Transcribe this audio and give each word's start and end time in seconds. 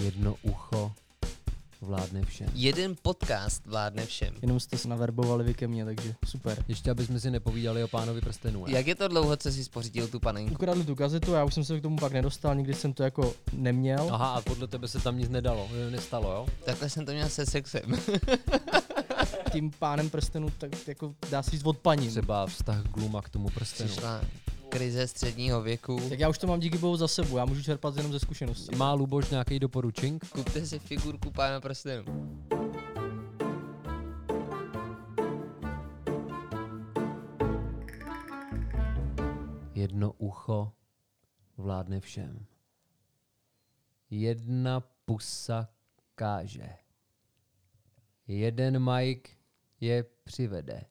Jedno 0.00 0.34
ucho 0.42 0.92
vládne 1.80 2.24
všem. 2.24 2.48
Jeden 2.54 2.96
podcast 3.02 3.66
vládne 3.66 4.06
všem. 4.06 4.34
Jenom 4.42 4.60
jste 4.60 4.78
se 4.78 4.88
naverbovali 4.88 5.44
vy 5.44 5.54
ke 5.54 5.68
mně, 5.68 5.84
takže 5.84 6.14
super. 6.26 6.64
Ještě 6.68 6.90
aby 6.90 7.06
jsme 7.06 7.20
si 7.20 7.30
nepovídali 7.30 7.84
o 7.84 7.88
pánovi 7.88 8.20
prstenů. 8.20 8.66
ne? 8.66 8.72
Jak 8.72 8.86
je 8.86 8.94
to 8.94 9.08
dlouho, 9.08 9.36
co 9.36 9.52
jsi 9.52 9.64
spořídil 9.64 10.08
tu 10.08 10.20
panenku? 10.20 10.54
Ukradli 10.54 10.84
tu 10.84 10.94
kazetu, 10.94 11.32
já 11.32 11.44
už 11.44 11.54
jsem 11.54 11.64
se 11.64 11.78
k 11.78 11.82
tomu 11.82 11.96
pak 11.96 12.12
nedostal, 12.12 12.54
nikdy 12.54 12.74
jsem 12.74 12.92
to 12.92 13.02
jako 13.02 13.34
neměl. 13.52 14.08
Aha, 14.12 14.28
a 14.34 14.40
podle 14.40 14.66
tebe 14.66 14.88
se 14.88 14.98
tam 15.00 15.18
nic 15.18 15.28
nedalo, 15.28 15.68
nestalo, 15.90 16.30
jo? 16.32 16.46
Takhle 16.64 16.90
jsem 16.90 17.06
to 17.06 17.12
měl 17.12 17.28
se 17.28 17.46
sexem. 17.46 17.82
Tím 19.52 19.70
pánem 19.78 20.10
prstenu 20.10 20.50
tak 20.58 20.88
jako 20.88 21.14
dá 21.30 21.42
se 21.42 21.50
říct 21.50 21.64
od 21.66 21.78
paní. 21.78 22.08
Třeba 22.08 22.46
vztah 22.46 22.82
Gluma 22.82 23.22
k 23.22 23.28
tomu 23.28 23.48
prstenu. 23.48 23.88
Přišla 23.88 24.20
krize 24.68 25.06
středního 25.06 25.62
věku. 25.62 26.08
Tak 26.08 26.18
já 26.18 26.28
už 26.28 26.38
to 26.38 26.46
mám 26.46 26.60
díky 26.60 26.78
bohu 26.78 26.96
za 26.96 27.08
sebou, 27.08 27.36
já 27.36 27.44
můžu 27.44 27.62
čerpat 27.62 27.96
jenom 27.96 28.12
ze 28.12 28.20
zkušeností. 28.20 28.76
Má 28.76 28.92
Luboš 28.92 29.30
nějaký 29.30 29.58
doporučení? 29.58 30.18
Kupte 30.32 30.66
si 30.66 30.78
figurku 30.78 31.30
pána 31.30 31.60
prstenů. 31.60 32.04
Jedno 39.74 40.12
ucho 40.12 40.72
vládne 41.56 42.00
všem. 42.00 42.46
Jedna 44.10 44.80
pusa 44.80 45.68
káže. 46.14 46.76
Jeden 48.26 48.92
Mike 48.92 49.30
je 49.80 50.04
přivede. 50.24 50.84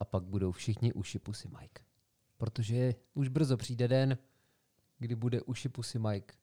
A 0.00 0.04
pak 0.04 0.22
budou 0.22 0.52
všichni 0.52 0.92
uši 0.92 1.18
pusy 1.18 1.48
Mike. 1.48 1.87
Protože 2.38 2.94
už 3.14 3.28
brzo 3.28 3.56
přijde 3.56 3.88
den, 3.88 4.18
kdy 4.98 5.14
bude 5.14 5.42
uši 5.42 5.68
pusy 5.68 5.98
Mike 5.98 6.34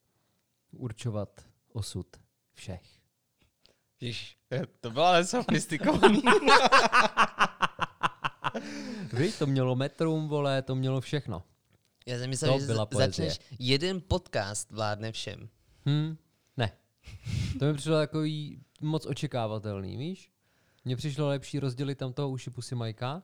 určovat 0.72 1.46
osud 1.74 2.08
všech. 2.54 2.82
Víš, 4.02 4.38
to 4.80 4.92
bylo 4.92 5.06
ale 5.06 5.26
sofistikovaný. 5.26 6.22
Víš, 9.14 9.38
to 9.38 9.46
mělo 9.48 9.76
metrum, 9.76 10.28
vole, 10.28 10.62
to 10.62 10.76
mělo 10.76 11.02
všechno. 11.02 11.44
Já 12.06 12.18
jsem 12.18 12.30
myslel, 12.30 12.54
To 12.54 12.60
že 12.60 12.66
byla 12.66 12.86
poezie. 12.86 13.08
začneš 13.30 13.40
jeden 13.60 14.02
podcast 14.08 14.72
vládne 14.72 15.12
všem. 15.12 15.50
Hm, 15.90 16.18
ne. 16.58 16.72
To 17.60 17.66
mi 17.66 17.74
přišlo 17.74 17.96
takový 17.96 18.62
moc 18.82 19.06
očekávatelný, 19.06 19.98
víš? 19.98 20.32
Mně 20.86 20.96
přišlo 20.96 21.28
lepší 21.28 21.60
rozdělit 21.60 21.96
tam 21.96 22.14
toho 22.14 22.30
uši 22.30 22.50
pusy 22.50 22.76
Majka, 22.76 23.24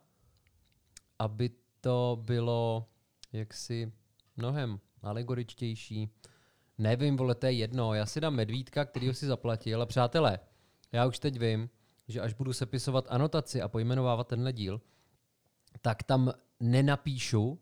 aby 1.20 1.50
to 1.82 2.20
bylo 2.22 2.90
jaksi 3.34 3.92
mnohem 4.38 4.80
alegoričtější. 5.02 6.10
Nevím, 6.78 7.18
vole, 7.18 7.36
to 7.36 7.46
je 7.46 7.52
jedno. 7.52 7.94
Já 7.94 8.06
si 8.06 8.22
dám 8.22 8.36
medvídka, 8.36 8.86
který 8.86 9.14
si 9.14 9.26
zaplatil. 9.26 9.82
A 9.82 9.86
přátelé, 9.86 10.40
já 10.92 11.06
už 11.06 11.20
teď 11.20 11.40
vím, 11.40 11.70
že 12.08 12.22
až 12.22 12.34
budu 12.34 12.54
sepisovat 12.54 13.06
anotaci 13.10 13.62
a 13.62 13.68
pojmenovávat 13.68 14.28
tenhle 14.28 14.54
díl, 14.54 14.82
tak 15.82 16.04
tam 16.04 16.34
nenapíšu, 16.60 17.60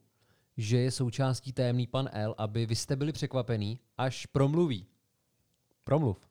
že 0.57 0.77
je 0.77 0.91
součástí 0.91 1.53
tajemný 1.53 1.87
pan 1.87 2.09
L, 2.11 2.35
aby 2.37 2.65
vy 2.65 2.75
jste 2.75 2.95
byli 2.95 3.11
překvapení, 3.11 3.79
až 3.97 4.25
promluví. 4.25 4.85
Promluv. 5.83 6.29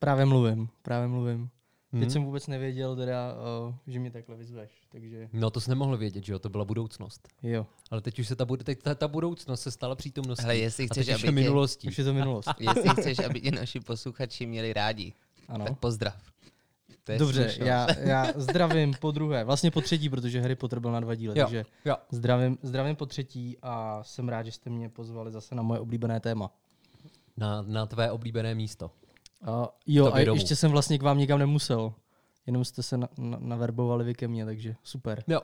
Právě 0.00 0.24
mluvím, 0.24 0.68
právě 0.82 1.08
mluvím. 1.08 1.50
Hmm. 1.92 2.00
Teď 2.02 2.10
jsem 2.10 2.24
vůbec 2.24 2.46
nevěděl 2.46 2.96
teda, 2.96 3.34
uh, 3.68 3.74
že 3.86 3.98
mě 3.98 4.10
takhle 4.10 4.36
vyzveš, 4.36 4.70
takže 4.92 5.28
No 5.32 5.50
to 5.50 5.60
jsi 5.60 5.70
nemohl 5.70 5.96
vědět, 5.96 6.24
že 6.24 6.32
jo, 6.32 6.38
to 6.38 6.48
byla 6.48 6.64
budoucnost. 6.64 7.28
jo, 7.42 7.66
Ale 7.90 8.00
teď 8.00 8.18
už 8.18 8.28
se 8.28 8.36
ta, 8.36 8.44
bud- 8.46 8.62
teď 8.64 8.82
ta, 8.82 8.94
ta 8.94 9.08
budoucnost 9.08 9.60
se 9.62 9.70
stala 9.70 9.94
přítomností. 9.94 10.42
Hele, 10.42 10.56
jestli 10.56 10.84
a 10.84 10.86
chceš, 10.86 11.06
teď 11.06 11.16
už 11.16 11.22
aby 11.22 11.28
je 11.28 11.32
minulostí. 11.32 11.88
už 11.88 11.98
je 11.98 12.04
to 12.04 12.14
minulost. 12.14 12.48
Jestli 12.60 12.88
chceš, 12.88 13.18
aby 13.18 13.40
tě 13.40 13.50
naši 13.50 13.80
posluchači 13.80 14.46
měli 14.46 14.72
rádi, 14.72 15.12
Ano. 15.48 15.64
tak 15.64 15.78
pozdrav. 15.78 16.16
To 17.04 17.12
je 17.12 17.18
Dobře, 17.18 17.42
slušnost. 17.42 17.68
já, 17.68 17.86
já 18.00 18.32
zdravím 18.36 18.94
po 19.00 19.10
druhé, 19.10 19.44
vlastně 19.44 19.70
po 19.70 19.80
třetí, 19.80 20.08
protože 20.08 20.40
Harry 20.40 20.54
Potter 20.54 20.80
byl 20.80 20.92
na 20.92 21.00
dva 21.00 21.14
díly, 21.14 21.38
Jo, 21.38 21.44
takže 21.44 21.64
jo. 21.84 21.96
zdravím, 22.10 22.58
zdravím 22.62 22.96
po 22.96 23.06
třetí 23.06 23.56
a 23.62 24.02
jsem 24.02 24.28
rád, 24.28 24.42
že 24.42 24.52
jste 24.52 24.70
mě 24.70 24.88
pozvali 24.88 25.32
zase 25.32 25.54
na 25.54 25.62
moje 25.62 25.80
oblíbené 25.80 26.20
téma. 26.20 26.50
Na, 27.36 27.62
na 27.62 27.86
tvé 27.86 28.10
oblíbené 28.10 28.54
místo. 28.54 28.90
Uh, 29.42 29.66
jo, 29.86 30.12
a 30.12 30.24
domů. 30.24 30.36
ještě 30.36 30.56
jsem 30.56 30.70
vlastně 30.70 30.98
k 30.98 31.02
vám 31.02 31.18
nikam 31.18 31.38
nemusel. 31.38 31.94
Jenom 32.46 32.64
jste 32.64 32.82
se 32.82 32.96
na, 32.96 33.08
na, 33.18 33.38
naverbovali 33.40 34.04
vy 34.04 34.14
ke 34.14 34.28
mně, 34.28 34.44
takže 34.44 34.76
super. 34.82 35.24
Jo. 35.26 35.40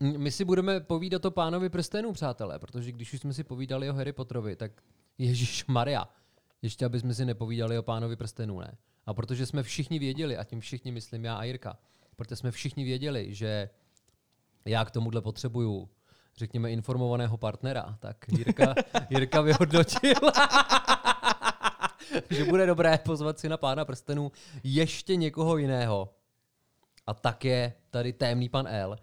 My 0.00 0.30
si 0.30 0.44
budeme 0.44 0.80
povídat 0.80 1.24
o 1.24 1.30
pánovi 1.30 1.68
prstenů, 1.68 2.12
přátelé, 2.12 2.58
protože 2.58 2.92
když 2.92 3.12
už 3.12 3.20
jsme 3.20 3.32
si 3.32 3.44
povídali 3.44 3.90
o 3.90 3.94
Harry 3.94 4.12
Potterovi, 4.12 4.56
tak 4.56 4.72
Ježíš 5.18 5.66
Maria, 5.66 6.08
ještě 6.62 6.84
aby 6.84 7.00
jsme 7.00 7.14
si 7.14 7.24
nepovídali 7.24 7.78
o 7.78 7.82
pánovi 7.82 8.16
prstenů, 8.16 8.60
ne? 8.60 8.76
A 9.06 9.14
protože 9.14 9.46
jsme 9.46 9.62
všichni 9.62 9.98
věděli, 9.98 10.36
a 10.36 10.44
tím 10.44 10.60
všichni 10.60 10.92
myslím 10.92 11.24
já 11.24 11.36
a 11.36 11.44
Jirka, 11.44 11.78
protože 12.16 12.36
jsme 12.36 12.50
všichni 12.50 12.84
věděli, 12.84 13.34
že 13.34 13.70
já 14.64 14.84
k 14.84 14.90
tomuhle 14.90 15.22
potřebuju, 15.22 15.88
řekněme, 16.36 16.72
informovaného 16.72 17.36
partnera, 17.36 17.96
tak 18.00 18.16
Jirka, 18.28 18.74
Jirka 19.10 19.40
vyhodnotil, 19.40 20.14
že 22.30 22.44
bude 22.44 22.66
dobré 22.66 22.98
pozvat 22.98 23.38
si 23.38 23.48
na 23.48 23.56
pána 23.56 23.84
prstenů 23.84 24.32
ještě 24.64 25.16
někoho 25.16 25.56
jiného. 25.56 26.14
A 27.06 27.14
tak 27.14 27.44
je 27.44 27.72
tady 27.90 28.12
témný 28.12 28.48
pan 28.48 28.66
L. 28.68 28.96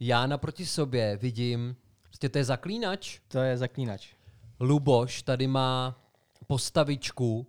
Já 0.00 0.26
naproti 0.26 0.66
sobě 0.66 1.16
vidím, 1.16 1.76
prostě 2.02 2.28
to 2.28 2.38
je 2.38 2.44
zaklínač. 2.44 3.20
To 3.28 3.38
je 3.38 3.58
zaklínač. 3.58 4.14
Luboš 4.60 5.22
tady 5.22 5.46
má 5.46 6.00
postavičku 6.46 7.46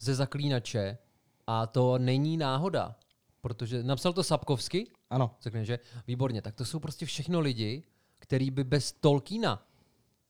ze 0.00 0.14
zaklínače 0.14 0.98
a 1.46 1.66
to 1.66 1.98
není 1.98 2.36
náhoda, 2.36 2.94
protože 3.40 3.82
napsal 3.82 4.12
to 4.12 4.22
Sapkovsky, 4.22 4.86
Ano, 5.12 5.36
řekne, 5.40 5.64
že 5.64 5.78
výborně, 6.06 6.42
tak 6.42 6.54
to 6.54 6.64
jsou 6.64 6.80
prostě 6.80 7.06
všechno 7.06 7.40
lidi, 7.40 7.82
který 8.18 8.50
by 8.50 8.64
bez 8.64 8.92
Tolkiena, 8.92 9.66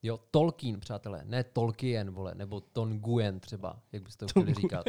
jo, 0.03 0.21
Tolkien, 0.31 0.81
přátelé, 0.81 1.23
ne 1.25 1.45
Tolkien, 1.45 2.11
vole, 2.11 2.35
nebo 2.35 2.61
Tonguen 2.61 3.41
třeba, 3.41 3.83
jak 3.93 4.03
byste 4.03 4.27
to 4.27 4.31
chtěli 4.31 4.55
říkat. 4.55 4.85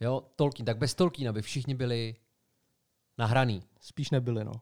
Jo, 0.00 0.24
Tolkien, 0.36 0.66
tak 0.66 0.78
bez 0.78 0.94
Tolkiena 0.94 1.32
by 1.32 1.42
všichni 1.42 1.74
byli 1.74 2.16
nahraný. 3.18 3.62
spíš 3.80 4.10
nebyli, 4.10 4.44
no. 4.44 4.52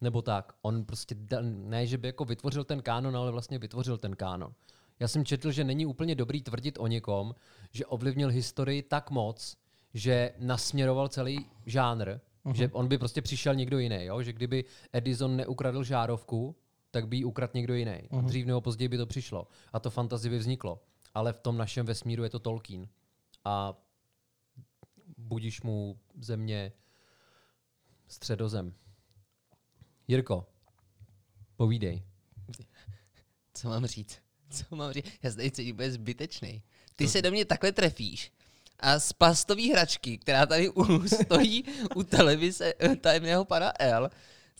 Nebo 0.00 0.22
tak. 0.22 0.52
On 0.62 0.84
prostě, 0.84 1.16
ne, 1.42 1.86
že 1.86 1.98
by 1.98 2.08
jako 2.08 2.24
vytvořil 2.24 2.64
ten 2.64 2.82
kánon, 2.82 3.16
ale 3.16 3.30
vlastně 3.30 3.58
vytvořil 3.58 3.98
ten 3.98 4.16
kánon. 4.16 4.52
Já 5.00 5.08
jsem 5.08 5.24
četl, 5.24 5.50
že 5.50 5.64
není 5.64 5.86
úplně 5.86 6.14
dobrý 6.14 6.42
tvrdit 6.42 6.78
o 6.78 6.86
někom, 6.86 7.34
že 7.70 7.86
ovlivnil 7.86 8.28
historii 8.28 8.82
tak 8.82 9.10
moc, 9.10 9.56
že 9.94 10.32
nasměroval 10.38 11.08
celý 11.08 11.46
žánr, 11.66 12.08
uh-huh. 12.44 12.54
že 12.54 12.68
on 12.72 12.88
by 12.88 12.98
prostě 12.98 13.22
přišel 13.22 13.54
někdo 13.54 13.78
jiný, 13.78 14.04
jo? 14.04 14.22
že 14.22 14.32
kdyby 14.32 14.64
Edison 14.92 15.36
neukradl 15.36 15.84
žárovku, 15.84 16.56
tak 16.96 17.08
by 17.08 17.16
ji 17.16 17.24
ukradl 17.24 17.52
někdo 17.54 17.74
jiný. 17.74 17.92
Uh-huh. 17.92 18.24
Dřív 18.24 18.46
nebo 18.46 18.60
později 18.60 18.88
by 18.88 18.96
to 18.96 19.06
přišlo. 19.06 19.48
A 19.72 19.80
to 19.80 19.90
fantazi 19.90 20.30
by 20.30 20.38
vzniklo. 20.38 20.82
Ale 21.14 21.32
v 21.32 21.40
tom 21.40 21.56
našem 21.56 21.86
vesmíru 21.86 22.24
je 22.24 22.30
to 22.30 22.38
Tolkien. 22.38 22.88
A 23.44 23.74
budíš 25.16 25.62
mu 25.62 26.00
země 26.20 26.72
středozem. 28.08 28.74
Jirko, 30.08 30.46
povídej. 31.56 32.02
Co 33.54 33.68
mám 33.68 33.86
říct? 33.86 34.18
Co 34.50 34.76
mám 34.76 34.92
říct? 34.92 35.06
Já 35.22 35.30
se 35.30 35.36
tady 35.36 35.50
cítím 35.50 35.74
úplně 35.74 35.90
zbytečný. 35.92 36.62
Ty 36.96 37.08
se 37.08 37.22
do 37.22 37.30
mě 37.30 37.44
takhle 37.44 37.72
trefíš 37.72 38.32
a 38.80 38.98
z 38.98 39.12
plastový 39.12 39.72
hračky, 39.72 40.18
která 40.18 40.46
tady 40.46 40.68
u, 40.68 41.08
stojí 41.24 41.64
u 41.94 42.02
televize 42.02 42.74
eh, 42.78 42.96
tajemného 42.96 43.44
pana 43.44 43.72
L, 43.78 44.10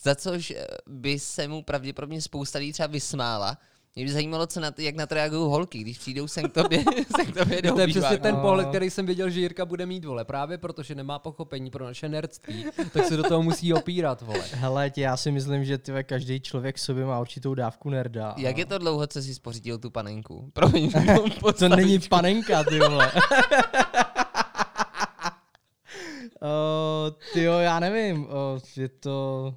za 0.01 0.15
což 0.15 0.51
eh, 0.51 0.65
by 0.87 1.19
se 1.19 1.47
mu 1.47 1.63
pravděpodobně 1.63 2.21
spousta 2.21 2.59
lidí 2.59 2.73
třeba 2.73 2.87
vysmála. 2.87 3.57
Mě 3.95 4.05
by 4.05 4.11
zajímalo, 4.11 4.47
co 4.47 4.59
na 4.59 4.71
to, 4.71 4.81
jak 4.81 4.95
na 4.95 5.05
to 5.07 5.15
reagují 5.15 5.41
holky, 5.49 5.79
když 5.79 5.97
přijdou 5.97 6.27
sem 6.27 6.49
k 6.49 6.53
tobě, 6.53 6.83
sem 7.15 7.25
k 7.31 7.37
tobě 7.37 7.61
do 7.61 7.73
To 7.73 7.79
je 7.79 7.87
přesně 7.87 8.17
ten 8.17 8.35
No. 8.35 8.41
pohled, 8.41 8.67
který 8.67 8.89
jsem 8.89 9.05
věděl, 9.05 9.29
že 9.29 9.39
Jirka 9.39 9.65
bude 9.65 9.85
mít, 9.85 10.05
vole. 10.05 10.25
Právě 10.25 10.57
protože 10.57 10.95
nemá 10.95 11.19
pochopení 11.19 11.69
pro 11.71 11.85
naše 11.85 12.09
nerdství, 12.09 12.65
tak 12.93 13.05
se 13.05 13.17
do 13.17 13.23
toho 13.23 13.43
musí 13.43 13.73
opírat, 13.73 14.21
vole. 14.21 14.43
Hele, 14.53 14.89
tě, 14.89 15.01
já 15.01 15.17
si 15.17 15.31
myslím, 15.31 15.65
že 15.65 15.77
tyve, 15.77 16.03
každý 16.03 16.39
člověk 16.41 16.75
v 16.75 16.79
sobě 16.81 17.05
má 17.05 17.19
určitou 17.19 17.53
dávku 17.53 17.89
nerda. 17.89 18.29
a- 18.29 18.39
Jak 18.39 18.57
je 18.57 18.65
to 18.65 18.77
dlouho, 18.77 19.07
co 19.07 19.21
jsi 19.21 19.35
spořídil 19.35 19.77
tu 19.77 19.89
panenku? 19.89 20.49
Promiň, 20.53 20.91
To 21.59 21.69
není 21.69 21.99
panenka, 21.99 22.63
ty 22.63 22.79
vole. 22.79 23.11
uh, 26.41 27.19
ty 27.33 27.43
jo, 27.43 27.53
já 27.53 27.79
nevím, 27.79 28.23
uh, 28.23 28.29
je 28.77 28.89
to... 28.89 29.55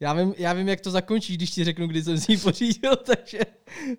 Já 0.00 0.12
vím, 0.12 0.34
já 0.38 0.52
vím, 0.52 0.68
jak 0.68 0.80
to 0.80 0.90
zakončí, 0.90 1.34
když 1.34 1.50
ti 1.50 1.64
řeknu, 1.64 1.86
kdy 1.86 2.02
jsem 2.02 2.18
si 2.18 2.32
ji 2.32 2.38
pořídil, 2.38 2.96
takže, 3.06 3.40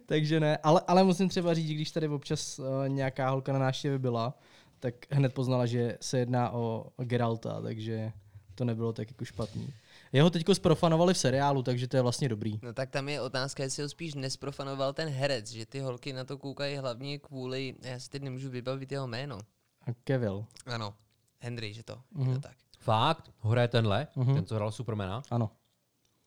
takže 0.05 0.39
ne. 0.39 0.57
Ale, 0.57 0.81
ale 0.87 1.03
musím 1.03 1.29
třeba 1.29 1.53
říct, 1.53 1.69
když 1.69 1.91
tady 1.91 2.07
občas 2.07 2.59
uh, 2.59 2.65
nějaká 2.87 3.29
holka 3.29 3.53
na 3.53 3.59
návštěvě 3.59 3.99
byla, 3.99 4.39
tak 4.79 4.93
hned 5.09 5.33
poznala, 5.33 5.65
že 5.65 5.97
se 6.01 6.19
jedná 6.19 6.51
o 6.51 6.85
Geralta, 6.97 7.61
takže 7.61 8.11
to 8.55 8.65
nebylo 8.65 8.93
tak 8.93 9.07
jako 9.11 9.25
špatný. 9.25 9.73
Jeho 10.11 10.29
teďko 10.29 10.55
zprofanovali 10.55 11.13
v 11.13 11.17
seriálu, 11.17 11.63
takže 11.63 11.87
to 11.87 11.97
je 11.97 12.01
vlastně 12.01 12.29
dobrý. 12.29 12.59
No 12.61 12.73
tak 12.73 12.89
tam 12.89 13.09
je 13.09 13.21
otázka, 13.21 13.63
jestli 13.63 13.83
ho 13.83 13.89
spíš 13.89 14.13
nesprofanoval 14.13 14.93
ten 14.93 15.09
herec, 15.09 15.51
že 15.51 15.65
ty 15.65 15.79
holky 15.79 16.13
na 16.13 16.23
to 16.23 16.37
koukají 16.37 16.77
hlavně 16.77 17.19
kvůli, 17.19 17.75
já 17.81 17.99
si 17.99 18.09
teď 18.09 18.21
nemůžu 18.21 18.49
vybavit 18.49 18.91
jeho 18.91 19.07
jméno. 19.07 19.39
A 19.87 19.93
Kevil. 20.03 20.45
Ano, 20.65 20.93
Henry, 21.39 21.73
že 21.73 21.83
to, 21.83 21.93
mm-hmm. 21.93 22.21
Mhm. 22.21 22.29
je 22.29 22.35
to 22.35 22.41
tak. 22.41 22.55
Fakt? 22.79 23.31
Hraje 23.43 23.67
tenhle? 23.67 24.07
Mhm. 24.15 24.35
Ten, 24.35 24.45
co 24.45 24.55
hrál 24.55 24.71
Supermana? 24.71 25.23
Ano. 25.31 25.51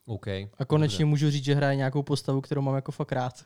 OK. 0.06 0.26
A 0.28 0.64
konečně 0.66 1.04
můžu 1.04 1.30
říct, 1.30 1.44
že 1.44 1.54
hraje 1.54 1.76
nějakou 1.76 2.02
postavu, 2.02 2.40
kterou 2.40 2.62
mám 2.62 2.74
jako 2.74 2.92
fakt 2.92 3.12
rád. 3.12 3.44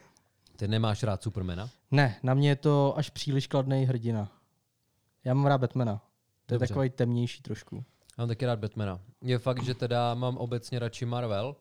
Ty 0.56 0.68
nemáš 0.68 1.02
rád 1.02 1.22
Supermana? 1.22 1.70
ne, 1.90 2.16
na 2.22 2.34
mě 2.34 2.48
je 2.48 2.56
to 2.56 2.94
až 2.98 3.10
příliš 3.10 3.46
kladný 3.46 3.84
hrdina. 3.84 4.32
Já 5.24 5.34
mám 5.34 5.46
rád 5.46 5.58
Batmana. 5.58 6.02
To 6.46 6.54
je 6.54 6.58
Dobře. 6.58 6.68
takový 6.68 6.90
temnější 6.90 7.42
trošku. 7.42 7.76
Já 8.18 8.22
mám 8.22 8.28
taky 8.28 8.46
rád 8.46 8.58
Batmana. 8.58 9.00
Je 9.22 9.38
fakt, 9.38 9.62
že 9.64 9.74
teda 9.74 10.14
mám 10.14 10.36
obecně 10.36 10.78
radši 10.78 11.04
Marvel, 11.06 11.56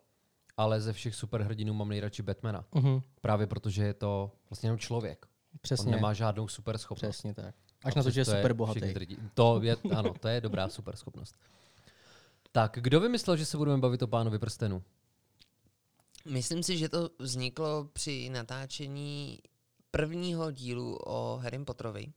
ale 0.57 0.81
ze 0.81 0.94
všech 0.94 1.15
superhrdinů 1.15 1.74
mám 1.74 1.89
nejradši 1.89 2.24
Batmana. 2.24 2.65
Mhm, 2.75 3.01
Právě 3.21 3.48
protože 3.48 3.83
je 3.83 3.94
to 3.94 4.31
vlastně 4.50 4.68
jenom 4.68 4.80
člověk. 4.80 5.25
přesně. 5.62 5.86
On 5.86 5.91
nemá 5.91 6.13
žádnou 6.13 6.48
super 6.48 6.77
schopnost. 6.77 7.09
Přesně 7.12 7.33
tak. 7.33 7.56
Až 7.83 7.95
na 7.95 8.03
to, 8.03 8.09
že 8.09 8.21
je 8.21 8.25
super 8.25 8.53
bohatý. 8.53 8.94
To 9.33 9.59
je, 9.63 9.75
ano, 9.95 10.13
to 10.19 10.27
je 10.27 10.41
dobrá 10.41 10.69
super 10.69 10.95
schopnost. 10.95 11.36
Tak, 12.56 12.78
kdo 12.81 13.00
vymyslel, 13.00 13.38
že 13.38 13.46
se 13.46 13.57
budeme 13.57 13.78
bavit 13.78 14.02
o 14.02 14.07
pánovi 14.07 14.40
prstenu? 14.40 14.84
Myslím 16.25 16.63
si, 16.63 16.78
že 16.78 16.90
to 16.90 17.10
vzniklo 17.19 17.90
při 17.94 18.30
natáčení 18.30 19.40
prvního 19.92 20.52
dílu 20.52 20.98
o 21.06 21.38
Harry 21.44 21.66
Potterovi, 21.66 22.13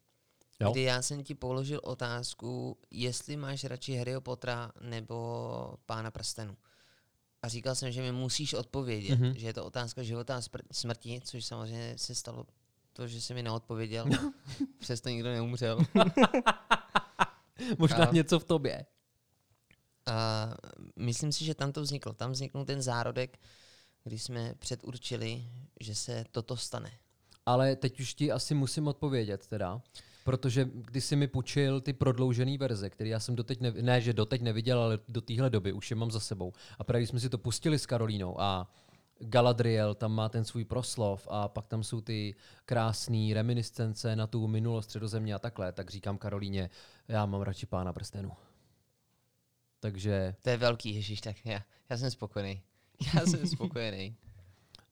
Jo? 0.60 0.72
kdy 0.72 0.82
já 0.82 1.02
jsem 1.02 1.24
ti 1.24 1.34
položil 1.34 1.80
otázku, 1.84 2.78
jestli 2.90 3.36
máš 3.36 3.64
radši 3.64 3.96
Harryho 3.96 4.20
Pottera 4.20 4.72
nebo 4.80 5.74
Pána 5.86 6.10
prstenů. 6.10 6.56
A 7.42 7.48
říkal 7.48 7.74
jsem, 7.74 7.92
že 7.92 8.02
mi 8.02 8.12
musíš 8.12 8.54
odpovědět, 8.54 9.16
Mhm. 9.18 9.24
mm-hmm. 9.30 9.34
že 9.36 9.46
je 9.46 9.52
to 9.52 9.64
otázka 9.64 10.02
života 10.02 10.36
a 10.36 10.40
smrti, 10.72 11.20
což 11.24 11.44
samozřejmě 11.44 11.98
se 11.98 12.14
stalo 12.14 12.46
to, 12.92 13.08
že 13.08 13.20
se 13.20 13.34
mi 13.34 13.42
neodpověděl. 13.42 14.06
Přesto 14.78 15.08
nikdo 15.08 15.28
neumřel. 15.28 15.78
Možná 17.78 18.04
A- 18.04 18.12
něco 18.12 18.38
v 18.38 18.44
tobě. 18.44 18.86
A 20.08 20.54
myslím 20.96 21.32
si, 21.32 21.44
že 21.44 21.54
tam 21.54 21.72
to 21.72 21.82
vzniklo. 21.82 22.12
Tam 22.12 22.32
vzniknul 22.32 22.64
ten 22.64 22.82
zárodek, 22.82 23.38
kdy 24.04 24.18
jsme 24.18 24.54
předurčili, 24.58 25.44
že 25.80 25.94
se 25.94 26.24
toto 26.32 26.56
stane. 26.56 26.90
Ale 27.46 27.76
teď 27.76 28.00
už 28.00 28.14
ti 28.14 28.32
asi 28.32 28.54
musím 28.54 28.88
odpovědět 28.88 29.46
teda, 29.46 29.82
protože 30.24 30.70
když 30.72 31.04
jsi 31.04 31.16
mi 31.16 31.28
půjčil 31.28 31.80
ty 31.80 31.92
prodloužené 31.92 32.58
verze, 32.58 32.90
které 32.90 33.10
já 33.10 33.20
jsem 33.20 33.36
doteď, 33.36 33.60
ne, 33.60 33.72
ne, 33.80 34.00
že 34.00 34.12
doteď 34.12 34.42
neviděl, 34.42 34.80
ale 34.80 34.98
do 35.08 35.20
téhle 35.20 35.50
doby 35.50 35.72
už 35.72 35.90
je 35.90 35.96
mám 35.96 36.10
za 36.10 36.20
sebou. 36.20 36.52
A 36.78 36.84
právě 36.84 37.00
když 37.00 37.10
jsme 37.10 37.20
si 37.20 37.28
to 37.28 37.38
pustili 37.38 37.78
s 37.78 37.86
Karolínou 37.86 38.40
a 38.40 38.74
Galadriel 39.20 39.94
tam 39.94 40.12
má 40.12 40.28
ten 40.28 40.44
svůj 40.44 40.64
proslov 40.64 41.28
a 41.30 41.48
pak 41.48 41.66
tam 41.66 41.82
jsou 41.82 42.00
ty 42.00 42.34
krásné 42.64 43.34
reminiscence 43.34 44.16
na 44.16 44.26
tu 44.26 44.46
minulost 44.46 44.84
středozemě 44.84 45.34
a 45.34 45.38
takhle, 45.38 45.72
tak 45.72 45.90
říkám 45.90 46.18
Karolíně, 46.18 46.70
já 47.08 47.26
mám 47.26 47.42
radši 47.42 47.66
pána 47.66 47.92
prstenů. 47.92 48.32
Takže, 49.80 50.34
To 50.42 50.50
je 50.50 50.56
velký, 50.56 50.94
ježíš, 50.94 51.20
tak 51.20 51.36
já, 51.46 51.60
já 51.90 51.96
jsem 51.96 52.10
spokojený. 52.10 52.62
Já 53.14 53.26
jsem 53.26 53.46
spokojený. 53.56 54.16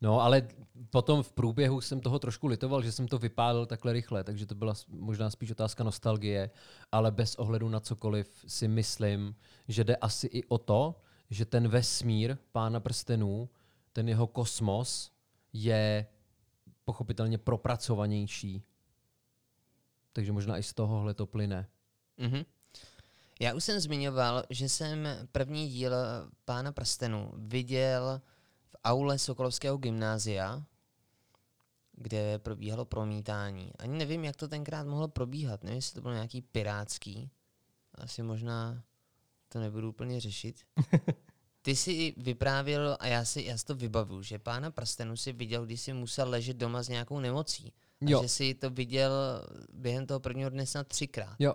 no 0.01 0.21
ale 0.21 0.49
potom 0.91 1.23
v 1.23 1.33
průběhu 1.33 1.81
jsem 1.81 2.01
toho 2.01 2.19
trošku 2.19 2.47
litoval, 2.47 2.83
že 2.83 2.93
jsem 2.93 3.09
to 3.09 3.19
vypálil 3.19 3.67
takhle 3.67 3.93
rychle, 3.93 4.25
takže 4.25 4.47
to 4.47 4.55
byla 4.55 4.75
možná 4.89 5.31
spíš 5.31 5.51
otázka 5.51 5.85
nostalgie, 5.85 6.51
ale 6.93 7.11
bez 7.11 7.35
ohledu 7.35 7.69
na 7.69 7.81
cokoliv 7.81 8.45
si 8.47 8.69
myslím, 8.69 9.37
že 9.69 9.85
jde 9.85 9.97
asi 9.97 10.27
i 10.27 10.45
o 10.45 10.59
to, 10.59 11.01
že 11.31 11.45
ten 11.45 11.69
vesmír 11.69 12.37
pána 12.53 12.81
prstenů, 12.81 13.49
ten 13.93 14.09
jeho 14.09 14.27
kosmos 14.27 15.11
je 15.53 16.07
pochopitelně 16.85 17.39
propracovanější. 17.39 18.63
Takže 20.13 20.33
možná 20.33 20.59
i 20.59 20.63
z 20.63 20.73
tohohle 20.75 21.15
to 21.15 21.27
plyne. 21.27 21.69
Mhm. 22.19 22.45
Já 23.41 23.55
už 23.55 23.65
jsem 23.65 23.81
zmiňoval, 23.81 24.43
že 24.51 24.69
jsem 24.69 25.09
první 25.33 25.69
díl 25.69 25.93
Pána 26.45 26.73
prstenů 26.73 27.33
viděl 27.37 28.21
v 28.69 28.77
aule 28.85 29.19
Sokolovského 29.19 29.77
gymnázia, 29.77 30.65
kde 31.93 32.39
probíhalo 32.39 32.85
promítání. 32.85 33.73
Ani 33.79 33.99
nevím, 33.99 34.25
jak 34.25 34.37
to 34.37 34.49
tenkrát 34.49 34.87
mohlo 34.87 35.09
probíhat. 35.09 35.65
Nevím, 35.65 35.77
jestli 35.77 35.95
to 35.95 36.01
bylo 36.01 36.15
nějaký 36.15 36.43
pirátský. 36.43 37.31
Asi 37.95 38.23
možná 38.23 38.83
to 39.49 39.61
nebudu 39.61 39.89
úplně 39.89 40.21
řešit. 40.21 40.61
Ty 41.63 41.77
jsi 41.77 42.15
vyprávěl, 42.17 42.97
a 43.01 43.07
já 43.07 43.25
si, 43.25 43.43
já 43.43 43.59
si 43.59 43.65
to 43.65 43.75
vybavuju, 43.75 44.23
že 44.23 44.39
Pána 44.39 44.71
prstenů 44.71 45.17
si 45.17 45.33
viděl, 45.33 45.67
když 45.67 45.81
si 45.81 45.93
musel 45.93 46.31
ležet 46.31 46.57
doma 46.57 46.83
s 46.83 46.89
nějakou 46.89 47.21
nemocí. 47.21 47.73
A 48.07 48.11
Jo. 48.11 48.23
že 48.23 48.29
si 48.29 48.55
to 48.55 48.71
viděl 48.71 49.13
během 49.73 50.07
toho 50.07 50.21
prvního 50.21 50.51
dne 50.51 50.67
snad 50.67 50.89
třikrát. 50.89 51.37
Jo, 51.39 51.55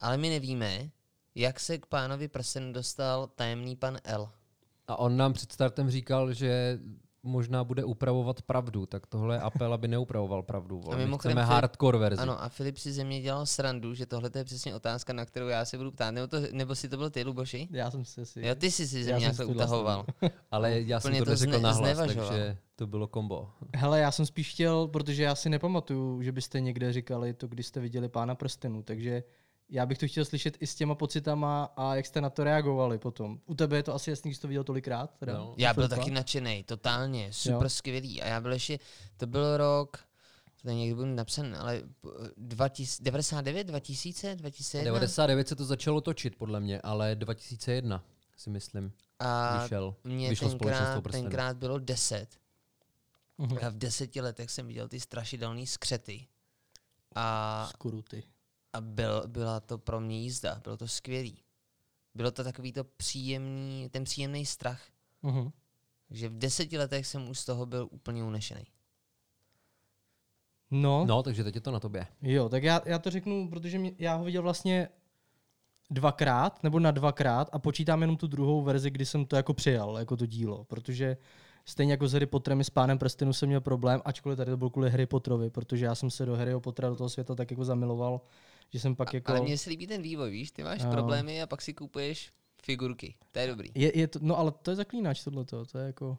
Ale 0.00 0.16
my 0.16 0.28
nevíme, 0.28 0.90
jak 1.34 1.60
se 1.60 1.78
k 1.78 1.86
pánovi 1.86 2.28
prstenu 2.28 2.72
dostal 2.72 3.26
tajemný 3.26 3.76
pan 3.76 3.98
L. 4.04 4.30
A 4.88 4.96
on 4.98 5.16
nám 5.16 5.32
před 5.32 5.52
startem 5.52 5.90
říkal, 5.90 6.32
že 6.32 6.78
možná 7.22 7.64
bude 7.64 7.84
upravovat 7.84 8.42
pravdu, 8.42 8.86
tak 8.86 9.06
tohle 9.06 9.36
je 9.36 9.40
apel, 9.40 9.72
aby 9.74 9.88
neupravoval 9.88 10.42
pravdu. 10.42 10.80
vole. 10.80 10.94
A 10.94 10.98
My 10.98 11.04
mimochodem 11.04 11.32
chceme 11.36 11.46
Filip- 11.46 11.52
hardcore 11.54 11.98
verzi. 11.98 12.22
Ano, 12.22 12.42
a 12.42 12.48
Filip 12.48 12.76
si 12.78 12.92
ze 12.92 13.04
mě 13.04 13.20
dělal 13.22 13.46
srandu, 13.46 13.94
že 13.94 14.06
tohle 14.06 14.30
je 14.34 14.44
přesně 14.44 14.74
otázka, 14.74 15.12
na 15.12 15.24
kterou 15.24 15.48
já 15.48 15.64
se 15.64 15.78
budu 15.78 15.90
ptát. 15.90 16.10
Nebo, 16.10 16.26
to, 16.26 16.36
nebo 16.52 16.74
si 16.74 16.88
to 16.88 16.96
byl 16.96 17.10
ty, 17.10 17.22
Luboši? 17.24 17.68
Já 17.70 17.90
jsem 17.90 18.04
si 18.04 18.26
si... 18.26 18.46
Jo, 18.46 18.54
ty 18.54 18.70
jsi 18.70 18.88
si 18.88 19.04
ze 19.04 19.16
mě 19.16 19.26
vlastně 19.26 19.44
utahoval. 19.44 20.06
Ale 20.50 20.80
já 20.80 21.00
jsem 21.00 21.12
to 21.18 21.24
to 21.24 21.30
neřekl 21.30 21.52
zne- 21.52 21.62
nahlas, 21.62 21.76
znevažoval. 21.96 22.28
takže 22.28 22.56
to 22.76 22.86
bylo 22.86 23.06
kombo. 23.06 23.50
Hele, 23.74 24.00
já 24.00 24.10
jsem 24.10 24.26
spíš 24.26 24.50
chtěl, 24.52 24.88
protože 24.88 25.22
já 25.22 25.34
si 25.34 25.48
nepamatuju, 25.48 26.22
že 26.22 26.32
byste 26.32 26.60
někde 26.60 26.92
říkali 26.92 27.34
to, 27.34 27.46
když 27.48 27.66
jste 27.66 27.80
viděli 27.80 28.08
Pána 28.08 28.34
prstenů, 28.34 28.82
takže 28.82 29.22
já 29.68 29.86
bych 29.86 29.98
to 29.98 30.08
chtěl 30.08 30.24
slyšet 30.24 30.56
i 30.60 30.66
s 30.66 30.74
těma 30.74 30.94
pocitama 30.94 31.64
a 31.76 31.94
jak 31.94 32.06
jste 32.06 32.20
na 32.20 32.30
to 32.30 32.44
reagovali 32.44 32.98
potom. 32.98 33.40
U 33.46 33.54
tebe 33.54 33.76
je 33.76 33.82
to 33.82 33.94
asi 33.94 34.10
jasný, 34.10 34.30
že 34.30 34.34
jsi 34.34 34.40
to 34.40 34.48
viděl 34.48 34.64
tolikrát? 34.64 35.14
Teda? 35.18 35.32
No. 35.38 35.54
Já 35.58 35.74
byl 35.74 35.88
taky 35.88 36.10
nadšený, 36.10 36.62
totálně, 36.64 37.32
super 37.32 37.62
Jo. 37.62 37.68
skvělý. 37.68 38.22
A 38.22 38.26
já 38.26 38.40
byl 38.40 38.52
ještě, 38.52 38.78
to 39.16 39.26
byl 39.26 39.56
rok, 39.56 39.98
to 40.62 40.70
někdy 40.70 40.94
budu 40.94 41.14
napsan, 41.14 41.56
ale 41.56 41.82
p- 42.00 42.08
2000 42.36 43.02
99, 43.02 43.64
2000, 43.66 44.36
2001? 44.36 44.84
99 44.84 45.48
se 45.48 45.56
to 45.56 45.64
začalo 45.64 46.00
točit, 46.00 46.36
podle 46.36 46.60
mě, 46.60 46.80
ale 46.80 47.14
2001 47.14 48.04
si 48.36 48.50
myslím, 48.50 48.92
A 49.18 49.62
vyšel. 49.62 49.94
Mně 50.04 50.28
vyšlo 50.30 50.48
tenkrát, 50.48 51.02
tenkrát 51.10 51.56
bylo 51.56 51.78
10. 51.78 52.26
Mhm. 53.38 53.58
A 53.66 53.68
v 53.68 53.74
deseti 53.74 54.20
letech 54.20 54.50
jsem 54.50 54.66
viděl 54.66 54.88
ty 54.88 55.00
strašidelné 55.00 55.66
skřety. 55.66 56.26
A, 57.14 57.66
Skuruty. 57.70 58.22
A 58.74 58.80
byl, 58.80 59.22
byla 59.26 59.60
to 59.60 59.78
pro 59.78 60.00
mě 60.00 60.20
jízda, 60.20 60.60
bylo 60.64 60.76
to 60.76 60.88
skvělý. 60.88 61.38
Bylo 62.14 62.30
to 62.30 62.44
takový 62.44 62.72
to 62.72 62.84
příjemný, 62.84 63.88
ten 63.90 64.04
příjemný 64.04 64.46
strach. 64.46 64.82
Mhm. 65.22 65.50
Takže 66.08 66.28
v 66.28 66.38
deseti 66.38 66.78
letech 66.78 67.06
jsem 67.06 67.28
už 67.28 67.38
z 67.38 67.44
toho 67.44 67.66
byl 67.66 67.88
úplně 67.90 68.24
unešený. 68.24 68.64
No, 70.70 71.04
No, 71.06 71.22
takže 71.22 71.44
teď 71.44 71.54
je 71.54 71.60
to 71.60 71.70
na 71.70 71.80
tobě. 71.80 72.06
jo, 72.22 72.48
tak 72.48 72.62
já, 72.62 72.80
já 72.84 72.98
to 72.98 73.10
řeknu, 73.10 73.48
protože 73.50 73.78
mě, 73.78 73.92
já 73.98 74.14
ho 74.14 74.24
viděl 74.24 74.42
vlastně 74.42 74.88
dvakrát, 75.90 76.62
nebo 76.62 76.80
na 76.80 76.90
dvakrát 76.90 77.48
a 77.52 77.58
počítám 77.58 78.00
jenom 78.00 78.16
tu 78.16 78.26
druhou 78.26 78.62
verzi, 78.62 78.90
kdy 78.90 79.06
jsem 79.06 79.26
to 79.26 79.36
jako 79.36 79.54
přijal, 79.54 79.98
jako 79.98 80.16
to 80.16 80.26
dílo, 80.26 80.64
protože 80.64 81.16
stejně 81.64 81.92
jako 81.92 82.08
s 82.08 82.12
Harry 82.12 82.26
Potterem 82.26 82.64
s 82.64 82.70
Pánem 82.70 82.98
prstenu 82.98 83.32
jsem 83.32 83.48
měl 83.48 83.60
problém, 83.60 84.00
ačkoliv 84.04 84.36
tady 84.36 84.50
to 84.50 84.56
byl 84.56 84.70
kvůli 84.70 84.90
Harry 84.90 85.06
Potterovi, 85.06 85.50
protože 85.50 85.84
já 85.84 85.94
jsem 85.94 86.10
se 86.10 86.26
do 86.26 86.36
Harryho 86.36 86.60
Pottera, 86.60 86.88
do 86.88 86.96
toho 86.96 87.08
světa 87.08 87.34
tak 87.34 87.50
jako 87.50 87.64
zamiloval, 87.64 88.20
že 88.72 88.80
jsem 88.80 88.96
pak 88.96 89.14
jako... 89.14 89.32
Ale 89.32 89.40
mně 89.40 89.58
se 89.58 89.70
líbí 89.70 89.86
ten 89.86 90.02
vývoj, 90.02 90.30
víš, 90.30 90.50
ty 90.50 90.62
máš 90.62 90.82
Jo. 90.82 90.90
problémy 90.90 91.42
a 91.42 91.46
pak 91.46 91.62
si 91.62 91.74
kupuješ 91.74 92.32
figurky. 92.62 93.14
To 93.32 93.38
je 93.38 93.46
dobrý. 93.46 93.68
Je, 93.74 93.98
je 93.98 94.08
to, 94.08 94.18
no 94.22 94.38
ale 94.38 94.52
to 94.62 94.70
je 94.70 94.76
zaklínač 94.76 95.24
tohleto, 95.24 95.64
to 95.64 95.78
je 95.78 95.86
jako... 95.86 96.18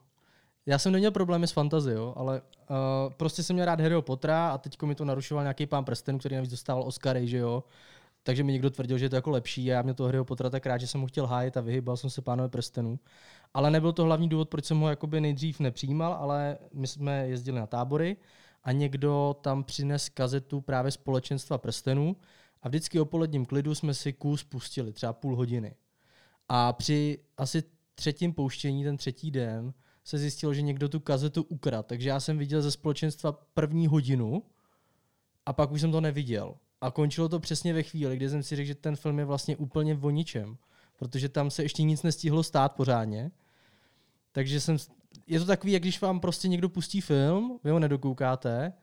Já 0.66 0.80
jsem 0.80 0.92
neměl 0.92 1.12
problémy 1.12 1.48
s 1.48 1.52
fantazy, 1.52 1.92
jo, 1.92 2.14
ale 2.18 2.42
uh, 2.42 3.14
prostě 3.14 3.44
jsem 3.44 3.54
měl 3.54 3.66
rád 3.66 3.82
Harryho 3.82 4.02
Pottera 4.02 4.50
a 4.50 4.58
teď 4.58 4.82
mi 4.82 4.96
to 4.96 5.06
narušoval 5.06 5.44
nějaký 5.44 5.66
pán 5.66 5.86
prstenů, 5.86 6.20
který 6.20 6.36
navíc 6.36 6.52
dostával 6.52 6.84
Oscary, 6.84 7.28
že 7.28 7.38
jo. 7.38 7.64
Takže 8.24 8.44
mi 8.44 8.52
někdo 8.52 8.70
tvrdil, 8.70 8.98
že 8.98 9.06
je 9.06 9.10
to 9.10 9.16
jako 9.16 9.30
lepší 9.30 9.72
a 9.72 9.76
já 9.76 9.82
mě 9.82 9.94
to 9.94 10.04
Harryho 10.04 10.26
Pottera 10.26 10.50
tak 10.50 10.66
rád, 10.66 10.78
že 10.78 10.88
jsem 10.88 11.02
mu 11.02 11.08
chtěl 11.08 11.28
hájit 11.28 11.58
a 11.58 11.62
vyhýbal 11.62 11.98
jsem 11.98 12.10
se 12.10 12.22
pánovi 12.22 12.50
prstenů. 12.50 13.00
Ale 13.54 13.72
nebyl 13.72 13.94
to 13.94 14.04
hlavní 14.04 14.30
důvod, 14.30 14.50
proč 14.50 14.66
jsem 14.66 14.80
ho 14.80 14.90
jakoby 14.90 15.22
nejdřív 15.22 15.60
nepřijímal, 15.60 16.14
ale 16.14 16.58
my 16.74 16.88
jsme 16.88 17.28
jezdili 17.28 17.60
na 17.60 17.68
tábory 17.68 18.18
a 18.66 18.72
někdo 18.72 19.36
tam 19.42 19.64
přines 19.64 20.10
kazetu 20.10 20.62
právě 20.62 20.92
společenstva 20.92 21.58
prstenů 21.58 22.16
a 22.62 22.68
vždycky 22.70 23.00
o 23.00 23.06
poledním 23.06 23.46
klidu 23.46 23.76
jsme 23.76 23.94
si 23.94 24.14
kus 24.14 24.44
pustili, 24.44 24.94
třeba 24.94 25.14
půl 25.14 25.36
hodiny. 25.36 25.76
A 26.50 26.74
při 26.74 27.20
asi 27.38 27.64
třetím 27.96 28.34
pouštění, 28.34 28.84
ten 28.84 28.98
třetí 28.98 29.32
den, 29.32 29.74
se 30.04 30.18
zjistilo, 30.18 30.54
že 30.54 30.62
někdo 30.62 30.90
tu 30.90 31.00
kazetu 31.00 31.44
ukradl. 31.44 31.84
Takže 31.84 32.10
já 32.10 32.20
jsem 32.20 32.38
viděl 32.38 32.62
ze 32.62 32.72
společenstva 32.72 33.32
první 33.32 33.88
hodinu 33.88 34.44
a 35.46 35.54
pak 35.54 35.72
už 35.72 35.82
jsem 35.82 35.92
to 35.92 36.02
neviděl. 36.02 36.56
A 36.82 36.92
končilo 36.92 37.30
to 37.30 37.40
přesně 37.40 37.74
ve 37.74 37.84
chvíli, 37.84 38.16
kdy 38.16 38.30
jsem 38.30 38.44
si 38.44 38.56
řekl, 38.56 38.68
že 38.68 38.76
ten 38.76 38.96
film 38.96 39.20
je 39.20 39.26
vlastně 39.26 39.58
úplně 39.58 40.00
o 40.02 40.10
ničem. 40.10 40.58
protože 40.98 41.30
tam 41.30 41.52
se 41.52 41.64
ještě 41.64 41.84
nic 41.84 42.04
nestihlo 42.04 42.44
stát 42.44 42.76
pořádně. 42.76 43.32
Takže 44.32 44.60
jsem, 44.60 44.78
je 45.28 45.40
to 45.40 45.46
takový, 45.46 45.74
jak 45.74 45.82
když 45.82 46.02
vám 46.02 46.20
prostě 46.20 46.48
někdo 46.48 46.70
pustí 46.70 47.02
film, 47.02 47.60
vy 47.64 47.72
ho 47.72 47.80
nedokoukáte 47.80 48.74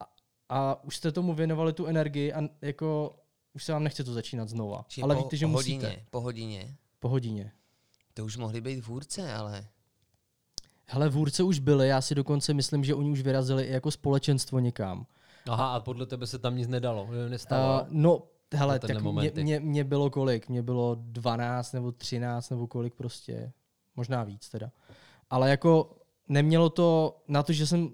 a, 0.00 0.04
a 0.48 0.84
už 0.84 0.96
jste 0.96 1.12
tomu 1.12 1.34
věnovali 1.34 1.72
tu 1.72 1.86
energii 1.86 2.32
a 2.32 2.40
jako 2.62 3.16
už 3.54 3.64
se 3.64 3.72
vám 3.72 3.84
nechce 3.84 4.04
to 4.04 4.12
začínat 4.12 4.48
znova. 4.48 4.84
Či 4.88 5.02
ale 5.02 5.16
po, 5.16 5.22
víte, 5.22 5.36
že 5.36 5.46
po 5.46 5.50
musíte. 5.50 5.86
hodině, 5.86 6.06
po 6.10 6.20
hodině. 6.20 6.76
Po 6.98 7.08
hodině. 7.08 7.52
To 8.14 8.24
už 8.24 8.36
mohli 8.36 8.60
být 8.60 8.86
vůrce, 8.86 9.34
ale 9.34 9.68
Hele, 10.90 11.08
vůrce 11.08 11.42
už 11.42 11.58
byli, 11.58 11.88
já 11.88 12.00
si 12.00 12.14
dokonce 12.14 12.54
myslím, 12.54 12.84
že 12.84 12.94
oni 12.94 13.10
už 13.10 13.20
vyrazili 13.20 13.64
i 13.64 13.72
jako 13.72 13.90
společenstvo 13.90 14.58
někam. 14.58 15.06
Aha, 15.48 15.74
a 15.74 15.80
podle 15.80 16.06
tebe 16.06 16.26
se 16.26 16.38
tam 16.38 16.56
nic 16.56 16.68
nedalo, 16.68 17.08
nestalo. 17.28 17.82
Uh, 17.82 17.86
no, 17.90 18.22
hele, 18.54 18.78
tak 18.78 19.02
mě, 19.02 19.32
mě, 19.34 19.60
mě 19.60 19.84
bylo 19.84 20.10
kolik? 20.10 20.48
Mě 20.48 20.62
bylo 20.62 20.96
12 21.00 21.72
nebo 21.72 21.92
13 21.92 22.50
nebo 22.50 22.66
kolik 22.66 22.94
prostě. 22.94 23.52
Možná 23.96 24.24
víc 24.24 24.48
teda. 24.48 24.70
Ale 25.30 25.50
jako 25.50 25.96
nemělo 26.28 26.70
to 26.70 27.18
na 27.28 27.42
to, 27.42 27.52
že 27.52 27.66
jsem 27.66 27.90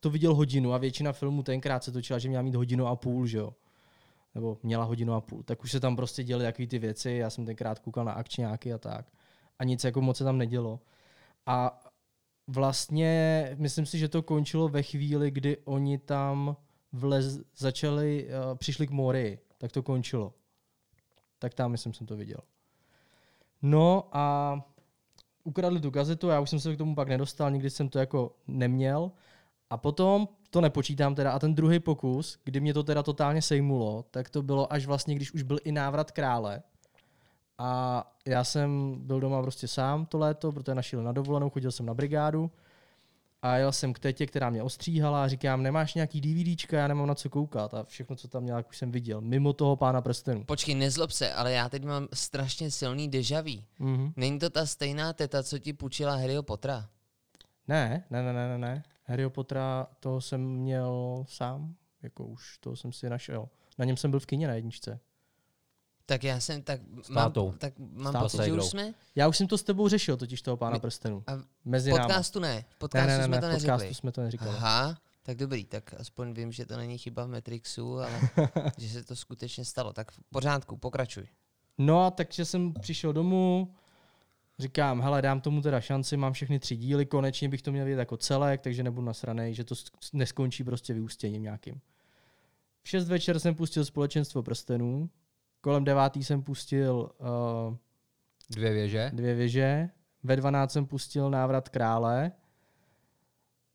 to 0.00 0.10
viděl 0.10 0.34
hodinu 0.34 0.72
a 0.72 0.78
většina 0.78 1.12
filmů 1.12 1.42
tenkrát 1.42 1.84
se 1.84 1.92
točila, 1.92 2.18
že 2.18 2.28
měla 2.28 2.42
mít 2.42 2.54
hodinu 2.54 2.86
a 2.86 2.96
půl, 2.96 3.26
že 3.26 3.38
jo. 3.38 3.54
Nebo 4.34 4.58
měla 4.62 4.84
hodinu 4.84 5.14
a 5.14 5.20
půl. 5.20 5.42
Tak 5.42 5.64
už 5.64 5.70
se 5.70 5.80
tam 5.80 5.96
prostě 5.96 6.24
děly 6.24 6.44
takové 6.44 6.66
ty 6.66 6.78
věci. 6.78 7.10
Já 7.10 7.30
jsem 7.30 7.46
tenkrát 7.46 7.78
koukal 7.78 8.04
na 8.04 8.12
akčňáky 8.12 8.72
a 8.72 8.78
tak. 8.78 9.06
A 9.58 9.64
nic 9.64 9.84
jako 9.84 10.00
moc 10.00 10.16
se 10.16 10.24
tam 10.24 10.38
nedělo. 10.38 10.80
A 11.46 11.80
vlastně 12.46 13.50
myslím 13.58 13.86
si, 13.86 13.98
že 13.98 14.08
to 14.08 14.22
končilo 14.22 14.68
ve 14.68 14.82
chvíli, 14.82 15.30
kdy 15.30 15.56
oni 15.64 15.98
tam 15.98 16.56
vlez, 16.92 17.40
začali, 17.56 18.28
uh, 18.28 18.58
přišli 18.58 18.86
k 18.86 18.90
Morii, 18.90 19.38
tak 19.58 19.72
to 19.72 19.82
končilo. 19.82 20.34
Tak 21.38 21.54
tam, 21.54 21.70
myslím, 21.70 21.94
jsem 21.94 22.06
to 22.06 22.16
viděl. 22.16 22.40
No 23.62 24.08
a 24.12 24.54
ukradli 25.48 25.80
tu 25.80 25.90
kazetu, 25.90 26.28
já 26.28 26.40
už 26.40 26.50
jsem 26.50 26.60
se 26.60 26.74
k 26.74 26.78
tomu 26.78 26.94
pak 26.94 27.08
nedostal, 27.08 27.50
nikdy 27.50 27.70
jsem 27.70 27.88
to 27.88 27.98
jako 27.98 28.36
neměl. 28.46 29.10
A 29.70 29.76
potom, 29.76 30.28
to 30.50 30.60
nepočítám 30.60 31.14
teda, 31.14 31.32
a 31.32 31.38
ten 31.38 31.54
druhý 31.54 31.80
pokus, 31.80 32.38
kdy 32.44 32.60
mě 32.60 32.74
to 32.74 32.82
teda 32.82 33.02
totálně 33.02 33.42
sejmulo, 33.42 34.04
tak 34.10 34.30
to 34.30 34.42
bylo 34.42 34.72
až 34.72 34.86
vlastně, 34.86 35.14
když 35.14 35.32
už 35.32 35.42
byl 35.42 35.58
i 35.64 35.72
návrat 35.72 36.10
krále. 36.10 36.62
A 37.58 38.04
já 38.26 38.44
jsem 38.44 38.94
byl 38.98 39.20
doma 39.20 39.42
prostě 39.42 39.68
sám 39.68 40.06
to 40.06 40.18
léto, 40.18 40.52
protože 40.52 40.74
našel 40.74 41.02
na 41.02 41.12
dovolenou, 41.12 41.50
chodil 41.50 41.72
jsem 41.72 41.86
na 41.86 41.94
brigádu. 41.94 42.50
A 43.42 43.56
jel 43.56 43.72
jsem 43.72 43.92
k 43.92 43.98
tetě, 43.98 44.26
která 44.26 44.50
mě 44.50 44.62
ostříhala 44.62 45.24
a 45.24 45.28
říkám, 45.28 45.62
nemáš 45.62 45.94
nějaký 45.94 46.20
DVDčka, 46.20 46.78
já 46.78 46.88
nemám 46.88 47.06
na 47.06 47.14
co 47.14 47.30
koukat. 47.30 47.74
A 47.74 47.84
všechno, 47.84 48.16
co 48.16 48.28
tam 48.28 48.42
měl, 48.42 48.56
jak 48.56 48.68
už 48.68 48.78
jsem 48.78 48.92
viděl. 48.92 49.20
Mimo 49.20 49.52
toho 49.52 49.76
pána 49.76 50.00
prstenů. 50.00 50.44
počkej, 50.44 50.74
nezlob 50.74 51.10
se, 51.10 51.32
ale 51.32 51.52
já 51.52 51.68
teď 51.68 51.84
mám 51.84 52.08
strašně 52.14 52.70
silný 52.70 53.08
deja 53.08 53.40
vu. 53.40 53.62
Mhm. 53.78 54.12
Není 54.16 54.38
to 54.38 54.50
ta 54.50 54.66
stejná 54.66 55.12
teta, 55.12 55.42
co 55.42 55.58
ti 55.58 55.72
půjčila 55.72 56.16
Harryho 56.16 56.42
Pottera? 56.42 56.88
Ne, 57.68 58.04
ne, 58.10 58.22
ne, 58.22 58.32
ne, 58.32 58.48
ne, 58.48 58.58
ne. 58.58 58.82
Harryho 59.04 59.30
Pottera, 59.30 59.86
toho 60.00 60.20
jsem 60.20 60.40
měl 60.40 61.24
sám. 61.28 61.74
Jako 62.02 62.26
už, 62.26 62.58
toho 62.58 62.76
jsem 62.76 62.92
si 62.92 63.10
našel. 63.10 63.48
Na 63.78 63.84
něm 63.84 63.96
jsem 63.96 64.10
byl 64.10 64.20
v 64.20 64.26
kině 64.26 64.48
na 64.48 64.54
jedničce. 64.54 65.00
Tak 66.10 66.24
já 66.24 66.40
jsem, 66.40 66.62
tak 66.62 66.80
S 67.02 67.08
mám, 67.08 67.24
tátou. 67.24 67.52
tak 67.58 67.72
mám 67.78 68.12
tátou. 68.12 68.24
pocit, 68.24 68.44
že 68.44 68.52
už 68.52 68.64
jsme 68.64 68.94
Já 69.14 69.28
už 69.28 69.36
jsem 69.36 69.46
to 69.46 69.58
s 69.58 69.62
tebou 69.62 69.88
řešil, 69.88 70.16
totiž 70.16 70.42
toho 70.42 70.56
pána 70.56 70.72
My- 70.74 70.80
prstenů. 70.80 71.22
a 71.26 71.34
v 71.36 71.44
Mezi 71.64 71.90
náma. 71.90 72.02
podcastu 72.04 72.40
ne, 72.40 72.52
v 72.52 72.56
Ne, 72.56 72.64
podcastu 72.78 73.06
ne, 73.08 73.18
ne, 73.18 73.24
jsme 73.24 73.36
ne, 73.36 73.40
to 73.40 73.46
v 73.46 73.50
neřekli. 73.52 73.72
podcastu 73.76 73.94
jsme 73.94 74.12
to 74.12 74.20
neříkali. 74.20 74.50
Aha, 74.50 74.98
tak 75.22 75.36
dobrý, 75.36 75.64
tak 75.64 75.94
aspoň 75.98 76.34
vím, 76.34 76.52
že 76.52 76.66
to 76.66 76.76
není 76.76 76.98
chyba 76.98 77.24
v 77.24 77.28
Matrixu, 77.28 77.98
ale 77.98 78.20
že 78.78 78.88
se 78.88 79.04
to 79.04 79.16
skutečně 79.16 79.64
stalo. 79.64 79.92
Tak 79.92 80.10
v 80.12 80.18
pořádku, 80.32 80.76
pokračuj. 80.76 81.26
No 81.78 82.04
a 82.06 82.10
takže 82.10 82.44
jsem 82.44 82.72
přišel 82.72 83.12
domů, 83.12 83.74
říkám, 84.58 85.00
hele, 85.00 85.22
dám 85.22 85.40
tomu 85.40 85.62
teda 85.62 85.80
šanci, 85.80 86.16
mám 86.16 86.32
všechny 86.32 86.58
tři 86.58 86.76
díly, 86.76 87.06
konečně 87.06 87.48
bych 87.48 87.62
to 87.62 87.72
měl 87.72 87.84
vidět 87.84 87.98
jako 87.98 88.16
celek, 88.16 88.60
takže 88.60 88.82
nebudu 88.82 89.06
nasranej, 89.06 89.54
že 89.54 89.64
to 89.64 89.74
sk- 89.74 89.90
neskončí 90.12 90.64
prostě 90.64 90.94
vyústěním 90.94 91.42
nějakým. 91.42 91.80
V 92.82 92.88
6 92.88 93.08
večer 93.08 93.38
jsem 93.40 93.54
pustil 93.54 93.84
Společenstvo 93.84 94.42
prstenů, 94.42 95.10
kolem 95.60 95.84
devátý 95.84 96.24
jsem 96.24 96.42
pustil 96.42 97.10
uh, 97.18 97.76
Dvě 98.50 98.72
věže. 98.72 99.10
Dvě 99.14 99.34
věže, 99.34 99.90
ve 100.22 100.36
12 100.36 100.72
jsem 100.72 100.86
pustil 100.86 101.30
Návrat 101.30 101.68
krále, 101.68 102.32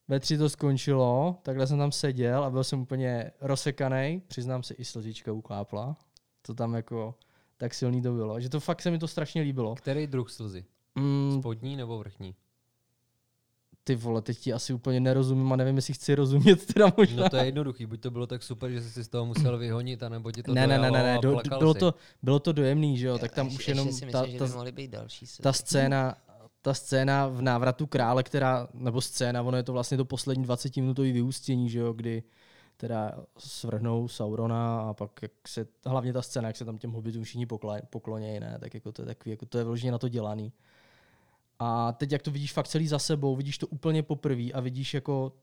ve 0.08 0.20
tři 0.20 0.38
to 0.38 0.50
skončilo, 0.50 1.40
takhle 1.42 1.68
jsem 1.68 1.78
tam 1.78 1.92
seděl 1.92 2.44
a 2.44 2.50
byl 2.50 2.64
jsem 2.64 2.82
úplně 2.82 3.32
rozsekaný, 3.42 4.22
přiznám 4.28 4.64
si, 4.64 4.74
i 4.74 4.86
slzička 4.86 5.32
uklápla. 5.32 5.98
To 6.42 6.54
tam 6.54 6.74
jako 6.74 7.16
tak 7.58 7.74
silný 7.74 8.02
to 8.02 8.14
bylo, 8.14 8.40
že 8.40 8.50
to 8.50 8.60
fakt 8.60 8.82
se 8.82 8.92
mi 8.92 9.00
to 9.00 9.08
strašně 9.08 9.42
líbilo. 9.42 9.76
Který 9.76 10.08
druh 10.08 10.30
slzy? 10.30 10.66
Mm, 10.96 11.40
Spodní 11.40 11.76
nebo 11.76 11.98
vrchní? 11.98 12.36
Ty 13.84 13.96
vole, 13.96 14.22
teď 14.22 14.38
ti 14.38 14.54
asi 14.54 14.74
úplně 14.74 15.00
nerozumím 15.00 15.54
a 15.54 15.56
nevím, 15.56 15.76
jestli 15.76 15.94
chci 15.94 16.16
rozumět 16.16 16.66
teda 16.74 16.94
možná. 16.98 17.24
No 17.24 17.30
to 17.30 17.38
je 17.38 17.46
jednoduchý, 17.46 17.86
buď 17.86 18.02
to 18.02 18.12
bylo 18.12 18.28
tak 18.28 18.44
super, 18.44 18.72
že 18.72 18.82
jsi 18.82 18.90
si 18.90 19.04
z 19.04 19.08
toho 19.08 19.26
musel 19.26 19.58
vyhonit, 19.58 20.04
anebo 20.04 20.32
ti 20.32 20.44
to 20.44 20.54
ne, 20.54 20.68
ne, 20.68 20.80
ne, 20.80 20.92
ne, 20.92 21.04
ne, 21.04 21.20
do, 21.22 21.40
bylo, 21.60 21.74
si. 21.74 21.80
to, 21.80 21.94
bylo 22.24 22.40
to 22.40 22.52
dojemný, 22.52 22.98
že 22.98 23.08
jo, 23.08 23.18
tak 23.18 23.32
tam 23.34 23.46
Ještě- 23.48 23.62
už 23.62 23.68
jenom 23.68 23.88
ještě 23.88 24.06
si 24.06 24.12
ta, 24.12 24.22
myslím, 24.22 24.34
že 24.34 24.40
ta, 24.40 24.46
by 24.46 24.52
mohly 24.52 24.72
být 24.72 24.92
další 24.92 25.26
ta 25.42 25.54
scéna, 25.54 26.16
ta 26.62 26.74
scéna 26.74 27.28
v 27.28 27.42
návratu 27.42 27.88
krále, 27.88 28.24
která, 28.24 28.68
nebo 28.74 29.02
scéna, 29.02 29.42
ono 29.42 29.58
je 29.58 29.64
to 29.64 29.74
vlastně 29.74 29.98
to 29.98 30.06
poslední 30.06 30.44
20 30.44 30.78
minutový 30.78 31.12
vyústění, 31.12 31.70
že 31.70 31.80
jo, 31.80 31.94
kdy 31.94 32.24
teda 32.78 33.12
svrhnou 33.38 34.08
Saurona 34.08 34.82
a 34.82 34.94
pak 34.94 35.12
jak 35.22 35.32
se, 35.48 35.68
hlavně 35.86 36.14
ta 36.14 36.22
scéna, 36.22 36.48
jak 36.48 36.58
se 36.58 36.66
tam 36.66 36.78
těm 36.78 36.92
hobitům 36.92 37.24
všichni 37.24 37.46
pokla- 37.46 37.82
poklonějí, 37.90 38.40
ne, 38.40 38.58
tak 38.60 38.74
jako 38.74 38.92
to 38.92 39.02
je 39.02 39.06
takový, 39.06 39.32
jako 39.32 39.46
to 39.46 39.58
je 39.58 39.64
vyloženě 39.64 39.92
na 39.92 39.98
to 39.98 40.10
dělaný. 40.10 40.52
A 41.60 41.92
teď 41.92 42.12
jak 42.12 42.22
to 42.22 42.32
vidíš 42.32 42.54
fakt 42.54 42.68
celý 42.68 42.88
za 42.88 43.00
sebou, 43.00 43.36
vidíš 43.36 43.58
to 43.58 43.68
úplně 43.68 44.04
poprvé 44.04 44.52
a 44.52 44.60
vidíš 44.60 44.94
jako 44.94 45.34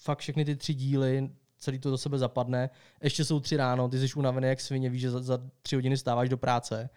fakt 0.00 0.18
všechny 0.18 0.44
ty 0.44 0.56
tři 0.56 0.74
díly, 0.74 1.30
celý 1.58 1.78
to 1.78 1.90
do 1.90 1.98
sebe 1.98 2.18
zapadne. 2.18 2.70
Ještě 3.02 3.24
jsou 3.24 3.40
tři 3.40 3.56
ráno, 3.56 3.88
ty 3.88 4.08
jsi 4.08 4.14
unavený 4.14 4.48
jak 4.48 4.60
svině, 4.60 4.90
víš, 4.90 5.00
že 5.00 5.10
za, 5.10 5.20
za 5.20 5.38
tři 5.62 5.76
hodiny 5.76 5.96
stáváš 5.96 6.28
do 6.28 6.36
práce. 6.38 6.90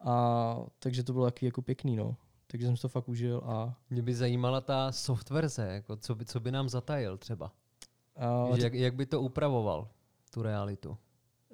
A, 0.00 0.56
takže 0.78 1.02
to 1.02 1.12
bylo 1.12 1.24
taky 1.24 1.46
jako 1.46 1.62
pěkný, 1.62 1.96
no. 1.96 2.16
Takže 2.46 2.66
jsem 2.66 2.76
si 2.76 2.82
to 2.82 2.88
fakt 2.88 3.08
užil 3.08 3.42
a, 3.44 3.74
Mě 3.90 4.02
by 4.02 4.14
zajímala 4.14 4.60
ta 4.60 4.92
softverze, 4.92 5.62
jako 5.62 5.96
co, 5.96 6.14
by, 6.14 6.24
co 6.24 6.40
by 6.40 6.52
nám 6.52 6.68
zatajil 6.68 7.18
třeba. 7.18 7.52
a 8.16 8.56
Že 8.56 8.62
jak, 8.62 8.74
jak 8.74 8.94
by 8.94 9.06
to 9.06 9.20
upravoval, 9.20 9.88
tu 10.30 10.42
realitu. 10.42 10.98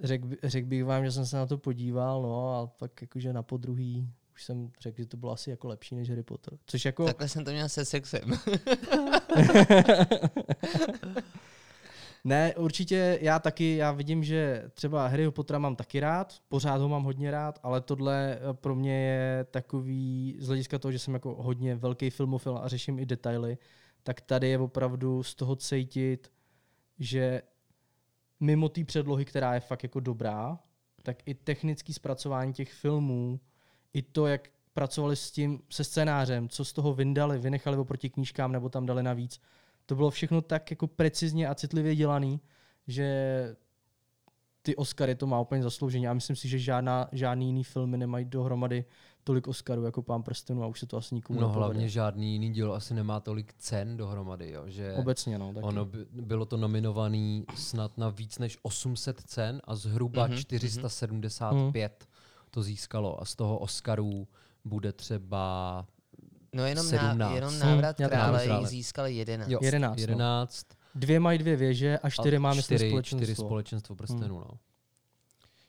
řekl 0.02 0.28
řekl 0.42 0.68
bych 0.68 0.84
vám, 0.84 1.04
že 1.04 1.12
jsem 1.12 1.26
se 1.26 1.36
na 1.36 1.46
to 1.46 1.58
podíval, 1.58 2.22
no 2.22 2.58
a 2.58 2.66
pak 2.66 3.02
jakože 3.02 3.32
na 3.32 3.42
podruhý 3.42 4.10
už 4.34 4.44
jsem 4.44 4.70
řekl, 4.80 4.96
že 4.98 5.06
to 5.06 5.16
bylo 5.16 5.32
asi 5.32 5.50
jako 5.50 5.68
lepší 5.68 5.94
než 5.94 6.08
Harry 6.08 6.22
Potter. 6.22 6.58
Což 6.66 6.84
jako... 6.84 7.04
Takhle 7.04 7.28
jsem 7.28 7.44
to 7.44 7.50
měl 7.50 7.68
se 7.68 7.84
sexem. 7.84 8.30
Ne, 12.26 12.54
určitě 12.54 13.18
já 13.22 13.38
taky, 13.38 13.76
já 13.76 13.92
vidím, 13.92 14.24
že 14.24 14.70
třeba 14.74 15.06
Harryho 15.06 15.32
Pottera 15.32 15.58
mám 15.58 15.76
taky 15.76 16.00
rád, 16.00 16.34
pořád 16.48 16.76
ho 16.76 16.88
mám 16.88 17.04
hodně 17.04 17.30
rád, 17.30 17.58
ale 17.62 17.80
tohle 17.80 18.38
eh, 18.38 18.54
pro 18.54 18.74
mě 18.74 19.06
je 19.06 19.46
takový, 19.50 20.36
z 20.40 20.46
hlediska 20.46 20.78
toho, 20.78 20.92
že 20.92 20.98
jsem 20.98 21.14
jako 21.14 21.34
hodně 21.42 21.74
velký 21.76 22.10
filmofil 22.10 22.58
a 22.58 22.68
řeším 22.68 22.98
i 22.98 23.06
detaily, 23.06 23.58
tak 24.02 24.20
tady 24.20 24.48
je 24.48 24.58
opravdu 24.58 25.22
z 25.22 25.34
toho 25.34 25.56
cítit, 25.56 26.32
že 26.98 27.42
mimo 28.40 28.68
té 28.68 28.84
předlohy, 28.84 29.24
která 29.24 29.54
je 29.54 29.60
fakt 29.60 29.82
jako 29.82 30.00
dobrá, 30.00 30.58
tak 31.02 31.16
i 31.26 31.34
technický 31.34 31.92
zpracování 31.92 32.52
těch 32.52 32.72
filmů, 32.72 33.40
i 33.94 34.02
to, 34.02 34.26
jak 34.26 34.48
pracovali 34.72 35.16
s 35.16 35.30
tím, 35.30 35.60
se 35.70 35.84
scénářem, 35.84 36.48
co 36.48 36.64
z 36.64 36.72
toho 36.72 36.94
vyndali, 36.94 37.38
vynechali 37.38 37.76
oproti 37.76 38.10
knížkám 38.10 38.52
nebo 38.52 38.68
tam 38.68 38.86
dali 38.86 39.02
navíc, 39.02 39.40
to 39.86 39.94
bylo 39.94 40.10
všechno 40.10 40.40
tak 40.42 40.70
jako 40.70 40.86
precizně 40.86 41.48
a 41.48 41.54
citlivě 41.54 41.96
dělaný, 41.96 42.40
že 42.86 43.06
ty 44.62 44.76
Oscary 44.76 45.14
to 45.14 45.26
má 45.26 45.40
úplně 45.40 45.62
zaslouženě. 45.62 46.08
A 46.08 46.14
myslím 46.14 46.36
si, 46.36 46.48
že 46.48 46.58
žádná, 46.58 47.08
žádný 47.12 47.46
jiný 47.46 47.64
filmy 47.64 47.98
nemají 47.98 48.24
dohromady 48.24 48.84
tolik 49.24 49.48
Oscarů 49.48 49.84
jako 49.84 50.02
Pán 50.02 50.22
prstenů 50.22 50.62
a 50.62 50.66
už 50.66 50.80
se 50.80 50.86
to 50.86 50.96
asi 50.96 51.14
nikomu 51.14 51.40
No 51.40 51.46
nepovede. 51.48 51.64
hlavně 51.66 51.88
žádný 51.88 52.32
jiný 52.32 52.52
díl 52.52 52.74
asi 52.74 52.94
nemá 52.94 53.20
tolik 53.20 53.54
cen 53.58 53.96
dohromady, 53.96 54.50
jo, 54.50 54.62
že 54.66 54.92
Obecně, 54.92 55.38
no. 55.38 55.52
Taky. 55.52 55.66
ono 55.66 55.84
by, 55.84 55.98
bylo 56.12 56.44
to 56.46 56.56
nominovaný 56.56 57.44
snad 57.54 57.98
na 57.98 58.08
víc 58.08 58.38
než 58.38 58.58
800 58.62 59.20
cen 59.20 59.60
a 59.64 59.74
zhruba 59.74 60.26
Mhm, 60.26 60.36
475 60.36 62.08
to 62.54 62.62
získalo 62.62 63.22
a 63.22 63.24
z 63.24 63.34
toho 63.36 63.58
Oscarů 63.58 64.28
bude 64.64 64.92
třeba 64.92 65.86
No 66.52 66.66
jenom, 66.66 66.86
17. 66.86 67.18
ná, 67.18 67.34
jenom 67.34 67.58
návrat 67.58 68.00
Já 68.00 68.08
to 68.08 68.14
mám 68.14 68.22
krále 68.24 68.44
krále. 68.44 68.60
jich 68.60 68.68
získal 68.68 69.06
11. 69.06 69.50
jo, 69.50 69.58
11, 69.62 69.96
no. 69.96 70.00
11 70.00 70.66
Dvě 70.94 71.20
mají 71.20 71.38
dvě 71.38 71.56
věže 71.56 71.98
a 71.98 72.10
čtyři 72.10 72.36
a 72.36 72.40
máme 72.40 72.62
čtyři, 72.62 72.88
společenstvo. 72.88 73.18
čtyři 73.26 73.34
společenstvo 73.34 73.96
prstenů. 73.96 74.40
No. 74.40 74.50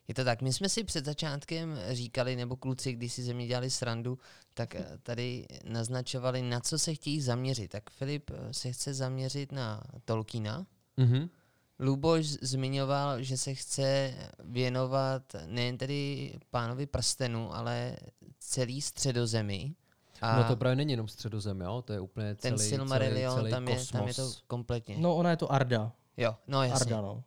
Je 0.07 0.13
to 0.13 0.23
tak, 0.23 0.41
my 0.41 0.53
jsme 0.53 0.69
si 0.69 0.83
před 0.83 1.05
začátkem 1.05 1.77
říkali, 1.89 2.35
nebo 2.35 2.55
kluci, 2.55 2.93
když 2.93 3.13
si 3.13 3.23
ze 3.23 3.33
mě 3.33 3.47
dělali 3.47 3.69
srandu, 3.69 4.17
tak 4.53 4.75
eh, 4.75 4.85
tady 5.03 5.45
naznačovali, 5.69 6.41
na 6.41 6.59
co 6.59 6.79
se 6.79 6.93
chtějí 6.93 7.21
zaměřit. 7.21 7.67
Tak 7.71 7.89
Filip 7.89 8.31
eh, 8.33 8.53
se 8.53 8.71
chce 8.71 8.93
zaměřit 8.93 9.51
na 9.51 9.83
Tolkiena, 10.05 10.65
Mhm. 10.97 11.29
Luboš 11.79 12.25
zmiňoval, 12.25 13.23
že 13.23 13.37
se 13.37 13.53
chce 13.53 14.15
věnovat 14.39 15.35
nejen 15.45 15.77
tedy 15.77 16.33
pánovi 16.49 16.85
prstenu, 16.85 17.55
ale 17.55 17.97
celý 18.39 18.81
středozemi. 18.81 19.75
A 20.21 20.37
no 20.37 20.43
to 20.43 20.55
právě 20.55 20.75
není 20.75 20.91
jenom 20.93 21.07
středozem, 21.07 21.61
jo? 21.61 21.81
To 21.81 21.93
je 21.93 21.99
úplně 21.99 22.35
ten 22.35 22.57
celý, 22.57 22.69
Silmarillion, 22.69 23.33
celý, 23.35 23.41
celý 23.41 23.51
tam, 23.51 23.67
je, 23.67 23.75
kosmos. 23.75 23.91
tam 23.91 24.07
je 24.07 24.13
to 24.13 24.31
kompletně. 24.47 24.97
No, 24.97 25.15
ona 25.15 25.29
je 25.29 25.37
to 25.37 25.51
Arda. 25.51 25.91
Jo, 26.17 26.35
no 26.47 26.63
jasně. 26.63 26.75
Arda, 26.75 27.01
no. 27.01 27.23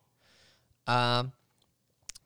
A 0.85 1.29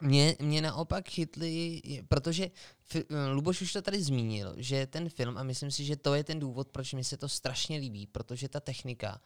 mě, 0.01 0.35
mě 0.39 0.61
naopak 0.61 1.09
chytli, 1.09 1.81
protože 2.07 2.51
fi, 2.81 3.05
Luboš 3.33 3.61
už 3.61 3.73
to 3.73 3.81
tady 3.81 4.03
zmínil, 4.03 4.53
že 4.57 4.87
ten 4.87 5.09
film, 5.09 5.37
a 5.37 5.43
myslím 5.43 5.71
si, 5.71 5.85
že 5.85 5.95
to 5.95 6.13
je 6.13 6.23
ten 6.23 6.39
důvod, 6.39 6.67
proč 6.67 6.93
mi 6.93 7.03
se 7.03 7.17
to 7.17 7.29
strašně 7.29 7.77
líbí, 7.77 8.07
protože 8.07 8.49
ta 8.49 8.59
technika 8.59 9.21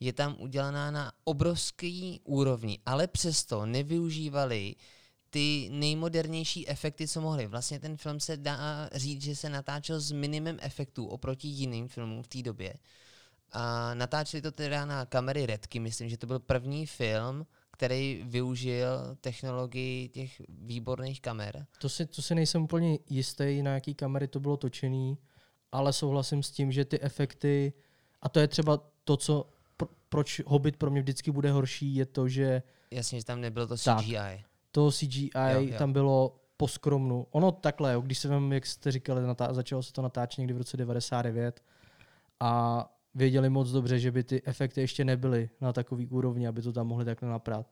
je 0.00 0.12
tam 0.12 0.36
udělaná 0.38 0.90
na 0.90 1.12
obrovský 1.24 2.20
úrovni, 2.24 2.78
ale 2.86 3.06
přesto 3.06 3.66
nevyužívali 3.66 4.74
ty 5.30 5.68
nejmodernější 5.72 6.68
efekty, 6.68 7.08
co 7.08 7.20
mohli. 7.20 7.46
Vlastně 7.46 7.80
ten 7.80 7.96
film 7.96 8.20
se 8.20 8.36
dá 8.36 8.88
říct, 8.92 9.22
že 9.22 9.36
se 9.36 9.50
natáčel 9.50 10.00
s 10.00 10.12
minimem 10.12 10.58
efektů 10.60 11.06
oproti 11.06 11.48
jiným 11.48 11.88
filmům 11.88 12.22
v 12.22 12.28
té 12.28 12.42
době. 12.42 12.74
A 13.52 13.94
natáčeli 13.94 14.42
to 14.42 14.52
teda 14.52 14.84
na 14.84 15.06
kamery 15.06 15.46
Redky, 15.46 15.80
myslím, 15.80 16.08
že 16.08 16.16
to 16.16 16.26
byl 16.26 16.38
první 16.38 16.86
film, 16.86 17.46
který 17.70 18.22
využil 18.24 19.16
technologii 19.20 20.08
těch 20.08 20.42
výborných 20.48 21.20
kamer. 21.20 21.66
To 21.78 21.88
si, 21.88 22.06
to 22.06 22.22
si 22.22 22.34
nejsem 22.34 22.62
úplně 22.62 22.98
jistý, 23.10 23.62
na 23.62 23.74
jaký 23.74 23.94
kamery 23.94 24.28
to 24.28 24.40
bylo 24.40 24.56
točený, 24.56 25.18
ale 25.72 25.92
souhlasím 25.92 26.42
s 26.42 26.50
tím, 26.50 26.72
že 26.72 26.84
ty 26.84 27.00
efekty, 27.00 27.72
a 28.22 28.28
to 28.28 28.40
je 28.40 28.48
třeba 28.48 28.80
to, 29.04 29.16
co, 29.16 29.48
proč 30.08 30.40
Hobbit 30.46 30.76
pro 30.76 30.90
mě 30.90 31.00
vždycky 31.00 31.30
bude 31.30 31.50
horší, 31.52 31.94
je 31.94 32.06
to, 32.06 32.28
že 32.28 32.62
Jasně, 32.90 33.18
že 33.20 33.24
tam 33.26 33.40
nebylo 33.40 33.66
to 33.66 33.76
Tak. 33.76 33.98
CGI. 34.04 34.44
to 34.70 34.90
CGI 34.92 35.30
Jo, 35.52 35.60
jo. 35.60 35.78
tam 35.78 35.92
bylo 35.92 36.36
po 36.56 36.68
skromnu. 36.68 37.26
Ono 37.30 37.52
takhle, 37.52 37.92
jo, 37.92 38.00
když 38.00 38.18
se 38.18 38.28
vem, 38.28 38.52
jak 38.52 38.66
jste 38.66 38.92
říkali, 38.92 39.22
natá- 39.22 39.54
začalo 39.54 39.82
se 39.82 39.92
to 39.92 40.02
natáčet 40.02 40.38
někdy 40.38 40.54
v 40.54 40.56
roce 40.58 40.76
99 40.76 41.60
a 42.40 42.84
věděli 43.14 43.50
moc 43.50 43.70
dobře, 43.70 43.98
že 43.98 44.10
by 44.10 44.24
ty 44.24 44.42
efekty 44.44 44.80
ještě 44.80 45.04
nebyly 45.04 45.50
na 45.60 45.72
takový 45.72 46.06
úrovni, 46.06 46.48
aby 46.48 46.62
to 46.62 46.72
tam 46.72 46.86
mohli 46.86 47.04
takhle 47.04 47.28
naprát. 47.28 47.66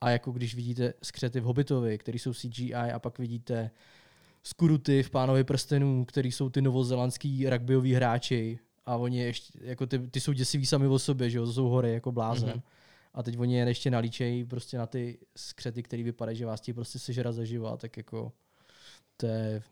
A 0.00 0.10
jako 0.10 0.30
když 0.32 0.54
vidíte 0.54 0.94
skřety 1.02 1.40
v 1.40 1.44
Hobbitovi, 1.44 1.98
který 1.98 2.18
jsou 2.18 2.34
CGI 2.34 2.74
a 2.74 2.98
pak 2.98 3.18
vidíte 3.18 3.70
skuruty 4.42 5.02
v 5.02 5.10
Pánovi 5.10 5.44
prstenů, 5.44 6.04
který 6.04 6.32
jsou 6.32 6.50
ty 6.50 6.62
novozelandský 6.62 7.50
rugbyový 7.50 7.94
hráči 7.94 8.58
a 8.86 8.96
oni 8.96 9.18
ještě, 9.18 9.58
jako 9.62 9.86
ty, 9.86 9.98
ty 9.98 10.20
jsou 10.20 10.32
děsiví 10.32 10.66
sami 10.66 10.86
o 10.86 10.98
sobě, 10.98 11.30
že 11.30 11.38
jo, 11.38 11.46
to 11.46 11.52
jsou 11.52 11.68
hory 11.68 11.92
jako 11.92 12.12
blázen. 12.12 12.48
Mhm. 12.48 12.58
Mm-hmm. 12.58 12.62
A 13.14 13.22
teď 13.22 13.38
oni 13.38 13.56
je 13.56 13.68
ještě 13.68 13.90
nalíčejí 13.90 14.44
prostě 14.44 14.78
na 14.78 14.86
ty 14.86 15.18
skřety, 15.36 15.82
který 15.82 16.02
vypadají, 16.02 16.38
že 16.38 16.46
vás 16.46 16.60
ti 16.60 16.72
prostě 16.72 16.98
sežrat 16.98 17.34
zaživa, 17.34 17.76
tak 17.76 17.96
jako 17.96 18.32
to 19.16 19.26
je, 19.26 19.62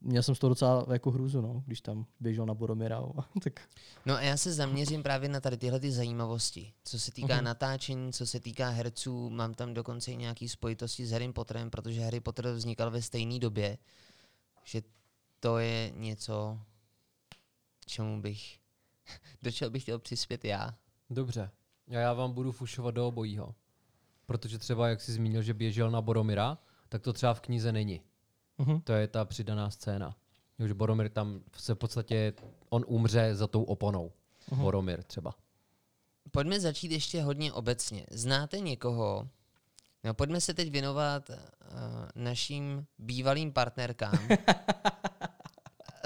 měl 0.00 0.22
jsem 0.22 0.34
z 0.34 0.38
toho 0.38 0.48
docela 0.48 0.86
jako 0.92 1.10
hrůzu, 1.10 1.40
no, 1.40 1.62
když 1.66 1.80
tam 1.80 2.06
běžel 2.20 2.46
na 2.46 2.54
Boromira, 2.54 3.02
tak 3.42 3.60
No 4.06 4.14
a 4.14 4.20
já 4.20 4.36
se 4.36 4.52
zaměřím 4.52 5.02
právě 5.02 5.28
na 5.28 5.40
tady 5.40 5.56
tyhle 5.56 5.80
ty 5.80 5.92
zajímavosti. 5.92 6.72
Co 6.84 6.98
se 6.98 7.10
týká 7.12 7.34
Mhm. 7.36 7.44
natáčení, 7.44 8.12
co 8.12 8.26
se 8.26 8.40
týká 8.40 8.68
herců, 8.68 9.30
mám 9.30 9.54
tam 9.54 9.74
dokonce 9.74 10.12
i 10.12 10.16
nějaký 10.16 10.48
spojitosti 10.48 11.06
s 11.06 11.10
Harry 11.10 11.32
Potterem, 11.32 11.70
protože 11.70 12.00
Harry 12.00 12.20
Potter 12.20 12.52
vznikal 12.52 12.90
ve 12.90 13.02
stejné 13.02 13.38
době, 13.38 13.78
že 14.64 14.82
to 15.40 15.58
je 15.58 15.92
něco, 15.96 16.58
čemu 17.90 18.22
bych, 18.22 18.58
do 19.42 19.52
čeho 19.52 19.70
bych 19.70 19.82
chtěl 19.82 19.98
přispět 19.98 20.44
já. 20.44 20.74
Dobře. 21.10 21.50
A 21.88 21.94
já 21.94 22.12
vám 22.12 22.32
budu 22.32 22.52
fušovat 22.52 22.94
do 22.94 23.08
obojího. 23.08 23.54
Protože 24.26 24.58
třeba, 24.58 24.88
jak 24.88 25.00
jsi 25.00 25.12
zmínil, 25.12 25.42
že 25.42 25.54
běžel 25.54 25.90
na 25.90 26.00
Boromira, 26.00 26.58
tak 26.88 27.02
to 27.02 27.12
třeba 27.12 27.34
v 27.34 27.40
knize 27.40 27.72
není. 27.72 28.00
uh-huh. 28.58 28.82
To 28.82 28.92
je 28.92 29.08
ta 29.08 29.24
přidaná 29.24 29.70
scéna. 29.70 30.16
že 30.66 30.74
Boromir 30.74 31.08
tam 31.08 31.40
se 31.56 31.74
v 31.74 31.78
podstatě, 31.78 32.32
on 32.68 32.84
umře 32.86 33.34
za 33.34 33.46
tou 33.46 33.62
oponou. 33.62 34.12
Mhm. 34.50 34.62
Boromir 34.62 35.02
třeba. 35.02 35.34
Pojďme 36.30 36.60
začít 36.60 36.90
ještě 36.90 37.22
hodně 37.22 37.52
obecně. 37.52 38.06
Znáte 38.10 38.60
někoho, 38.60 39.28
no 40.04 40.14
pojďme 40.14 40.40
se 40.40 40.54
teď 40.54 40.70
věnovat 40.70 41.30
uh, 41.30 41.36
našim 42.14 42.86
bývalým 42.98 43.52
partnerkám. 43.52 44.18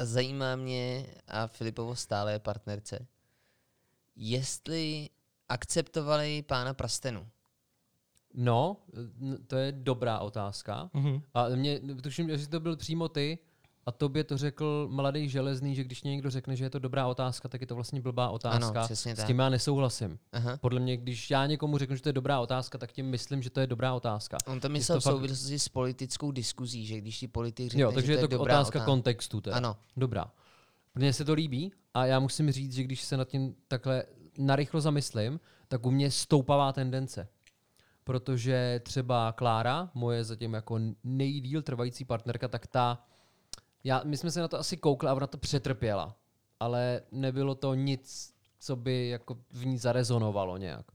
Zajímá 0.05 0.57
mě 0.57 1.07
a 1.29 1.47
Filipovo 1.47 1.97
stále 1.97 2.39
partnerce, 2.39 3.07
jestli 4.17 5.11
akceptovali 5.49 6.43
pána 6.43 6.75
prstenu. 6.75 7.29
No, 8.35 8.77
to 9.47 9.57
je 9.57 9.73
dobrá 9.73 10.19
otázka. 10.19 10.91
Uh-huh. 10.95 11.23
A 11.35 11.49
mě, 11.49 11.81
tuším, 11.81 12.39
že 12.39 12.49
to 12.49 12.61
byl 12.61 12.77
přímo 12.77 13.09
ty, 13.09 13.39
a 13.87 13.93
tobě 13.93 14.25
to 14.25 14.37
řekl 14.39 14.89
mladý 14.91 15.29
železný, 15.29 15.75
že 15.75 15.85
když 15.85 16.03
někdo 16.03 16.31
řekne, 16.31 16.57
že 16.57 16.65
je 16.65 16.71
to 16.71 16.79
dobrá 16.79 17.07
otázka, 17.07 17.49
tak 17.49 17.61
je 17.61 17.67
to 17.67 17.75
vlastně 17.75 18.01
blbá 18.01 18.29
otázka. 18.29 18.69
Ano, 18.81 18.85
přesně 18.85 19.15
S 19.15 19.19
tak. 19.19 19.27
tím 19.27 19.39
já 19.39 19.49
nesouhlasím. 19.49 20.19
Aha. 20.33 20.57
Podle 20.57 20.81
mě, 20.81 20.97
když 20.97 21.31
já 21.31 21.47
někomu 21.47 21.79
řeknu, 21.79 21.97
že 21.97 22.03
to 22.03 22.09
je 22.09 22.13
dobrá 22.13 22.41
otázka, 22.41 22.79
tak 22.79 22.93
tím 22.93 23.07
myslím, 23.07 23.43
že 23.43 23.51
to 23.51 23.61
je 23.61 23.67
dobrá 23.67 23.95
otázka. 23.95 24.37
On 24.47 24.61
to 24.61 24.69
myslel 24.69 24.97
to 24.97 25.01
v 25.01 25.05
fakt- 25.05 25.13
souvislosti 25.13 25.59
s 25.59 25.69
politickou 25.69 26.31
diskuzí, 26.33 26.87
že 26.87 26.99
když 26.99 27.19
ti 27.19 27.29
politik 27.29 27.67
řekne, 27.71 27.83
Jo, 27.83 27.93
takže 27.93 28.07
že 28.07 28.13
je 28.13 28.17
to 28.17 28.29
to 28.29 28.35
je 28.35 28.39
dobrá 28.39 28.55
otázka 28.55 28.79
otázka. 28.79 28.91
kontextu. 28.91 29.41
Teda. 29.41 29.57
Ano. 29.57 29.77
Dobrá. 29.97 30.33
Mně 30.95 31.13
se 31.13 31.25
to 31.25 31.33
líbí 31.35 31.73
a 31.95 32.07
já 32.07 32.21
musím 32.21 32.51
říct, 32.53 32.73
že 32.73 32.83
když 32.83 33.03
se 33.03 33.17
nad 33.17 33.29
tím 33.29 33.55
takhle 33.69 34.05
narychlo 34.39 34.81
zamyslím, 34.81 35.41
tak 35.69 35.87
u 35.87 35.91
mě 35.91 36.11
stoupavá 36.11 36.73
tendence. 36.73 37.29
Protože 38.05 38.81
třeba 38.85 39.33
Klára, 39.33 39.91
moje 39.95 40.25
zatím 40.25 40.55
jako 40.55 40.79
nejdíl 41.05 41.63
trvající 41.63 42.05
partnerka, 42.05 42.49
tak 42.49 42.67
ta, 42.67 43.05
já, 43.85 44.03
my 44.05 44.17
jsme 44.17 44.31
se 44.31 44.41
na 44.41 44.49
to 44.49 44.59
asi 44.59 44.77
koukli 44.77 45.09
a 45.09 45.15
ona 45.15 45.27
to 45.27 45.39
přetrpěla. 45.39 46.17
Ale 46.61 47.01
nebylo 47.13 47.55
to 47.55 47.75
nic, 47.75 48.35
co 48.61 48.77
by 48.77 49.09
jako 49.09 49.39
v 49.51 49.67
ní 49.67 49.79
zarezonovalo 49.79 50.57
nějak. 50.57 50.87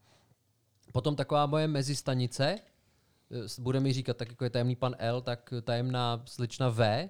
Potom 0.94 1.16
taková 1.16 1.46
moje 1.46 1.68
mezistanice, 1.68 2.60
eh, 3.32 3.62
bude 3.62 3.80
mi 3.80 3.94
říkat, 3.94 4.18
tak 4.18 4.30
jako 4.30 4.44
je 4.44 4.50
tajemný 4.50 4.76
pan 4.76 4.96
L, 5.00 5.22
tak 5.22 5.54
tajemná 5.64 6.22
slečna 6.26 6.70
V, 6.70 7.10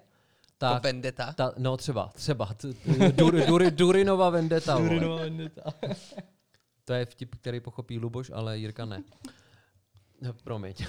Tak. 0.58 0.72
tak 0.72 0.82
Vendetta. 0.82 1.32
ta, 1.32 1.52
no 1.58 1.76
třeba, 1.76 2.10
třeba. 2.14 2.46
t- 2.46 2.72
t- 2.74 3.12
Dur, 3.12 3.46
Dur, 3.46 3.70
Durinova 3.70 4.30
vendeta. 4.30 4.78
Durinova 4.78 5.16
vendetta. 5.16 5.62
To 6.84 6.92
je 6.94 7.06
vtip, 7.06 7.34
který 7.34 7.60
pochopí 7.60 7.98
Luboš, 7.98 8.30
ale 8.34 8.58
Jirka 8.58 8.84
ne. 8.84 9.02
No, 10.20 10.32
promiň. 10.32 10.74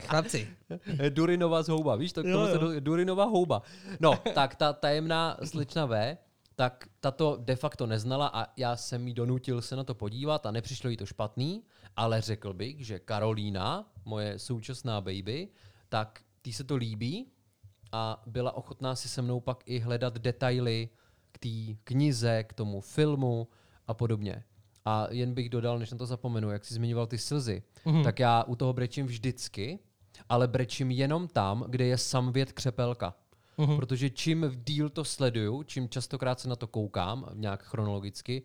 Chlapci, 0.00 0.48
Durinova 1.08 1.62
z 1.62 1.68
houba, 1.68 1.96
víš, 1.96 2.12
to, 2.12 2.20
Jo, 2.26 2.46
se 2.46 2.52
jo. 2.52 2.58
do, 2.58 2.80
Durinova 2.80 3.24
houba. 3.24 3.62
No, 4.00 4.16
tak 4.34 4.54
ta 4.54 4.72
tajemná 4.72 5.36
slečna 5.44 5.86
V, 5.86 6.16
tak 6.56 6.88
ta 7.00 7.10
to 7.10 7.36
de 7.40 7.56
facto 7.56 7.86
neznala 7.86 8.30
a 8.34 8.46
já 8.56 8.76
jsem 8.76 9.08
jí 9.08 9.14
donutil 9.14 9.62
se 9.62 9.76
na 9.76 9.84
to 9.84 9.94
podívat 9.94 10.46
a 10.46 10.50
nepřišlo 10.50 10.90
jí 10.90 10.96
to 10.96 11.06
špatný, 11.06 11.62
ale 11.96 12.20
řekl 12.20 12.52
bych, 12.52 12.86
že 12.86 12.98
Karolína, 12.98 13.90
moje 14.04 14.38
současná 14.38 15.00
baby, 15.00 15.48
tak 15.88 16.20
tý 16.42 16.52
se 16.52 16.64
to 16.64 16.76
líbí 16.76 17.26
a 17.92 18.22
byla 18.26 18.56
ochotná 18.56 18.94
si 18.94 19.08
se 19.08 19.22
mnou 19.22 19.40
pak 19.40 19.62
i 19.66 19.78
hledat 19.78 20.18
detaily 20.18 20.88
k 21.32 21.38
té 21.38 21.80
knize, 21.84 22.44
k 22.44 22.52
tomu 22.52 22.80
filmu 22.80 23.48
a 23.86 23.94
podobně. 23.94 24.44
A 24.88 25.06
jen 25.10 25.34
bych 25.34 25.48
dodal, 25.48 25.78
než 25.78 25.90
na 25.90 25.98
to 25.98 26.06
zapomenu, 26.06 26.50
jak 26.50 26.64
jsi 26.64 26.74
zmiňoval 26.74 27.06
ty 27.06 27.18
slzy, 27.18 27.62
Mhm. 27.84 28.02
tak 28.04 28.18
já 28.18 28.42
u 28.42 28.54
toho 28.56 28.72
brečím 28.72 29.06
vždycky, 29.06 29.78
ale 30.28 30.48
brečím 30.48 30.90
jenom 30.90 31.28
tam, 31.28 31.64
kde 31.68 31.84
je 31.86 31.98
samvět 31.98 32.52
křepelka. 32.52 33.14
Mhm. 33.58 33.76
Protože 33.76 34.10
čím 34.10 34.50
díl 34.64 34.88
to 34.88 35.04
sleduju, 35.04 35.62
čím 35.62 35.88
častokrát 35.88 36.40
se 36.40 36.48
na 36.48 36.56
to 36.56 36.66
koukám, 36.66 37.28
nějak 37.34 37.62
chronologicky, 37.62 38.42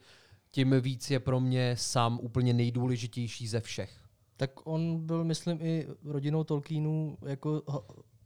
tím 0.51 0.75
víc 0.81 1.11
je 1.11 1.19
pro 1.19 1.39
mě 1.39 1.75
sám 1.79 2.19
úplně 2.21 2.53
nejdůležitější 2.53 3.47
ze 3.47 3.59
všech. 3.61 3.99
Tak 4.37 4.67
on 4.67 5.05
byl, 5.05 5.23
myslím, 5.23 5.59
i 5.61 5.87
rodinou 6.05 6.43
Tolkienů 6.43 7.17
jako 7.25 7.61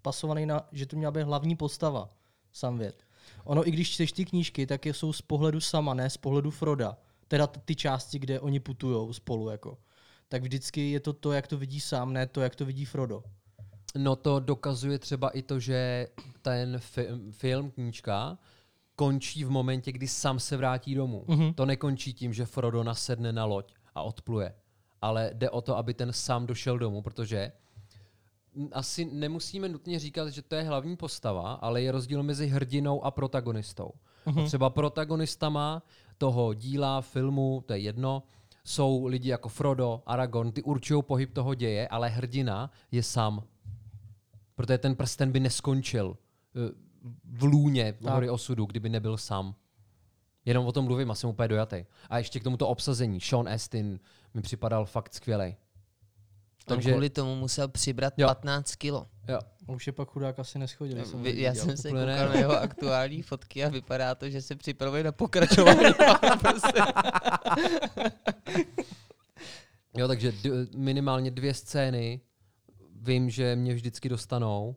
pasovaný 0.02 0.46
na, 0.46 0.68
že 0.72 0.86
to 0.86 0.96
měla 0.96 1.12
být 1.12 1.24
hlavní 1.24 1.56
postava, 1.56 2.10
Samvět. 2.54 3.04
Ono, 3.44 3.68
i 3.68 3.72
když 3.72 3.90
čteš 3.92 4.12
ty 4.12 4.26
knížky, 4.26 4.68
tak 4.68 4.86
je- 4.86 4.94
jsou 4.94 5.14
z 5.14 5.22
pohledu 5.22 5.60
sama, 5.60 5.94
ne 5.94 6.10
z 6.10 6.18
pohledu 6.18 6.52
Froda. 6.52 6.98
Teda 7.28 7.48
ty 7.48 7.76
části, 7.76 8.20
kde 8.20 8.40
oni 8.40 8.60
putujou 8.60 9.14
spolu, 9.14 9.50
jako. 9.50 9.78
Tak 10.30 10.42
vždycky 10.42 10.92
je 10.92 11.00
to 11.00 11.14
to, 11.14 11.32
jak 11.32 11.48
to 11.48 11.58
vidí 11.58 11.80
sám, 11.80 12.14
ne 12.14 12.28
to, 12.28 12.42
jak 12.42 12.56
to 12.56 12.66
vidí 12.66 12.86
Frodo. 12.86 13.24
No 13.98 14.16
to 14.16 14.40
dokazuje 14.40 15.00
třeba 15.00 15.30
i 15.30 15.42
to, 15.42 15.60
že 15.60 16.08
ten 16.42 16.78
fi- 16.78 17.32
film, 17.32 17.72
knížka, 17.72 18.38
končí 18.96 19.44
v 19.44 19.50
momentě, 19.50 19.92
kdy 19.92 20.08
sám 20.08 20.40
se 20.40 20.58
vrátí 20.58 20.96
domů. 20.96 21.26
Mhm. 21.28 21.54
To 21.54 21.66
nekončí 21.66 22.14
tím, 22.14 22.34
že 22.34 22.46
Frodo 22.46 22.84
nasedne 22.84 23.34
na 23.34 23.46
loď 23.46 23.74
a 23.96 24.02
odpluje. 24.02 24.54
Ale 25.02 25.32
jde 25.34 25.50
o 25.50 25.62
to, 25.62 25.78
aby 25.78 25.94
ten 25.94 26.14
sám 26.14 26.46
došel 26.46 26.78
domů, 26.78 27.02
protože 27.02 27.52
asi 28.72 29.06
nemusíme 29.06 29.70
nutně 29.70 30.00
říkat, 30.00 30.30
že 30.30 30.42
to 30.42 30.56
je 30.56 30.64
hlavní 30.64 30.98
postava, 30.98 31.54
ale 31.54 31.82
je 31.82 31.92
rozdíl 31.92 32.24
mezi 32.24 32.48
hrdinou 32.48 33.04
a 33.04 33.12
protagonistou. 33.12 33.92
A 34.26 34.46
třeba 34.46 34.70
protagonista 34.70 35.50
má 35.50 35.84
toho 36.18 36.54
díla, 36.54 37.02
filmu, 37.02 37.64
to 37.66 37.74
je 37.74 37.80
jedno, 37.80 38.24
jsou 38.64 39.06
lidi 39.06 39.30
jako 39.30 39.50
Frodo, 39.50 40.04
Aragorn, 40.06 40.52
ty 40.52 40.64
určují 40.64 41.04
pohyb 41.04 41.34
toho 41.34 41.54
děje, 41.54 41.88
ale 41.88 42.10
hrdina 42.10 42.72
je 42.92 43.04
sám. 43.04 43.44
Protože 44.56 44.78
ten 44.78 44.96
prsten 44.96 45.32
by 45.32 45.40
neskončil 45.40 46.18
eh, 46.56 46.72
v 47.24 47.44
lůně 47.44 47.92
v 48.02 48.06
hory 48.06 48.30
osudu, 48.30 48.66
kdyby 48.66 48.90
nebyl 48.90 49.18
sám. 49.18 49.56
Jenom 50.46 50.66
o 50.66 50.72
tom 50.72 50.86
mluvím 50.86 51.12
a 51.12 51.16
jsem 51.16 51.30
úplně 51.30 51.48
dojatý. 51.48 51.86
A 52.10 52.18
ještě 52.18 52.40
k 52.40 52.44
tomuto 52.44 52.68
obsazení. 52.68 53.22
Sean 53.22 53.50
Astin 53.50 54.00
mi 54.34 54.42
připadal 54.42 54.86
fakt 54.86 55.14
skvělej. 55.14 55.56
On 56.70 56.76
Takže- 56.76 56.92
kvůli 56.92 57.10
tomu 57.10 57.36
musel 57.36 57.68
přibrat 57.68 58.14
Jo. 58.18 58.28
15 58.28 58.76
kilo. 58.76 59.08
Jo. 59.28 59.40
Už 59.68 59.88
je 59.88 59.94
pak 59.94 60.10
chudák 60.10 60.40
asi 60.40 60.60
neschodil. 60.60 61.06
jsem 61.06 61.24
Vy- 61.24 61.42
Já 61.42 61.54
jsem 61.56 61.78
se 61.78 61.90
koukal 61.90 62.06
na 62.30 62.34
jeho 62.36 62.58
aktuální 62.60 63.22
fotky 63.22 63.66
a 63.66 63.70
vypadá 63.70 64.16
to, 64.16 64.30
že 64.30 64.42
se 64.42 64.56
připravuje 64.56 65.04
na 65.04 65.12
pokračování. 65.12 65.80
Jo, 69.98 70.08
takže 70.08 70.32
d- 70.32 70.50
minimálně 70.76 71.32
dvě 71.32 71.54
scény 71.54 72.22
vím, 73.02 73.30
že 73.30 73.56
mě 73.56 73.74
vždycky 73.74 74.10
dostanou 74.10 74.76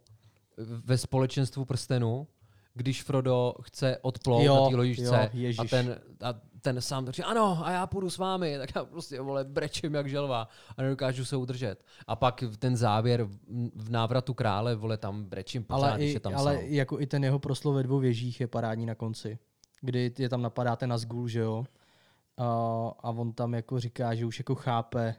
ve 0.84 0.98
společenstvu 0.98 1.64
prstenu, 1.64 2.26
když 2.74 3.02
Frodo 3.02 3.54
chce 3.62 3.98
odplout 4.02 4.44
Jo, 4.44 4.64
na 4.64 4.70
té 4.70 4.76
ložičce 4.76 5.30
jo, 5.32 5.52
a 5.58 5.64
ten, 5.64 6.00
a 6.20 6.34
ten 6.60 6.80
sám 6.80 7.10
říká, 7.10 7.28
ano, 7.28 7.66
a 7.66 7.70
já 7.70 7.86
půjdu 7.86 8.10
s 8.10 8.18
vámi, 8.18 8.58
tak 8.58 8.70
já 8.74 8.84
prostě, 8.84 9.20
vole, 9.20 9.44
brečím 9.44 9.94
jak 9.94 10.08
želva 10.08 10.48
a 10.76 10.82
nedokážu 10.82 11.24
se 11.24 11.36
udržet. 11.36 11.84
A 12.06 12.16
pak 12.16 12.44
ten 12.58 12.76
závěr 12.76 13.22
v- 13.22 13.38
v 13.74 13.90
návratu 13.90 14.34
krále, 14.34 14.74
vole, 14.74 14.96
tam 14.96 15.24
brečím 15.24 15.64
pořád, 15.64 15.86
ale, 15.88 15.96
když 15.98 16.10
i, 16.10 16.14
je 16.14 16.20
tam 16.20 16.34
ale 16.36 16.54
sám. 16.56 16.64
jako 16.64 17.00
i 17.00 17.06
ten 17.06 17.24
jeho 17.24 17.38
proslov 17.38 17.74
ve 17.74 17.82
dvou 17.82 17.98
věžích 17.98 18.40
je 18.40 18.46
parádní 18.46 18.86
na 18.86 18.94
konci. 18.94 19.38
Kdy 19.80 20.12
je 20.18 20.28
tam 20.28 20.42
napadáte 20.42 20.86
na 20.86 20.98
zgul, 20.98 21.28
že 21.28 21.40
jo? 21.40 21.64
A, 22.36 22.44
a 23.00 23.10
on 23.10 23.32
tam 23.32 23.54
jako 23.54 23.80
říká, 23.80 24.14
že 24.14 24.26
už 24.26 24.38
jako 24.38 24.54
chápe, 24.54 25.14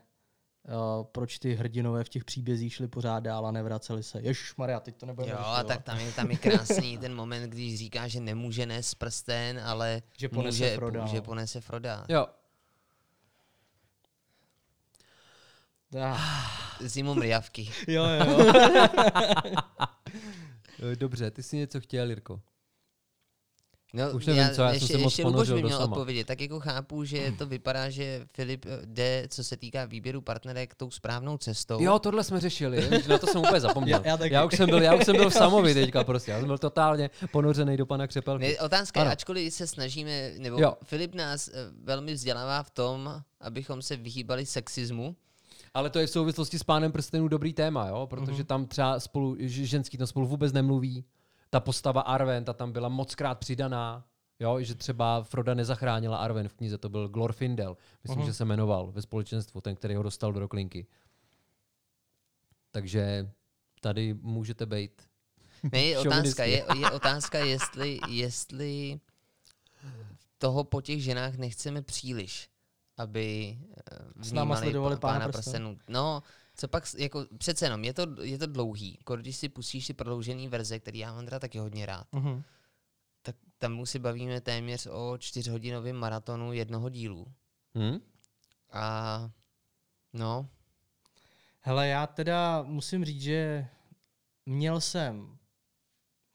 a, 0.68 1.04
proč 1.04 1.40
ty 1.40 1.54
hrdinové 1.54 2.04
v 2.04 2.10
těch 2.10 2.26
příbězích 2.26 2.74
šli 2.74 2.88
pořád 2.88 3.20
dál 3.20 3.46
a 3.46 3.52
nevraceli 3.52 4.04
se. 4.04 4.20
Ježiš 4.22 4.56
Maria, 4.56 4.80
teď 4.80 4.96
to 4.98 5.06
nebudeme 5.06 5.34
Jo, 5.34 5.40
a 5.40 5.64
tak 5.64 5.84
tam 5.84 6.00
je, 6.00 6.12
tam 6.12 6.32
je 6.32 6.38
krásný 6.38 6.98
ten 6.98 7.16
moment, 7.16 7.50
když 7.50 7.78
říká, 7.80 8.08
že 8.08 8.20
nemůže 8.20 8.66
nést 8.66 8.96
prsten, 8.96 9.60
ale 9.60 10.02
Že 10.18 10.30
ponese 10.30 10.64
může, 10.64 10.76
Froda, 10.76 11.06
že 11.06 11.16
no. 11.18 11.22
ponese 11.24 11.62
Froda. 11.62 12.06
Jo, 12.10 12.28
Ah, 16.00 16.78
Zimu 16.80 17.14
mrjavky. 17.16 17.70
jo, 17.88 18.04
jo. 18.04 18.54
Eh, 20.92 20.96
dobře, 20.96 21.32
ty 21.32 21.44
jsi 21.44 21.58
něco 21.58 21.82
chtěl, 21.82 22.10
Jirko. 22.10 22.42
No, 23.94 24.12
Už 24.12 24.26
nevím, 24.26 24.50
co, 24.56 24.62
já 24.62 24.68
jsem 24.68 24.74
ještě, 24.74 24.88
se 24.94 24.98
moc 24.98 25.12
ještě 25.12 25.24
Luboš 25.24 25.48
do 25.48 25.56
měl 25.56 25.70
sama. 25.70 25.84
odpovědět. 25.84 26.28
Tak 26.28 26.42
jako 26.42 26.60
chápu, 26.60 27.04
že 27.04 27.34
to 27.38 27.46
vypadá, 27.46 27.90
že 27.90 28.26
Filip 28.34 28.66
eh, 28.66 28.80
jde, 28.86 29.28
co 29.30 29.44
se 29.44 29.58
týká 29.58 29.86
výběru 29.86 30.22
partnerek, 30.22 30.76
tou 30.76 30.92
správnou 30.92 31.38
cestou. 31.38 31.84
Jo, 31.84 32.00
tohle 32.00 32.24
jsme 32.24 32.40
řešili, 32.40 32.90
na 33.08 33.18
to 33.18 33.28
jsem 33.28 33.42
úplně 33.42 33.60
zapomněl. 33.62 34.02
Já- 34.06 34.18
já 34.20 34.26
já, 34.26 34.46
už 34.46 34.58
jsem 34.58 34.70
byl, 34.70 34.82
já 34.82 34.96
už 34.96 35.06
jsem 35.06 35.16
byl 35.16 35.30
v 35.30 35.34
Samovi 35.34 35.74
teďka 35.74 36.04
prostě, 36.04 36.32
já 36.32 36.38
jsem 36.40 36.48
byl 36.48 36.58
totálně 36.58 37.10
ponořený 37.32 37.78
do 37.78 37.86
pana 37.86 38.08
Křepelky. 38.08 38.46
Ne, 38.48 38.58
otázka 38.66 39.02
Ano. 39.02 39.08
je, 39.10 39.12
ačkoliv 39.12 39.54
se 39.54 39.68
snažíme, 39.68 40.32
nebo 40.38 40.62
Jo. 40.62 40.74
Filip 40.84 41.16
nás 41.16 41.48
eh, 41.48 41.52
velmi 41.84 42.14
vzdělává 42.14 42.64
v 42.64 42.70
tom, 42.72 43.22
abychom 43.42 43.82
se 43.82 43.96
vyhýbali 43.96 44.46
sexismu. 44.46 45.16
Ale 45.74 45.90
to 45.90 46.00
je 46.00 46.08
v 46.08 46.10
souvislosti 46.10 46.60
s 46.60 46.64
pánem 46.64 46.92
prstenů 46.92 47.28
dobrý 47.28 47.54
téma, 47.54 47.88
jo? 47.88 48.08
protože 48.10 48.44
tam 48.44 48.66
třeba 48.66 49.00
spolu, 49.00 49.36
že 49.40 49.66
ženský 49.66 49.98
tam 49.98 50.08
spolu 50.08 50.28
vůbec 50.28 50.54
nemluví. 50.54 51.06
Ta 51.54 51.60
postava 51.60 52.02
Arwen, 52.02 52.46
ta 52.46 52.54
tam 52.54 52.72
byla 52.72 52.90
moc 52.90 53.16
krát 53.16 53.36
přidaná, 53.36 54.06
jo? 54.40 54.62
že 54.62 54.76
třeba 54.76 55.24
Froda 55.24 55.54
nezachránila 55.54 56.18
Arwen 56.18 56.48
v 56.48 56.54
knize, 56.54 56.78
to 56.78 56.90
byl 56.90 57.10
Glorfindel, 57.10 57.78
myslím, 58.04 58.26
že 58.26 58.34
se 58.34 58.46
jmenoval 58.46 58.92
ve 58.92 59.02
společenstvu, 59.02 59.62
ten, 59.62 59.76
který 59.76 59.96
ho 59.96 60.04
dostal 60.04 60.34
do 60.34 60.40
roklinky. 60.40 60.88
Takže 62.72 63.32
tady 63.82 64.14
můžete 64.14 64.66
být. 64.66 65.02
Ne, 65.72 65.80
je 65.84 66.00
otázka, 66.00 66.44
je, 66.44 66.66
je 66.80 66.92
otázka, 66.92 67.40
jestli, 67.40 68.00
jestli 68.08 69.00
toho 70.38 70.64
po 70.64 70.82
těch 70.82 71.04
ženách 71.04 71.36
nechceme 71.36 71.82
příliš, 71.82 72.50
aby 72.98 73.58
eh, 73.92 74.24
S 74.24 74.32
náma 74.32 74.56
sledovali 74.56 74.96
pa- 74.96 75.00
Pána 75.00 75.28
prstenů. 75.30 75.78
No, 75.88 76.24
co 76.62 76.68
pak, 76.68 76.84
jako 76.98 77.26
přece 77.38 77.66
jenom, 77.66 77.84
je 77.84 77.94
to, 77.94 78.08
je 78.22 78.38
to 78.38 78.46
dlouhý, 78.46 78.96
jako 79.00 79.16
když 79.18 79.36
si 79.38 79.50
pustíš 79.50 79.86
si 79.86 79.94
prodloužený 79.94 80.48
verze, 80.48 80.80
který 80.80 81.00
já 81.00 81.14
mám 81.14 81.26
teda 81.26 81.40
taky 81.40 81.58
hodně 81.58 81.86
rád, 81.86 82.08
Mhm. 82.14 82.44
tak 83.22 83.36
tam 83.58 83.80
už 83.80 83.90
si 83.90 84.00
bavíme 84.00 84.42
téměř 84.42 84.88
o 84.92 85.18
čtyřhodinovém 85.18 85.96
maratonu 85.96 86.54
jednoho 86.54 86.90
dílu. 86.90 87.28
Hm? 87.78 88.00
A 88.72 89.30
no, 90.14 90.50
Hele, 91.62 91.88
já 91.88 92.08
teda 92.08 92.62
musím 92.62 93.06
říct, 93.06 93.22
že 93.22 93.68
měl 94.46 94.82
jsem 94.82 95.38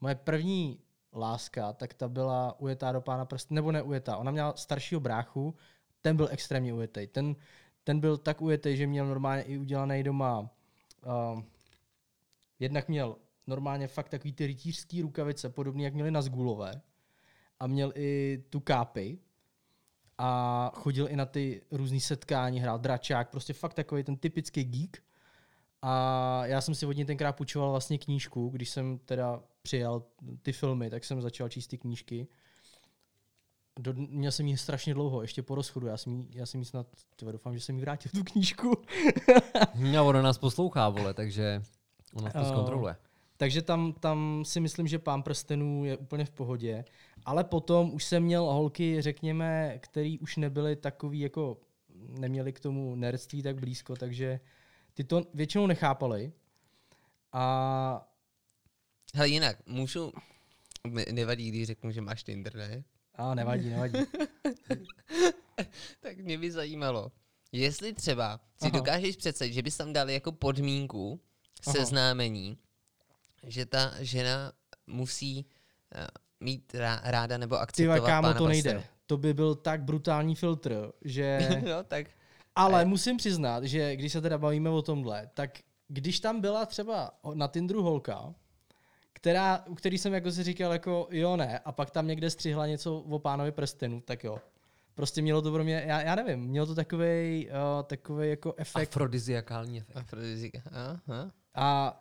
moje 0.01 0.15
první 0.15 0.81
láska, 1.13 1.73
tak 1.73 1.95
ta 1.95 2.09
byla 2.09 2.61
ujetá 2.61 2.93
do 2.93 3.01
pána 3.01 3.25
prst, 3.25 3.51
nebo 3.51 3.73
ne 3.73 3.83
ujetá, 3.83 4.17
ona 4.17 4.31
měla 4.31 4.57
staršího 4.57 5.01
bráchu, 5.01 5.55
ten 6.01 6.17
byl 6.17 6.29
extrémně 6.31 6.75
ujetý. 6.75 7.07
Ten, 7.07 7.37
ten 7.87 8.01
byl 8.01 8.17
tak 8.17 8.43
ujetý, 8.43 8.77
že 8.77 8.87
měl 8.87 9.07
normálně 9.07 9.43
i 9.43 9.59
udělaný 9.59 10.03
doma, 10.03 10.41
uh, 10.41 11.43
jednak 12.59 12.89
měl 12.89 13.17
normálně 13.47 13.89
fakt 13.89 14.09
takový 14.09 14.33
ty 14.33 14.47
rytířský 14.47 15.03
rukavice, 15.03 15.49
podobný, 15.49 15.85
jak 15.85 15.95
měli 15.95 16.11
na 16.11 16.23
Zgulové, 16.23 16.81
a 17.61 17.67
měl 17.67 17.93
i 17.95 18.39
tu 18.51 18.61
kápy, 18.61 19.19
a 20.19 20.71
chodil 20.75 21.09
i 21.09 21.17
na 21.17 21.27
ty 21.27 21.63
různé 21.71 22.01
setkání, 22.01 22.61
hrál 22.61 22.79
dračák, 22.79 23.31
prostě 23.31 23.53
fakt 23.53 23.75
takový 23.75 24.05
ten 24.05 24.17
typický 24.17 24.65
geek. 24.65 25.03
A 25.83 26.47
já 26.47 26.61
jsem 26.61 26.75
si 26.75 26.87
od 26.87 26.97
něj 26.97 27.05
tenkrát 27.05 27.33
půjčoval 27.33 27.71
vlastně 27.71 27.99
knížku, 27.99 28.49
když 28.49 28.71
jsem 28.71 28.99
teda 28.99 29.43
přijal 29.63 30.03
ty 30.43 30.53
filmy, 30.53 30.91
tak 30.91 31.05
jsem 31.05 31.21
začal 31.21 31.49
číst 31.49 31.67
ty 31.67 31.79
knížky. 31.79 32.29
Do, 33.79 33.93
měl 33.95 34.33
jsem 34.33 34.47
ji 34.47 34.57
strašně 34.57 34.95
dlouho, 34.95 35.23
ještě 35.23 35.43
po 35.43 35.55
rozchodu. 35.55 35.87
Já 35.87 35.97
jsem 35.97 36.21
jí, 36.21 36.29
já 36.33 36.47
jsem 36.47 36.61
jí 36.61 36.65
snad, 36.67 36.87
tyhle, 37.17 37.33
doufám, 37.33 37.55
že 37.55 37.61
jsem 37.61 37.75
jí 37.77 37.81
vrátil 37.81 38.11
tu 38.15 38.25
knížku. 38.25 38.73
A 39.99 40.03
ona 40.03 40.23
nás 40.23 40.39
poslouchá, 40.39 40.89
vole, 40.89 41.15
takže 41.15 41.63
ona 42.15 42.31
to 42.31 42.39
Oh. 42.41 42.49
zkontroluje. 42.49 42.97
Takže 43.37 43.63
tam, 43.63 43.93
tam 43.93 44.43
si 44.47 44.61
myslím, 44.61 44.87
že 44.87 44.99
pán 44.99 45.23
prstenů 45.23 45.85
je 45.85 45.97
úplně 45.97 46.25
v 46.25 46.31
pohodě. 46.31 46.85
Ale 47.25 47.45
potom 47.45 47.95
už 47.95 48.05
jsem 48.05 48.23
měl 48.23 48.45
holky, 48.45 49.03
řekněme, 49.03 49.79
který 49.79 50.19
už 50.19 50.37
nebyly 50.37 50.77
takový 50.77 51.21
jako, 51.21 51.59
neměli 52.19 52.53
k 52.53 52.61
tomu 52.61 52.95
nerdství 52.95 53.43
tak 53.43 53.61
blízko, 53.61 53.97
takže 53.97 54.41
ty 54.95 55.05
to 55.05 55.23
většinou 55.35 55.67
nechápali. 55.67 56.33
A 57.33 58.09
hele 59.15 59.29
jinak, 59.29 59.67
můžu, 59.67 60.13
ne- 60.89 61.05
nevadí, 61.13 61.49
když 61.49 61.67
řeknu, 61.67 61.91
že 61.91 62.01
máš 62.01 62.25
Tinder, 62.25 62.55
ne? 62.57 62.85
A 63.17 63.35
nevadí, 63.35 63.71
nevadí. 63.71 63.99
Tak 66.01 66.17
mě 66.17 66.39
by 66.39 66.53
zajímalo, 66.53 67.13
jestli 67.53 67.93
třeba 67.93 68.41
si 68.57 68.69
Aha. 68.69 68.79
dokážeš 68.79 69.17
představit, 69.17 69.53
že 69.53 69.63
bys 69.63 69.77
tam 69.77 69.93
dal 69.93 70.11
jako 70.11 70.33
podmínku 70.33 71.21
Aha. 71.67 71.75
seznámení, 71.77 72.59
že 73.47 73.67
ta 73.67 73.93
žena 74.01 74.53
musí 74.87 75.47
uh, 75.95 76.05
mít 76.41 76.75
rá, 76.75 77.01
ráda 77.05 77.39
nebo 77.39 77.59
akceptovat 77.59 78.05
kámo, 78.05 78.29
pána 78.29 78.39
to 78.39 78.49
nejde. 78.49 78.71
prstenů. 78.71 78.97
To 79.07 79.17
by 79.17 79.35
byl 79.35 79.55
tak 79.55 79.83
brutální 79.83 80.35
filtr, 80.35 80.93
že... 81.05 81.49
no, 81.69 81.85
tak 81.85 82.07
Ale 82.57 82.85
musím 82.85 83.17
přiznat, 83.17 83.65
že 83.65 83.97
když 83.97 84.13
se 84.13 84.21
teda 84.21 84.39
bavíme 84.39 84.71
o 84.71 84.83
tomhle, 84.83 85.31
tak 85.35 85.59
když 85.89 86.21
tam 86.21 86.41
byla 86.41 86.67
třeba 86.67 87.11
na 87.35 87.49
Tinderu 87.49 87.83
holka, 87.83 88.35
která, 89.27 89.65
u 89.67 89.75
který 89.75 89.99
jsem 89.99 90.15
jako 90.15 90.33
si 90.33 90.43
říkal 90.43 90.73
jako 90.73 91.09
jo 91.11 91.37
ne, 91.37 91.59
a 91.59 91.73
pak 91.73 91.91
tam 91.91 92.07
někde 92.07 92.31
střihla 92.31 92.67
něco 92.67 92.99
o 92.99 93.19
pánovi 93.19 93.53
prstenu, 93.53 94.01
tak 94.01 94.25
jo. 94.25 94.39
Prostě 94.95 95.23
mělo 95.23 95.43
to 95.43 95.53
pro 95.53 95.65
mě, 95.65 95.85
já, 95.87 96.01
já 96.01 96.15
nevím, 96.15 96.41
mělo 96.41 96.67
to 96.67 96.75
takový 96.75 97.49
uh, 97.49 97.83
takovej 97.83 98.31
jako 98.31 98.55
efekt. 98.57 98.89
Afrodiziakální 98.89 99.79
efekt. 99.79 99.97
afrodizika. 99.97 100.63
Aha. 100.73 101.31
A 101.55 102.01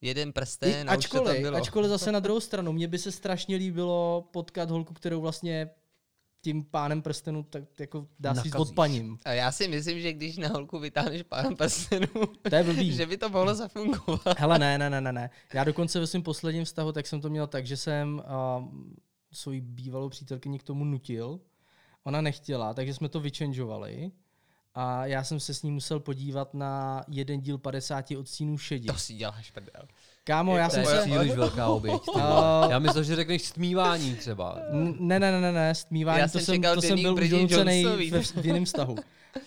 Jeden 0.00 0.28
i, 0.28 0.32
prsten 0.32 0.90
a 0.90 0.96
už 0.96 1.04
to 1.04 1.16
tam 1.16 1.22
ačkoliv, 1.22 1.42
bylo. 1.42 1.56
ačkoliv 1.56 1.90
zase 1.90 2.12
na 2.12 2.20
druhou 2.26 2.40
stranu, 2.40 2.72
mně 2.72 2.88
by 2.88 2.98
se 2.98 3.12
strašně 3.12 3.56
líbilo 3.56 4.28
potkat 4.30 4.70
holku, 4.70 4.94
kterou 4.94 5.20
vlastně 5.20 5.70
tím 6.46 6.64
pánem 6.64 7.02
prstenu 7.02 7.42
tak 7.42 7.64
jako 7.80 8.06
dá 8.20 8.34
si 8.34 8.36
Nakazíš. 8.36 8.54
odpaním. 8.54 9.18
A 9.24 9.32
já 9.32 9.52
si 9.52 9.68
myslím, 9.68 10.00
že 10.00 10.12
když 10.12 10.36
na 10.36 10.48
holku 10.48 10.78
vytáhneš 10.78 11.22
pána 11.22 11.50
prstenů, 11.50 12.06
To 12.50 12.54
je 12.56 12.64
blbý. 12.64 12.92
že 12.96 13.06
by 13.06 13.16
to 13.16 13.28
mohlo 13.28 13.54
zafungovat. 13.54 14.38
Hele, 14.38 14.58
ne, 14.58 14.78
ne, 14.78 14.90
ne, 14.90 15.00
ne, 15.00 15.12
ne. 15.12 15.30
Já 15.54 15.64
dokonce 15.64 16.00
ve 16.00 16.06
svém 16.06 16.22
posledním 16.22 16.64
vztahu, 16.64 16.92
tak 16.92 17.06
jsem 17.06 17.20
to 17.20 17.30
měl 17.30 17.46
tak, 17.46 17.66
že 17.66 17.76
jsem 17.76 18.22
uh, 18.58 18.68
svoji 19.32 19.60
bývalou 19.60 20.08
přítelkyni 20.08 20.58
k 20.58 20.62
tomu 20.62 20.84
nutil. 20.84 21.40
Ona 22.04 22.20
nechtěla, 22.20 22.74
takže 22.74 22.94
jsme 22.94 23.08
to 23.08 23.20
vyčenžovali. 23.20 24.10
A 24.74 25.06
já 25.06 25.24
jsem 25.24 25.40
se 25.40 25.54
s 25.54 25.62
ní 25.62 25.70
musel 25.70 26.00
podívat 26.00 26.54
na 26.54 27.04
jeden 27.08 27.40
díl 27.40 27.58
50 27.58 28.10
odstínů 28.10 28.58
šedi. 28.58 28.86
To 28.86 28.98
si 28.98 29.14
děláš 29.14 29.50
prdel. 29.50 29.82
Kámo, 30.26 30.56
já 30.56 30.70
jsem 30.70 30.80
je 30.80 30.86
se... 30.86 31.02
příliš 31.02 31.32
velká 31.32 31.66
oběť. 31.68 32.02
Já 32.70 32.78
myslel, 32.78 33.04
že 33.04 33.16
řekneš 33.16 33.42
stmívání 33.42 34.16
třeba. 34.16 34.58
Ne, 34.98 35.20
ne, 35.20 35.32
ne, 35.32 35.40
ne, 35.40 35.52
ne, 35.52 35.74
stmívání, 35.74 36.20
Já 36.20 36.28
to 36.28 36.38
jsem 36.38 36.62
to 36.62 36.82
jsem 36.82 37.02
byl 37.02 37.14
ve, 37.14 38.22
v 38.22 38.46
jiném 38.46 38.64
vztahu. 38.64 38.96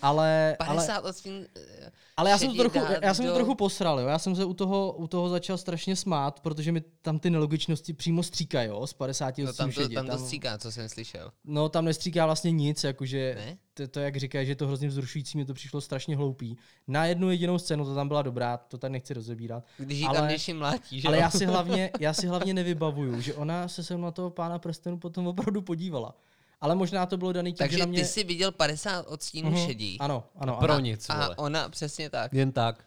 Ale, 0.02 0.56
ale, 0.60 0.76
50 0.76 1.04
odstín... 1.04 1.46
eh, 1.56 1.90
ale 2.16 2.30
já 2.30 2.38
jsem 2.38 2.56
to 2.56 2.56
trochu, 2.56 2.78
já 3.02 3.14
jsem 3.14 3.26
to 3.26 3.34
trochu 3.34 3.54
posral, 3.54 4.00
jo. 4.00 4.06
Já 4.06 4.18
jsem 4.18 4.36
se 4.36 4.44
u 4.44 4.54
toho, 4.54 4.92
u 4.92 5.06
toho 5.06 5.28
začal 5.28 5.58
strašně 5.58 5.96
smát, 5.96 6.40
protože 6.40 6.72
mi 6.72 6.80
tam 7.02 7.18
ty 7.18 7.30
nelogičnosti 7.30 7.92
přímo 7.92 8.22
stříkají, 8.22 8.68
jo, 8.68 8.86
z 8.86 8.92
50 8.92 9.38
No, 9.38 9.52
tam, 9.52 9.72
to, 9.72 9.88
tam 9.88 10.06
to 10.06 10.18
stříká, 10.18 10.58
co 10.58 10.72
jsem 10.72 10.88
slyšel. 10.88 11.30
No, 11.44 11.68
tam 11.68 11.84
nestříká 11.84 12.26
vlastně 12.26 12.50
nic, 12.50 12.84
jakože 12.84 13.34
Ne? 13.34 13.58
to, 13.74 13.88
to, 13.88 14.00
jak 14.00 14.16
říkají, 14.16 14.46
že 14.46 14.52
je 14.52 14.56
to 14.56 14.66
hrozně 14.66 14.88
vzrušující, 14.88 15.38
mi 15.38 15.44
to 15.44 15.54
přišlo 15.54 15.80
strašně 15.80 16.16
hloupý. 16.16 16.56
Na 16.88 17.04
jednu 17.04 17.30
jedinou 17.30 17.58
scénu 17.58 17.84
to 17.84 17.94
tam 17.94 18.08
byla 18.08 18.22
dobrá, 18.22 18.56
to 18.56 18.78
tady 18.78 18.92
nechci 18.92 19.14
rozebírat. 19.14 19.64
Když 19.78 19.98
jí 19.98 20.04
Ale- 20.06 20.18
tam 20.18 20.28
mlátí, 20.70 21.00
že 21.00 21.08
Ale 21.08 21.16
já 21.18 21.30
si 21.30 21.46
hlavně, 21.46 21.90
já 22.00 22.12
si 22.12 22.26
hlavně 22.26 22.54
nevybavuju, 22.54 23.20
že 23.20 23.34
ona 23.34 23.68
se 23.68 23.84
se 23.84 23.96
mnou 23.96 24.04
na 24.04 24.10
toho 24.10 24.30
pána 24.30 24.58
prstenu 24.58 24.98
potom 24.98 25.26
opravdu 25.26 25.62
podívala. 25.62 26.14
Ale 26.60 26.74
možná 26.74 27.06
to 27.06 27.16
bylo 27.16 27.32
daný 27.32 27.50
tím, 27.52 27.56
Takže 27.58 27.76
že 27.76 27.80
na 27.82 27.86
mě... 27.86 27.98
ty 28.00 28.04
jsi 28.06 28.24
viděl 28.24 28.52
50 28.52 29.06
odstínů 29.06 29.50
Mhm, 29.50 29.66
šedí. 29.66 29.96
Ano, 30.00 30.24
ano, 30.36 30.56
Pro 30.56 30.72
ano. 30.72 30.80
nic, 30.80 31.10
A 31.10 31.22
vole. 31.24 31.36
ona 31.36 31.68
přesně 31.68 32.10
tak. 32.10 32.32
Jen 32.32 32.52
tak. 32.52 32.84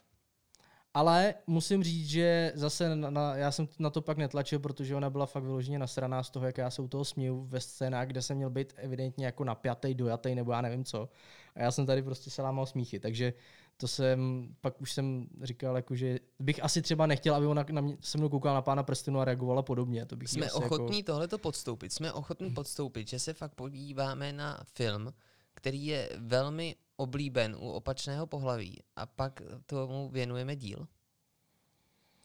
Ale 0.96 1.34
musím 1.48 1.84
říct, 1.84 2.10
že 2.10 2.52
zase 2.56 2.96
na, 2.96 3.10
na, 3.10 3.36
já 3.36 3.52
jsem 3.52 3.67
na 3.80 3.89
to 3.89 4.02
pak 4.02 4.17
netlačil, 4.17 4.60
protože 4.60 4.96
ona 4.96 5.10
byla 5.10 5.26
fakt 5.26 5.43
vyloženě 5.43 5.80
nasraná 5.80 6.24
z 6.24 6.30
toho, 6.30 6.46
jak 6.46 6.58
já 6.58 6.69
se 6.69 6.82
u 6.82 6.88
toho 6.88 7.06
směju 7.06 7.46
ve 7.50 7.60
scénách, 7.60 8.08
kde 8.08 8.22
jsem 8.22 8.38
měl 8.38 8.50
být 8.50 8.74
evidentně 8.78 9.26
jako 9.26 9.43
napjatej, 9.43 9.93
dojatej 9.96 10.36
nebo 10.36 10.52
já 10.52 10.62
nevím 10.62 10.84
co. 10.86 11.10
A 11.56 11.62
já 11.62 11.72
jsem 11.72 11.86
tady 11.86 12.02
prostě 12.04 12.30
se 12.30 12.41
lámal 12.41 12.65
smíchy, 12.65 13.00
takže 13.00 13.34
to 13.77 13.88
jsem, 13.88 14.49
pak 14.62 14.81
už 14.81 14.91
jsem 14.91 15.27
říkal, 15.41 15.75
jako, 15.75 15.95
že 15.95 16.19
bych 16.39 16.63
asi 16.63 16.81
třeba 16.81 17.05
nechtěl, 17.05 17.36
aby 17.36 17.45
ona 17.45 17.65
na 17.71 17.81
mě, 17.81 17.97
se 18.01 18.17
mnou 18.17 18.29
koukala 18.29 18.55
na 18.55 18.62
pána 18.62 18.83
prstenu 18.83 19.19
a 19.19 19.25
reagovala 19.25 19.62
podobně. 19.62 20.05
To 20.05 20.15
bych 20.15 20.29
Jsme 20.29 20.45
asi 20.45 20.55
ochotní 20.55 20.97
Jako, 20.97 21.12
tohleto 21.12 21.38
podstoupit. 21.38 21.93
Jsme 21.93 22.13
ochotní 22.13 22.51
podstoupit, 22.51 23.07
že 23.07 23.19
se 23.19 23.33
fakt 23.33 23.55
podíváme 23.55 24.33
na 24.33 24.63
film, 24.73 25.13
který 25.53 25.86
je 25.86 26.09
velmi 26.17 26.75
oblíben 26.95 27.55
u 27.55 27.69
opačného 27.69 28.27
pohlaví 28.27 28.79
a 28.95 29.05
pak 29.05 29.41
tomu 29.65 30.09
věnujeme 30.09 30.55
díl. 30.55 30.88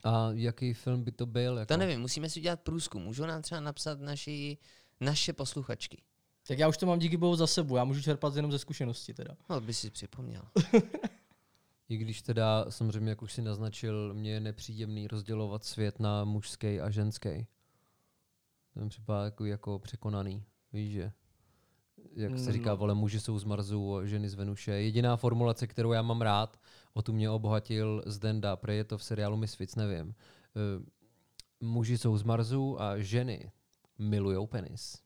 A 0.05 0.29
jaký 0.33 0.75
film 0.75 1.05
by 1.05 1.13
to 1.13 1.27
byl? 1.27 1.59
Jako? 1.59 1.75
To 1.75 1.77
nevím, 1.77 2.01
musíme 2.01 2.31
si 2.31 2.41
udělat 2.41 2.61
průzkum. 2.61 3.03
Můžou 3.03 3.27
nám 3.27 3.43
třeba 3.43 3.61
napsat 3.61 4.01
naši, 4.01 4.59
naše 5.01 5.33
posluchačky. 5.33 6.03
tak 6.47 6.59
já 6.59 6.69
už 6.69 6.77
to 6.77 6.87
mám 6.87 6.99
díky 6.99 7.17
bohu 7.17 7.37
za 7.37 7.47
sebou, 7.47 7.77
já 7.77 7.85
můžu 7.85 8.03
čerpat 8.03 8.37
jenom 8.37 8.53
ze 8.53 8.59
zkušenosti 8.59 9.15
teda. 9.15 9.37
No, 9.51 9.61
by 9.61 9.75
si 9.75 9.91
připomněl. 9.91 10.43
I 11.89 11.97
když 11.97 12.23
teda, 12.23 12.67
samozřejmě, 12.69 13.11
jak 13.11 13.23
už 13.23 13.33
si 13.33 13.43
naznačil, 13.43 14.15
mě 14.15 14.31
je 14.33 14.41
nepříjemný 14.41 15.09
rozdělovat 15.09 15.65
svět 15.65 16.01
na 16.01 16.25
mužský 16.25 16.81
a 16.81 16.91
ženský. 16.91 17.47
To 18.75 18.81
mi 18.81 18.89
připadá 18.89 19.25
jako, 19.25 19.45
jako 19.45 19.79
překonaný. 19.79 20.45
Víš, 20.73 20.93
že? 20.93 21.13
Jak 22.17 22.39
se 22.39 22.53
říká, 22.53 22.71
No. 22.71 22.77
vole, 22.77 22.95
muži 22.95 23.21
jsou 23.21 23.39
z 23.39 23.45
Marsu, 23.45 23.97
a 23.97 24.07
ženy 24.07 24.29
z 24.29 24.35
Venuše. 24.35 24.73
Jediná 24.73 25.17
formulace, 25.17 25.67
kterou 25.67 25.93
já 25.93 26.03
mám 26.03 26.21
rád, 26.21 26.61
o 26.95 27.03
tu 27.03 27.13
mě 27.13 27.31
obohatil 27.31 28.03
Zdenda, 28.07 28.57
pre 28.57 28.75
je 28.75 28.85
to 28.85 28.99
v 28.99 29.05
seriálu 29.05 29.37
Misfits, 29.37 29.77
nevím. 29.77 30.07
Uh, 30.09 30.85
muži 31.61 31.99
jsou 31.99 32.17
z 32.17 32.23
Marsu 32.23 32.81
a 32.81 32.99
ženy 32.99 33.53
milujou 33.99 34.47
penis. 34.47 35.03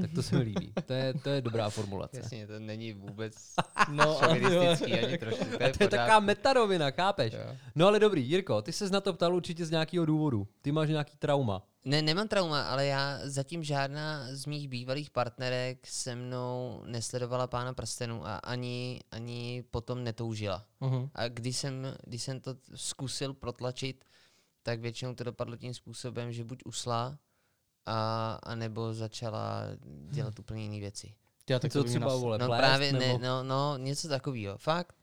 Tak 0.00 0.10
to 0.14 0.22
se 0.22 0.36
mi 0.36 0.42
líbí. 0.42 0.72
To 0.86 0.92
je, 0.92 1.14
to 1.14 1.30
je 1.30 1.42
dobrá 1.42 1.70
formulace. 1.70 2.16
Jasně, 2.16 2.46
to 2.46 2.58
není 2.58 2.92
vůbec 2.92 3.34
No, 3.92 4.18
šovinistický 4.24 4.92
ani 4.92 5.18
trošku. 5.18 5.44
To 5.44 5.62
je, 5.62 5.72
To 5.72 5.84
je 5.84 5.88
taková 5.88 6.20
metarovina, 6.20 6.90
chápeš? 6.90 7.32
Jo. 7.32 7.56
No 7.74 7.86
ale 7.86 8.00
dobrý, 8.00 8.28
Jirko, 8.28 8.62
ty 8.62 8.72
se 8.72 8.88
na 8.90 9.00
to 9.00 9.12
ptal 9.12 9.34
určitě 9.34 9.66
z 9.66 9.70
nějakého 9.70 10.06
důvodu. 10.06 10.48
Ty 10.62 10.72
máš 10.72 10.88
nějaký 10.88 11.16
trauma. 11.16 11.62
Ne, 11.84 12.02
nemám 12.02 12.28
trauma, 12.28 12.62
ale 12.62 12.86
já 12.86 13.18
zatím 13.24 13.64
žádná 13.64 14.26
z 14.30 14.46
mých 14.46 14.68
bývalých 14.68 15.10
partnerek 15.10 15.86
se 15.86 16.14
mnou 16.16 16.82
nesledovala 16.86 17.46
pána 17.46 17.72
prstenů 17.74 18.26
a 18.26 18.36
ani, 18.36 19.00
ani 19.10 19.64
potom 19.70 20.04
netoužila. 20.04 20.66
Uh-huh. 20.80 21.10
A 21.14 21.28
když 21.28 21.56
jsem, 21.56 21.94
když 22.04 22.22
jsem 22.22 22.40
to 22.40 22.54
zkusil 22.74 23.34
protlačit, 23.34 24.04
tak 24.62 24.80
většinou 24.80 25.14
to 25.14 25.24
dopadlo 25.24 25.56
tím 25.56 25.74
způsobem, 25.74 26.32
že 26.32 26.44
buď 26.44 26.58
usla, 26.64 27.18
a, 27.86 28.32
a 28.42 28.54
nebo 28.54 28.94
začala 28.94 29.62
dělat 30.10 30.38
úplně 30.38 30.62
jiné 30.62 30.80
věci. 30.80 31.14
Já 31.50 31.58
tak 31.58 31.72
to 31.72 31.84
třeba, 31.84 32.16
vole, 32.16 32.38
No 32.38 32.46
plést, 32.46 32.60
právě 32.60 32.92
nebo... 32.92 33.04
ne, 33.04 33.18
no, 33.28 33.42
no, 33.42 33.76
něco 33.78 34.08
takového. 34.08 34.58
Fakt. 34.58 34.96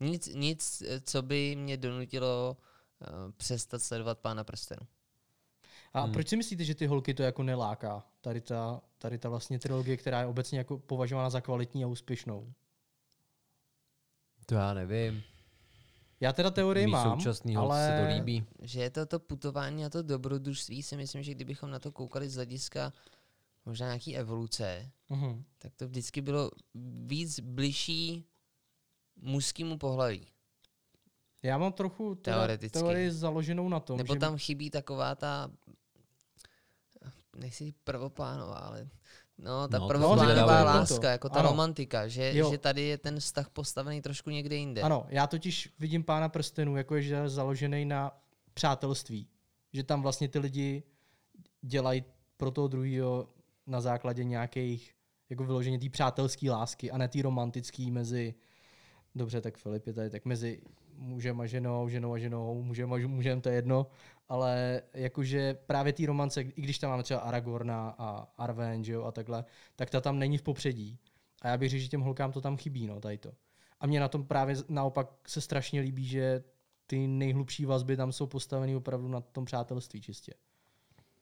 Nic, 0.00 0.26
nic, 0.34 0.82
eh, 0.82 1.00
co 1.00 1.22
by 1.22 1.56
mě 1.56 1.76
donutilo 1.76 2.56
uh, 3.00 3.32
přestat 3.32 3.82
sledovat 3.82 4.18
pána 4.18 4.44
prstenů. 4.44 4.86
A 5.92 6.00
Hmm. 6.00 6.12
proč 6.12 6.28
si 6.28 6.36
myslíte, 6.36 6.64
že 6.64 6.74
ty 6.74 6.86
holky 6.86 7.14
to 7.14 7.22
jako 7.22 7.42
neláká? 7.42 8.06
Tady 8.20 8.40
ta, 8.40 8.80
tady 8.98 9.18
ta 9.18 9.28
vlastně 9.28 9.58
trilogie, 9.58 9.96
která 9.96 10.20
je 10.20 10.26
obecně 10.26 10.58
jako 10.58 10.78
považována 10.78 11.30
za 11.30 11.40
kvalitní 11.40 11.84
a 11.84 11.86
úspěšnou. 11.86 12.52
To 14.46 14.54
já 14.54 14.74
nevím. 14.74 15.22
Já 16.20 16.32
teda 16.32 16.50
teorii 16.50 16.86
mám, 16.86 17.18
ale... 17.56 17.86
se 17.86 18.02
to 18.02 18.14
líbí. 18.14 18.46
Že 18.62 18.80
je 18.80 18.90
to 18.90 19.06
to 19.06 19.18
putování 19.18 19.84
a 19.84 19.90
to 19.90 20.02
dobrodružství, 20.02 20.82
si 20.82 20.96
myslím, 20.96 21.22
že 21.22 21.34
kdybychom 21.34 21.70
na 21.70 21.78
to 21.78 21.92
koukali 21.92 22.28
z 22.28 22.34
hlediska 22.34 22.92
možná 23.66 23.86
nějaký 23.86 24.16
evoluce, 24.16 24.90
Uh-huh. 25.10 25.42
tak 25.58 25.74
to 25.76 25.88
vždycky 25.88 26.20
bylo 26.20 26.50
víc 27.06 27.40
bližší 27.40 28.24
mužskému 29.16 29.78
pohlaví. 29.78 30.26
Já 31.42 31.58
mám 31.58 31.72
trochu 31.72 32.14
teorii 32.70 33.10
založenou 33.10 33.68
na 33.68 33.80
tom, 33.80 33.96
Nebo 33.98 34.14
že 34.14 34.20
tam 34.20 34.36
chybí 34.36 34.70
taková 34.70 35.14
ta, 35.14 35.50
nechci 37.36 37.64
říct 37.64 37.76
prvoplánová, 37.84 38.58
ale 38.58 38.88
no, 39.42 39.68
ta 39.68 39.78
No, 39.78 39.84
no, 39.84 39.88
prvoplánová 39.88 40.64
láska, 40.64 40.98
to. 41.00 41.06
jako 41.06 41.28
ta 41.28 41.40
Ano. 41.40 41.48
romantika, 41.48 42.08
že, 42.08 42.32
Jo. 42.34 42.50
že 42.50 42.58
tady 42.58 42.82
je 42.82 42.98
ten 42.98 43.20
vztah 43.20 43.48
postavený 43.50 44.02
trošku 44.02 44.30
někde 44.30 44.56
jinde. 44.56 44.82
Ano, 44.82 45.06
já 45.08 45.26
totiž 45.26 45.72
vidím 45.78 46.04
pána 46.04 46.28
prstenů, 46.28 46.76
jako 46.76 46.96
je, 46.96 47.02
že 47.02 47.14
je 47.14 47.28
založený 47.28 47.84
na 47.84 48.12
přátelství. 48.54 49.28
Že 49.72 49.82
tam 49.84 50.02
vlastně 50.02 50.28
ty 50.28 50.38
lidi 50.38 50.82
dělají 51.62 52.04
pro 52.36 52.50
toho 52.50 52.68
druhého 52.68 53.28
na 53.66 53.80
základě 53.80 54.24
nějakých 54.24 54.94
jako 55.30 55.44
vyloženě 55.44 55.78
té 55.78 55.88
přátelské 55.88 56.50
lásky 56.50 56.90
a 56.90 56.98
ne 56.98 57.08
té 57.08 57.22
romantický 57.22 57.90
mezi, 57.90 58.34
dobře, 59.14 59.40
tak 59.40 59.58
Filip 59.58 59.86
je 59.86 59.92
tady, 59.92 60.10
tak 60.10 60.24
mezi 60.24 60.62
mužem 60.96 61.40
a 61.40 61.46
ženou, 61.46 61.88
ženou 61.88 62.12
a 62.12 62.18
ženou, 62.18 62.62
mužem 62.62 62.92
a 62.92 62.96
mužem, 62.96 63.40
to 63.40 63.48
je 63.48 63.54
jedno, 63.54 63.86
ale 64.28 64.82
jakože 64.94 65.54
právě 65.54 65.92
té 65.92 66.06
romance, 66.06 66.42
i 66.42 66.62
když 66.62 66.78
tam 66.78 66.90
máme 66.90 67.02
třeba 67.02 67.20
Aragorna 67.20 67.94
a 67.98 68.28
Arwen, 68.38 68.84
že 68.84 68.92
jo, 68.92 69.04
a 69.04 69.12
takhle, 69.12 69.44
tak 69.76 69.90
ta 69.90 70.00
tam 70.00 70.18
není 70.18 70.38
v 70.38 70.42
popředí. 70.42 70.98
A 71.42 71.48
já 71.48 71.58
bych 71.58 71.70
řekl, 71.70 71.82
že 71.82 71.88
těm 71.88 72.00
holkám 72.00 72.32
to 72.32 72.40
tam 72.40 72.56
chybí, 72.56 72.86
no, 72.86 73.00
tady 73.00 73.18
to. 73.18 73.32
A 73.80 73.86
mě 73.86 74.00
na 74.00 74.08
tom 74.08 74.26
právě 74.26 74.56
naopak 74.68 75.28
se 75.28 75.40
strašně 75.40 75.80
líbí, 75.80 76.04
že 76.04 76.44
ty 76.86 77.06
nejhlubší 77.06 77.64
vazby 77.64 77.96
tam 77.96 78.12
jsou 78.12 78.26
postaveny 78.26 78.76
opravdu 78.76 79.08
na 79.08 79.20
tom 79.20 79.44
přátelství 79.44 80.00
čistě. 80.00 80.34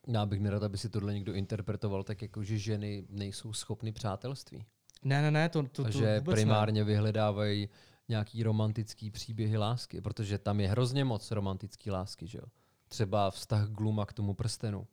Já 0.07 0.25
bych 0.25 0.39
nerad, 0.39 0.63
aby 0.63 0.77
si 0.77 0.89
tohle 0.89 1.13
někdo 1.13 1.33
interpretoval 1.33 2.03
tak, 2.03 2.21
jako 2.21 2.43
že 2.43 2.57
ženy 2.57 3.05
nejsou 3.09 3.53
schopny 3.53 3.91
přátelství. 3.91 4.65
Ne, 5.03 5.21
ne, 5.21 5.31
ne, 5.31 5.49
to, 5.49 5.63
to, 5.63 5.83
to 5.83 5.91
že 5.91 6.19
vůbec 6.19 6.35
primárně 6.35 6.83
vyhledávají 6.83 7.69
nějaký 8.09 8.43
romantický 8.43 9.11
příběhy 9.11 9.57
lásky, 9.57 10.01
protože 10.01 10.37
tam 10.37 10.59
je 10.59 10.67
hrozně 10.67 11.05
moc 11.05 11.31
romantický 11.31 11.91
lásky, 11.91 12.27
že 12.27 12.37
jo. 12.37 12.43
Třeba 12.87 13.31
vztah 13.31 13.67
Gluma 13.67 14.05
k 14.05 14.13
tomu 14.13 14.33
prstenu. 14.33 14.87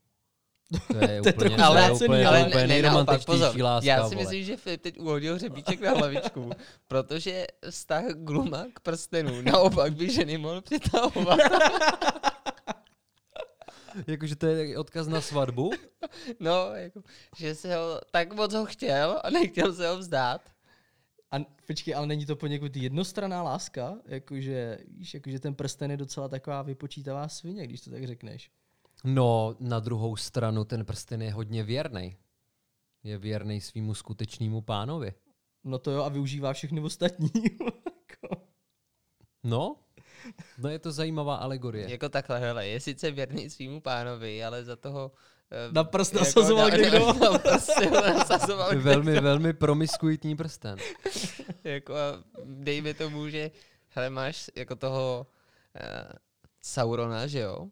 To 0.93 0.97
je 0.97 1.23
To 1.23 1.29
úplně, 1.31 1.33
trochu 1.33 1.57
to 1.57 1.65
ale, 1.65 1.83
je 1.83 1.93
úplně, 1.93 2.27
ale 2.27 2.41
úplně 2.41 2.55
ne, 2.55 2.61
ne, 2.61 2.67
nejromantičtější 2.67 3.27
pozor, 3.27 3.63
láska. 3.63 3.89
já 3.89 4.09
si 4.09 4.15
vole. 4.15 4.25
myslím, 4.25 4.45
že 4.45 4.57
Filip 4.57 4.81
teď 4.81 4.99
uhodil 5.01 5.35
hřebíček 5.35 5.81
na 5.81 5.91
hlavičku, 5.91 6.51
protože 6.89 7.47
vztah 7.71 8.05
Gluma 8.05 8.67
k 8.75 8.81
prstenu 8.81 9.43
naopak 9.43 9.95
by 9.95 10.11
ženy 10.11 10.39
mohl 10.39 10.61
přitahovat. 10.61 11.39
Jakože 14.07 14.37
to 14.37 14.47
je 14.47 14.79
odkaz 14.79 15.07
na 15.09 15.21
svatbu? 15.21 15.71
No, 16.41 16.75
jako, 16.75 17.03
že 17.37 17.55
se 17.55 17.77
ho 17.77 18.01
tak 18.11 18.33
moc 18.35 18.55
ho 18.55 18.67
chtěl 18.67 19.21
a 19.25 19.31
nechtěl 19.31 19.73
se 19.73 19.89
ho 19.89 19.99
vzdát. 19.99 20.51
A 21.31 21.37
počkej, 21.67 21.95
ale 21.95 22.07
není 22.07 22.27
to 22.27 22.37
poněkud 22.37 22.77
jednostranná 22.77 23.43
láska? 23.43 23.97
Jakože, 24.07 24.79
víš, 24.89 25.15
jakože 25.15 25.41
ten 25.41 25.55
prsten 25.55 25.91
je 25.91 25.97
docela 25.97 26.29
taková 26.29 26.63
vypočítavá 26.63 27.29
svině, 27.29 27.67
když 27.67 27.81
to 27.81 27.91
tak 27.91 28.07
řekneš. 28.07 28.51
No, 29.05 29.57
na 29.61 29.81
druhou 29.81 30.17
stranu 30.17 30.65
ten 30.65 30.85
prsten 30.85 31.23
je 31.23 31.33
hodně 31.33 31.65
věrný. 31.65 32.17
Je 33.05 33.19
věrný 33.19 33.61
svýmu 33.61 33.95
skutečnému 33.95 34.61
pánovi. 34.61 35.13
No 35.65 35.79
to 35.79 35.91
jo, 35.91 36.03
a 36.03 36.09
využívá 36.09 36.53
všechny 36.53 36.81
ostatní. 36.81 37.31
Jako- 38.11 38.43
No, 39.45 39.77
no 40.59 40.69
je 40.71 40.79
to 40.79 40.93
zajímavá 40.93 41.37
alegorie. 41.37 41.91
Jako 41.91 42.09
takhle, 42.09 42.39
hele, 42.41 42.67
je 42.69 42.81
sice 42.81 43.11
věrný 43.11 43.51
svýmu 43.51 43.81
pánovi, 43.81 44.45
ale 44.45 44.65
za 44.65 44.77
toho... 44.77 45.13
eh, 45.51 45.73
Na 45.73 45.85
prst 45.85 46.13
jako 46.15 46.25
nasazoval 46.25 46.69
na- 46.71 46.77
kdekdo. 46.77 47.13
Na 47.33 47.39
prst 47.39 47.71
si 47.73 47.87
ho 47.87 48.01
nasazoval 48.01 48.81
velmi, 48.81 49.21
velmi 49.21 49.53
promiskuitní 49.53 50.37
prsten. 50.37 50.79
jako 51.65 51.95
a 51.95 52.25
dejme 52.45 52.95
tomu, 52.95 53.29
že 53.29 53.51
hele, 53.89 54.11
máš 54.11 54.51
jako 54.57 54.77
toho 54.77 55.27
Saurona, 56.63 57.27
že 57.27 57.39
jo? 57.41 57.69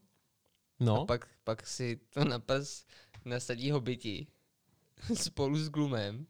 No, 0.80 1.02
A 1.02 1.04
pak, 1.06 1.26
pak 1.44 1.66
si 1.66 2.00
to 2.10 2.24
na 2.24 2.38
prs 2.38 2.84
nasadí 3.24 3.70
hobiti 3.70 4.26
spolu 5.14 5.56
s 5.58 5.68
Glumem. 5.68 6.26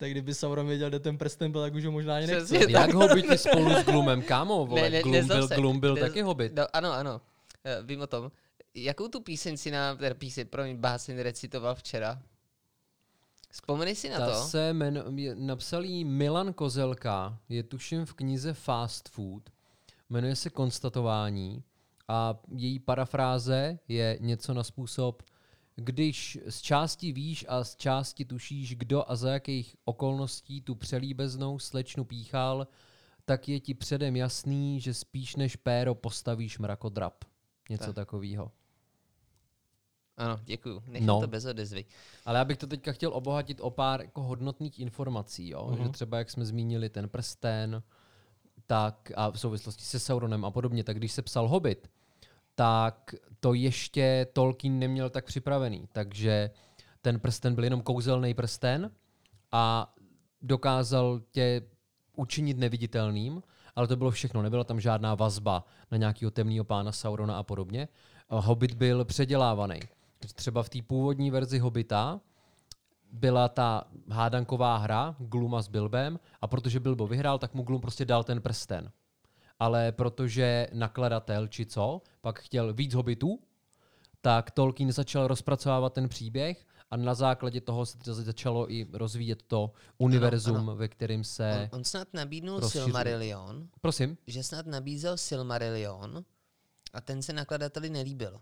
Tak 0.00 0.10
kdyby 0.10 0.34
Sauron 0.34 0.66
věděl, 0.66 0.88
kde 0.88 0.98
ten 1.00 1.18
prsten 1.18 1.52
byl, 1.52 1.60
tak 1.60 1.74
už 1.74 1.84
ho 1.84 1.92
možná 1.92 2.16
ani 2.16 2.26
nechce. 2.26 2.44
Přesně 2.58 2.72
jak 2.78 2.92
hobiti 2.94 3.38
spolu 3.38 3.70
s 3.74 3.84
Glumem, 3.84 4.22
kámo, 4.22 4.66
vole, 4.66 4.82
Ne, 4.82 4.90
ne, 4.90 5.02
Glum, 5.02 5.12
nezlov 5.12 5.48
byl, 5.48 5.56
Glum 5.56 5.80
byl 5.80 5.94
nez- 5.94 6.00
taky 6.00 6.22
hobit. 6.22 6.52
No, 6.54 6.64
ano, 6.72 6.92
ano. 6.92 7.20
Eh, 7.64 7.82
Vím 7.82 8.00
o 8.00 8.06
tom. 8.06 8.30
Jakou 8.74 9.08
tu 9.08 9.20
píseň 9.20 9.56
si 9.56 9.70
nám, 9.70 9.96
teda 9.98 10.14
píseň, 10.14 10.46
promiň, 10.46 10.76
báseň 10.76 11.18
recitoval 11.18 11.74
včera? 11.74 12.22
Vzpomeni 13.50 13.94
si 13.94 14.08
na 14.08 14.18
Ta 14.18 14.26
to. 14.26 14.34
se 14.42 14.72
jmen, 14.72 15.04
napsal 15.34 15.84
jí 15.84 16.04
Milan 16.04 16.52
Kozelka, 16.52 17.38
je 17.48 17.62
tuším 17.62 18.04
v 18.06 18.14
knize 18.14 18.54
Fast 18.54 19.08
Food, 19.08 19.42
jmenuje 20.10 20.36
se 20.36 20.50
Konstatování 20.50 21.62
a 22.08 22.34
její 22.56 22.78
parafráze 22.78 23.78
je 23.88 24.18
něco 24.20 24.54
na 24.54 24.64
způsob, 24.64 25.22
když 25.80 26.38
z 26.48 26.60
části 26.60 27.12
víš 27.12 27.44
a 27.48 27.64
z 27.64 27.76
části 27.76 28.24
tušíš, 28.24 28.74
kdo 28.74 29.10
a 29.10 29.16
za 29.16 29.30
jakých 29.32 29.76
okolností 29.84 30.62
tu 30.62 30.74
přelíbeznou 30.74 31.58
slečnu 31.58 32.04
píchal, 32.04 32.66
tak 33.24 33.48
je 33.48 33.60
ti 33.60 33.74
předem 33.74 34.16
jasný, 34.16 34.80
že 34.80 34.94
spíš 34.94 35.36
než 35.36 35.56
péro 35.56 35.94
postavíš 35.94 36.58
mrakodrap. 36.58 37.24
Něco 37.70 37.86
Tak. 37.86 37.94
takového. 37.94 38.52
Ano, 40.16 40.40
děkuju. 40.44 40.82
Nechám 40.86 41.06
No. 41.06 41.20
to 41.20 41.26
bez 41.26 41.44
odezvy. 41.44 41.84
Ale 42.24 42.38
já 42.38 42.44
bych 42.44 42.58
to 42.58 42.66
teďka 42.66 42.92
chtěl 42.92 43.10
obohatit 43.14 43.60
o 43.60 43.70
pár 43.70 44.00
jako 44.00 44.22
hodnotných 44.22 44.78
informací, 44.80 45.48
jo? 45.48 45.66
Mhm. 45.70 45.82
že 45.84 45.88
třeba 45.88 46.18
jak 46.18 46.30
jsme 46.30 46.44
zmínili 46.44 46.88
ten 46.90 47.08
prsten, 47.08 47.82
tak 48.66 49.12
a 49.16 49.30
v 49.30 49.40
souvislosti 49.40 49.84
se 49.84 49.98
Sauronem 49.98 50.44
a 50.44 50.50
podobně, 50.50 50.84
tak 50.84 50.96
když 50.96 51.12
se 51.12 51.22
psal 51.22 51.48
Hobbit, 51.48 51.90
tak 52.58 53.14
to 53.40 53.54
ještě 53.54 54.26
Tolkien 54.32 54.78
neměl 54.78 55.10
tak 55.10 55.24
připravený, 55.24 55.88
takže 55.92 56.50
ten 57.02 57.20
prsten 57.20 57.54
byl 57.54 57.64
jenom 57.64 57.82
kouzelný 57.82 58.34
prsten 58.34 58.90
a 59.52 59.94
dokázal 60.42 61.20
tě 61.30 61.62
učinit 62.16 62.58
neviditelným, 62.58 63.42
ale 63.76 63.86
to 63.86 63.96
bylo 63.96 64.10
všechno, 64.10 64.42
nebyla 64.42 64.64
tam 64.64 64.80
žádná 64.80 65.14
vazba 65.14 65.64
na 65.90 65.98
nějakého 65.98 66.30
temného 66.30 66.64
pána 66.64 66.92
Saurona 66.92 67.38
a 67.38 67.42
podobně. 67.42 67.88
Hobbit 68.28 68.74
byl 68.74 69.04
předělávaný. 69.04 69.80
Třeba 70.34 70.62
v 70.62 70.68
té 70.68 70.82
původní 70.82 71.30
verzi 71.30 71.58
Hobbita 71.58 72.20
byla 73.12 73.48
ta 73.48 73.84
hádanková 74.10 74.76
hra 74.76 75.16
Gluma 75.18 75.62
s 75.62 75.68
Bilbem 75.68 76.20
a 76.40 76.46
protože 76.46 76.80
Bilbo 76.80 77.06
vyhrál, 77.06 77.38
tak 77.38 77.54
mu 77.54 77.62
Glum 77.62 77.80
prostě 77.80 78.04
dal 78.04 78.24
ten 78.24 78.40
prsten. 78.40 78.90
Ale 79.58 79.92
protože 79.92 80.66
nakladatel 80.72 81.48
či 81.48 81.66
co, 81.66 82.02
pak 82.20 82.38
chtěl 82.40 82.74
víc 82.74 82.94
Hobbitů, 82.94 83.40
tak 84.20 84.50
Tolkien 84.50 84.92
začal 84.92 85.26
rozpracovávat 85.26 85.92
ten 85.92 86.08
příběh 86.08 86.66
a 86.90 86.96
na 86.96 87.14
základě 87.14 87.60
toho 87.60 87.86
se 87.86 87.98
to 87.98 88.14
začalo 88.14 88.72
i 88.72 88.86
rozvíjet 88.92 89.42
to 89.42 89.72
univerzum, 89.98 90.56
ano. 90.56 90.76
ve 90.76 90.88
kterém 90.88 91.24
se... 91.24 91.68
On, 91.72 91.78
on 91.78 91.84
snad 91.84 92.08
nabídnul 92.14 92.60
rozšiřuje. 92.60 92.84
Silmarillion, 92.84 93.68
Prosím? 93.80 94.18
že 94.26 94.42
snad 94.42 94.66
nabízel 94.66 95.16
Silmarillion 95.16 96.24
a 96.92 97.00
ten 97.00 97.22
se 97.22 97.32
nakladateli 97.32 97.90
nelíbil. 97.90 98.40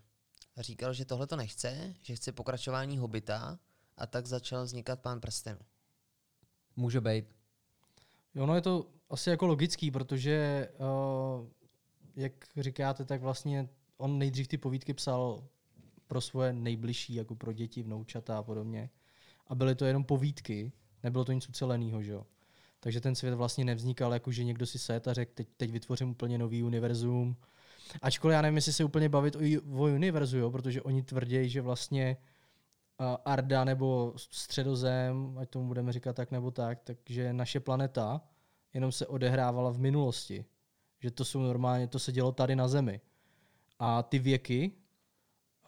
A 0.57 0.63
říkal, 0.63 0.93
že 0.93 1.05
tohle 1.05 1.27
to 1.27 1.37
nechce, 1.37 1.95
že 2.03 2.17
chce 2.17 2.33
pokračování 2.33 2.99
Hobita 2.99 3.59
a 3.97 4.07
tak 4.07 4.27
začal 4.27 4.65
vznikat 4.65 5.01
Pán 5.01 5.21
prstenů. 5.21 5.61
Může 6.77 7.01
být. 7.01 7.25
Jo, 8.35 8.47
no 8.47 8.55
je 8.55 8.61
to 8.61 8.87
asi 9.11 9.31
jako 9.31 9.47
logický, 9.47 9.91
protože 9.91 10.69
uh, 10.79 11.47
jak 12.17 12.33
říkáte, 12.57 13.05
tak 13.05 13.23
vlastně 13.23 13.69
on 13.97 14.19
nejdřív 14.19 14.49
ty 14.49 14.59
povídky 14.59 14.95
psal 14.95 15.45
pro 16.07 16.21
svoje 16.21 16.53
nejbližší, 16.53 17.15
jako 17.15 17.35
pro 17.35 17.53
děti, 17.53 17.83
vnoučata 17.83 18.39
a 18.39 18.43
podobně. 18.43 18.91
A 19.47 19.55
byly 19.55 19.75
to 19.75 19.85
jenom 19.85 20.05
povídky, 20.05 20.73
nebylo 21.03 21.25
to 21.25 21.33
nic 21.33 21.49
uceleného, 21.49 22.03
že 22.03 22.13
jo. 22.13 22.27
Takže 22.81 23.01
ten 23.01 23.15
svět 23.15 23.35
vlastně 23.35 23.65
nevznikal 23.65 24.13
jako, 24.13 24.33
že 24.33 24.45
někdo 24.45 24.67
si 24.67 24.79
set 24.79 25.09
a 25.09 25.13
řekl, 25.13 25.33
teď, 25.35 25.49
teď 25.57 25.71
vytvořím 25.71 26.11
úplně 26.11 26.39
nový 26.39 26.63
univerzum. 26.63 27.37
Ačkoliv 28.03 28.35
já 28.35 28.43
nevím, 28.43 28.57
jestli 28.57 28.73
se 28.73 28.85
úplně 28.85 29.09
bavit 29.09 29.37
o, 29.37 29.39
o 29.73 29.85
univerzu, 29.85 30.39
jo, 30.39 30.51
protože 30.51 30.83
oni 30.83 31.03
tvrdí, 31.03 31.49
že 31.49 31.61
vlastně 31.61 32.17
uh, 33.01 33.07
Arda 33.25 33.65
nebo 33.65 34.13
středozem, 34.17 35.39
ať 35.39 35.51
tomu 35.51 35.67
budeme 35.67 35.93
říkat 35.93 36.17
tak 36.17 36.31
nebo 36.31 36.51
tak, 36.51 36.81
takže 36.81 37.33
naše 37.33 37.61
planeta 37.61 38.21
jenom 38.77 38.93
se 38.93 39.07
odehrávala 39.07 39.71
v 39.71 39.79
minulosti. 39.79 40.45
Že 41.01 41.11
to 41.11 41.25
jsou 41.25 41.41
normálně, 41.41 41.87
to 41.89 41.99
se 41.99 42.13
dělo 42.13 42.33
tady 42.33 42.57
na 42.57 42.69
Zemi. 42.69 43.01
A 43.79 44.03
ty 44.03 44.19
věky, 44.19 44.71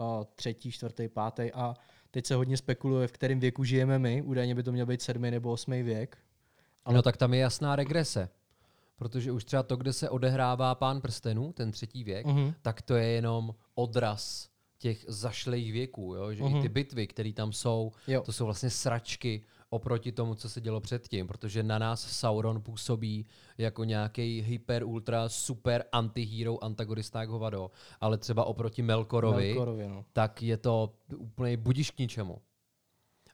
uh, 0.00 0.06
třetí, 0.34 0.72
čtvrtý, 0.72 1.08
pátý 1.08 1.52
a 1.52 1.74
teď 2.10 2.26
se 2.26 2.34
hodně 2.34 2.56
spekuluje, 2.56 3.06
v 3.08 3.12
kterém 3.12 3.40
věku 3.40 3.64
žijeme 3.64 3.98
my, 3.98 4.22
údajně 4.22 4.54
by 4.54 4.62
to 4.62 4.72
měl 4.72 4.86
být 4.86 5.02
sedmý 5.02 5.30
nebo 5.30 5.52
osmý 5.52 5.82
věk. 5.82 6.18
Ale... 6.84 6.94
No 6.96 7.02
tak 7.02 7.16
tam 7.16 7.34
je 7.34 7.40
jasná 7.40 7.76
regrese. 7.76 8.28
Protože 8.96 9.32
už 9.32 9.44
třeba 9.44 9.62
to, 9.62 9.76
kde 9.76 9.92
se 9.92 10.10
odehrává 10.10 10.74
pán 10.74 11.00
prstenů, 11.00 11.52
ten 11.52 11.70
třetí 11.72 12.04
věk, 12.04 12.26
Mhm. 12.26 12.54
tak 12.62 12.82
to 12.82 12.94
je 12.94 13.06
jenom 13.08 13.54
odraz 13.74 14.48
těch 14.78 15.04
zašlých 15.08 15.72
věků. 15.72 16.14
Jo? 16.14 16.32
Že 16.32 16.42
i 16.42 16.48
Mhm. 16.48 16.62
ty 16.62 16.68
bitvy, 16.68 17.06
které 17.06 17.32
tam 17.32 17.52
jsou, 17.52 17.92
Jo. 18.06 18.22
to 18.22 18.32
jsou 18.32 18.44
vlastně 18.44 18.70
sračky 18.70 19.44
oproti 19.70 20.12
tomu, 20.12 20.34
co 20.34 20.48
se 20.48 20.60
dělo 20.60 20.80
předtím. 20.80 21.26
Protože 21.26 21.62
na 21.62 21.78
nás 21.78 22.00
Sauron 22.18 22.62
působí 22.62 23.26
jako 23.58 23.84
nějaký 23.84 24.40
hyper, 24.40 24.84
ultra, 24.84 25.28
super 25.28 25.84
antihero, 25.92 26.64
antagonista 26.64 27.20
jak 27.20 27.28
hovado. 27.28 27.70
Ale 28.00 28.18
třeba 28.18 28.44
oproti 28.44 28.82
Melkorovi, 28.82 29.46
Melkorovi, 29.46 29.88
no. 29.88 30.04
tak 30.12 30.42
je 30.42 30.56
to 30.56 30.94
úplně 31.16 31.56
budiš 31.56 31.90
k 31.90 31.98
ničemu. 31.98 32.42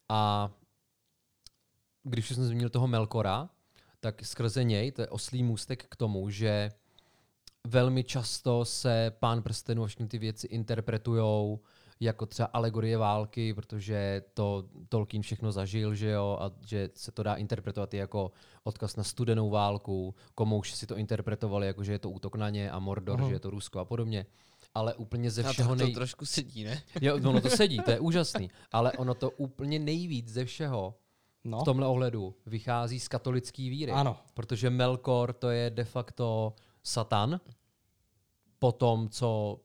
A 0.08 0.50
když 2.02 2.30
už 2.30 2.36
jsem 2.36 2.44
zmínil 2.44 2.68
toho 2.68 2.86
Melkora, 2.86 3.48
tak 4.00 4.24
skrze 4.24 4.64
něj, 4.64 4.92
to 4.92 5.02
je 5.02 5.08
oslý 5.08 5.42
můstek 5.42 5.86
k 5.88 5.96
tomu, 5.96 6.30
že 6.30 6.70
velmi 7.66 8.04
často 8.04 8.64
se 8.64 9.12
pán 9.18 9.42
prstenů 9.42 9.84
a 9.84 9.86
všechny 9.86 10.08
ty 10.08 10.18
věci 10.18 10.46
interpretujou 10.46 11.60
jako 12.04 12.26
třeba 12.26 12.46
alegorie 12.52 12.98
války, 12.98 13.54
protože 13.54 14.22
to 14.34 14.64
Tolkien 14.88 15.22
všechno 15.22 15.52
zažil, 15.52 15.94
že 15.94 16.10
jo, 16.10 16.38
a 16.40 16.50
že 16.66 16.90
se 16.94 17.12
to 17.12 17.22
dá 17.22 17.34
interpretovat 17.34 17.94
i 17.94 17.96
jako 17.96 18.32
odkaz 18.64 18.96
na 18.96 19.04
studenou 19.04 19.50
válku, 19.50 20.14
komouš 20.34 20.72
si 20.74 20.86
to 20.86 20.96
interpretovali 20.96 21.66
jako, 21.66 21.84
že 21.84 21.92
je 21.92 21.98
to 21.98 22.10
útok 22.10 22.36
na 22.36 22.50
ně 22.50 22.70
a 22.70 22.78
Mordor, 22.78 23.20
Mhm. 23.20 23.28
že 23.28 23.34
je 23.34 23.40
to 23.40 23.50
Rusko 23.50 23.78
a 23.78 23.84
podobně. 23.84 24.26
Ale 24.74 24.94
úplně 24.94 25.30
ze 25.30 25.44
A 25.44 25.52
všeho 25.52 25.68
to, 25.74 25.78
to 25.78 25.84
nej... 25.84 25.94
trošku 25.94 26.26
sedí, 26.26 26.64
ne? 26.64 26.82
Jo, 27.00 27.16
ono 27.16 27.40
to 27.40 27.50
sedí, 27.56 27.78
to 27.84 27.90
je 27.90 28.00
úžasný. 28.00 28.50
Ale 28.72 28.92
ono 28.92 29.14
to 29.14 29.30
úplně 29.30 29.78
nejvíc 29.78 30.28
ze 30.28 30.44
všeho 30.44 30.94
no. 31.44 31.60
v 31.60 31.64
tomhle 31.64 31.86
ohledu 31.86 32.34
vychází 32.46 33.00
z 33.00 33.08
katolické 33.08 33.62
víry. 33.62 33.92
Ano. 33.92 34.16
Protože 34.34 34.70
Melkor 34.70 35.32
to 35.32 35.50
je 35.50 35.70
de 35.70 35.84
facto 35.84 36.54
Satan. 36.82 37.40
Po 38.58 38.72
tom, 38.72 39.08
co 39.08 39.60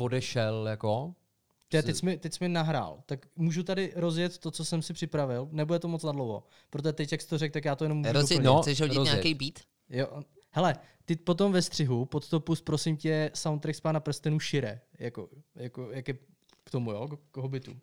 odešel 0.00 0.66
jako... 0.68 1.14
Ty, 1.82 1.86
teď, 1.86 1.96
jsi 1.96 2.06
mi, 2.06 2.18
teď 2.18 2.32
jsi 2.32 2.44
mi 2.44 2.48
nahrál, 2.48 3.02
tak 3.06 3.26
můžu 3.36 3.62
tady 3.62 3.92
rozjet 3.96 4.38
to, 4.38 4.50
co 4.50 4.64
jsem 4.64 4.82
si 4.82 4.92
připravil, 4.92 5.48
nebude 5.52 5.78
to 5.78 5.88
moc 5.88 6.02
na 6.02 6.12
dlouho, 6.12 6.44
protože 6.70 6.92
teď, 6.92 7.12
jak 7.12 7.20
jsi 7.20 7.28
to 7.28 7.38
řekl, 7.38 7.52
tak 7.52 7.64
já 7.64 7.76
to 7.76 7.84
jenom 7.84 7.98
můžu 7.98 8.12
Rozjet. 8.12 8.42
No, 8.42 8.62
chceš 8.62 8.80
hodit 8.80 8.96
rozjet. 8.96 9.14
nějaký 9.14 9.34
beat? 9.34 9.66
Jo. 9.90 10.22
Hele, 10.50 10.76
ty 11.04 11.16
potom 11.16 11.52
ve 11.52 11.62
střihu, 11.62 12.04
pod 12.04 12.28
to 12.28 12.40
pust, 12.40 12.64
prosím 12.64 12.96
tě, 12.96 13.30
soundtrack 13.34 13.76
z 13.76 13.80
Pána 13.80 14.00
prstenů 14.00 14.40
Šire, 14.40 14.80
jako, 14.98 15.28
jako, 15.54 15.90
jak 15.90 16.08
je 16.08 16.14
k 16.64 16.70
tomu, 16.70 16.92
jo, 16.92 17.08
k, 17.08 17.18
k 17.30 17.36
Hobbitu. 17.36 17.76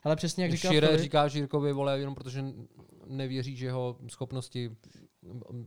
Hele, 0.00 0.16
přesně 0.16 0.44
jak 0.44 0.52
říkal 0.52 0.72
Šire 0.72 0.86
Filip, 0.86 1.02
říká 1.02 1.28
Žírkovi, 1.28 1.72
vole, 1.72 1.98
jenom 1.98 2.14
protože 2.14 2.44
nevěří, 3.06 3.56
že 3.56 3.66
jeho 3.66 3.96
schopnosti 4.08 4.76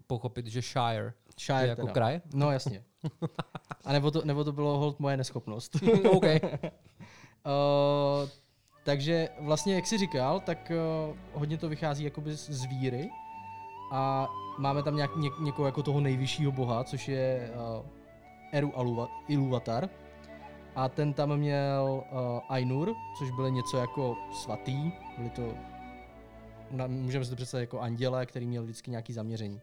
pochopit, 0.07 0.47
že 0.47 0.61
Shire 0.61 1.13
Shire 1.39 1.61
je 1.61 1.67
jako 1.67 1.81
teda. 1.81 1.93
kraj. 1.93 2.21
No 2.33 2.51
jasně. 2.51 2.83
A 3.83 3.93
nebo 3.93 4.11
to, 4.11 4.21
nebo 4.25 4.43
to 4.43 4.51
bylo 4.51 4.77
hold 4.77 4.99
moje 4.99 5.17
neschopnost. 5.17 5.75
OK. 6.11 6.25
Takže 8.83 9.29
vlastně, 9.39 9.75
jak 9.75 9.87
jsi 9.87 9.97
říkal, 9.97 10.39
tak 10.39 10.71
uh, 11.09 11.15
hodně 11.33 11.57
to 11.57 11.69
vychází 11.69 12.03
jakoby 12.03 12.35
z 12.35 12.65
víry 12.65 13.09
a 13.91 14.27
máme 14.57 14.83
tam 14.83 14.95
nějak, 14.95 15.15
ně, 15.15 15.29
někoho 15.39 15.65
jako 15.65 15.83
toho 15.83 15.99
nejvyššího 15.99 16.51
boha, 16.51 16.83
což 16.83 17.07
je 17.07 17.51
uh, 17.79 17.85
Eru 18.51 18.77
Aluva, 18.77 19.07
Iluvatar. 19.27 19.89
A 20.75 20.89
ten 20.89 21.13
tam 21.13 21.37
měl 21.37 22.03
uh, 22.11 22.39
Ainur, 22.49 22.93
což 23.17 23.31
byly 23.31 23.51
něco 23.51 23.77
jako 23.77 24.17
svatý, 24.31 24.91
byly 25.17 25.29
to, 25.29 25.53
můžeme 26.87 27.25
si 27.25 27.29
to 27.29 27.35
představit 27.35 27.63
jako 27.63 27.79
anděle, 27.79 28.25
který 28.25 28.47
měl 28.47 28.63
vždycky 28.63 28.91
nějaký 28.91 29.13
zaměření. 29.13 29.61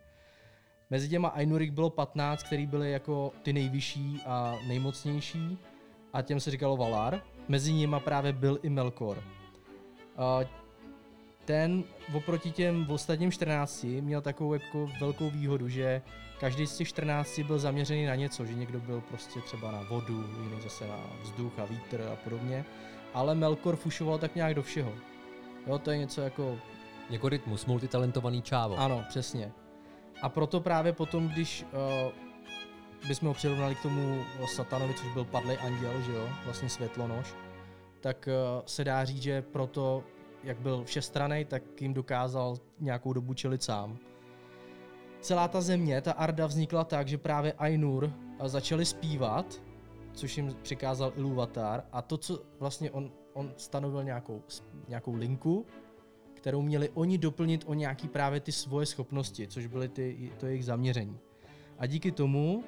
Mezi 0.91 1.09
těma 1.09 1.29
Ainurik 1.29 1.73
bylo 1.73 1.91
15, 1.91 2.43
který 2.43 2.67
byly 2.67 2.93
jako 2.93 3.33
ty 3.43 3.53
nejvyšší 3.53 4.21
a 4.27 4.55
nejmocnější 4.69 5.59
a 6.13 6.23
těm 6.23 6.41
se 6.41 6.51
říkalo 6.51 6.77
Valar. 6.77 7.23
Mezi 7.49 7.73
nimi 7.73 7.97
právě 8.05 8.33
byl 8.33 8.59
i 8.63 8.69
Melkor. 8.71 9.23
Ten 11.45 11.85
oproti 12.15 12.51
těm 12.51 12.87
ostatním 12.91 13.33
14 13.33 13.85
měl 13.85 14.21
takovou 14.21 14.55
jako 14.55 14.91
velkou 15.01 15.31
výhodu, 15.31 15.69
že 15.69 16.03
každý 16.41 16.67
z 16.67 16.77
těch 16.77 16.89
14 16.89 17.39
byl 17.39 17.59
zaměřený 17.59 18.07
na 18.07 18.15
něco, 18.15 18.47
že 18.47 18.55
někdo 18.55 18.81
byl 18.81 19.01
prostě 19.01 19.41
třeba 19.41 19.73
na 19.73 19.83
vodu, 19.91 20.25
jiný 20.43 20.61
zase 20.63 20.87
na 20.89 20.99
vzduch 21.23 21.59
a 21.59 21.65
vítr 21.65 22.03
a 22.13 22.17
podobně, 22.17 22.65
ale 23.15 23.35
Melkor 23.35 23.77
fušoval 23.77 24.19
tak 24.19 24.35
nějak 24.35 24.55
do 24.55 24.63
všeho. 24.63 24.93
Jo, 25.67 25.79
to 25.79 25.91
je 25.91 25.99
něco 25.99 26.21
jako 26.21 26.59
Jako 27.11 27.29
rytmus, 27.29 27.67
multitalentovaný 27.67 28.43
čávo. 28.43 28.77
ano, 28.79 29.05
přesně. 29.09 29.53
A 30.23 30.29
proto 30.29 30.61
právě 30.61 30.93
potom, 30.93 31.29
když 31.29 31.65
uh, 32.07 32.13
bychom 33.09 33.29
ho 33.29 33.35
přirovnali 33.35 33.75
k 33.75 33.83
tomu 33.83 34.25
satanovi, 34.55 34.95
což 34.95 35.13
byl 35.13 35.25
padlý 35.25 35.57
anděl, 35.57 36.03
že 36.03 36.13
jo, 36.13 36.29
vlastně 36.45 36.69
světlonož, 36.69 37.35
tak 38.01 38.29
uh, 38.29 38.63
se 38.67 38.85
dá 38.85 39.05
říct, 39.05 39.23
že 39.23 39.43
proto, 39.43 40.05
jak 40.45 40.59
byl 40.59 40.85
všestranej, 40.85 41.45
tak 41.45 41.81
jim 41.81 41.95
dokázal 41.95 42.57
nějakou 42.81 43.13
dobu 43.13 43.35
čelit 43.35 43.63
sám. 43.63 43.99
Celá 45.21 45.49
ta 45.49 45.61
země, 45.61 46.01
ta 46.01 46.13
Arda 46.13 46.47
vznikla 46.47 46.85
tak, 46.85 47.09
že 47.09 47.19
právě 47.19 47.53
Ainur 47.53 48.05
uh, 48.05 48.47
začali 48.47 48.85
zpívat, 48.85 49.63
což 50.13 50.37
jim 50.37 50.57
přikázal 50.63 51.13
Ilúvatar 51.17 51.85
a 51.93 52.03
to, 52.03 52.17
co 52.17 52.43
vlastně 52.61 52.91
on, 52.91 53.11
on 53.33 53.53
stanovil 53.57 54.05
nějakou, 54.05 54.43
nějakou 54.89 55.15
linku, 55.15 55.67
kterou 56.35 56.63
měli 56.63 56.91
oni 56.95 57.19
doplnit 57.19 57.65
o 57.67 57.75
nějaký 57.75 58.09
právě 58.09 58.41
ty 58.41 58.53
svoje 58.53 58.87
schopnosti, 58.87 59.47
což 59.47 59.67
byly 59.67 59.89
ty, 59.89 60.33
to 60.37 60.47
jejich 60.47 60.65
zaměření. 60.65 61.19
A 61.79 61.87
díky 61.87 62.13
tomu 62.13 62.65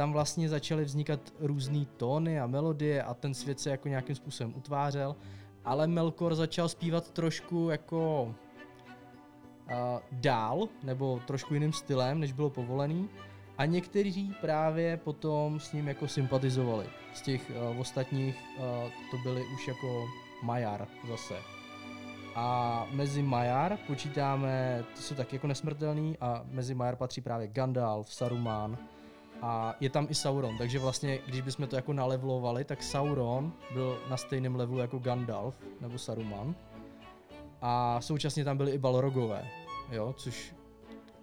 tam 0.00 0.12
vlastně 0.12 0.48
začaly 0.48 0.84
vznikat 0.84 1.20
různé 1.40 1.84
tóny 1.96 2.40
a 2.40 2.46
melodie 2.46 3.02
a 3.02 3.14
ten 3.14 3.34
svět 3.34 3.60
se 3.60 3.70
jako 3.70 3.88
nějakým 3.88 4.16
způsobem 4.16 4.54
utvářel, 4.56 5.16
ale 5.64 5.86
Melkor 5.86 6.34
začal 6.34 6.68
zpívat 6.68 7.10
trošku 7.10 7.68
jako 7.70 8.22
uh, 8.24 9.74
dál, 10.12 10.68
nebo 10.82 11.20
trošku 11.26 11.54
jiným 11.54 11.72
stylem, 11.72 12.20
než 12.20 12.32
bylo 12.32 12.50
povolený. 12.50 13.08
A 13.58 13.64
někteří 13.64 14.34
právě 14.40 14.96
potom 14.96 15.60
s 15.60 15.72
ním 15.72 15.88
jako 15.88 16.08
sympatizovali. 16.08 16.86
Z 17.14 17.22
těch 17.22 17.50
uh, 17.50 17.80
ostatních 17.80 18.36
uh, 18.58 18.64
to 19.10 19.16
byli 19.22 19.44
už 19.54 19.68
jako 19.68 20.04
Majar 20.42 20.88
zase. 21.08 21.34
A 22.34 22.86
mezi 22.90 23.22
Majar 23.22 23.78
počítáme, 23.86 24.84
ty 24.96 25.02
jsou 25.02 25.14
taky 25.14 25.36
jako 25.36 25.46
nesmrtelný 25.46 26.18
a 26.20 26.44
mezi 26.50 26.74
Majar 26.74 26.96
patří 26.96 27.20
právě 27.20 27.48
Gandalf, 27.48 28.12
Saruman 28.12 28.78
a 29.42 29.76
je 29.80 29.90
tam 29.90 30.06
i 30.10 30.14
Sauron, 30.14 30.58
takže 30.58 30.78
vlastně, 30.78 31.18
když 31.26 31.40
bychom 31.40 31.66
to 31.66 31.76
jako 31.76 31.92
nalevlovali, 31.92 32.64
tak 32.64 32.82
Sauron 32.82 33.52
byl 33.72 33.98
na 34.10 34.16
stejném 34.16 34.56
levelu 34.56 34.78
jako 34.78 34.98
Gandalf 34.98 35.60
nebo 35.80 35.98
Saruman 35.98 36.54
a 37.60 38.00
současně 38.00 38.44
tam 38.44 38.56
byli 38.56 38.72
i 38.72 38.78
Balrogové, 38.78 39.48
jo, 39.92 40.14
což, 40.18 40.54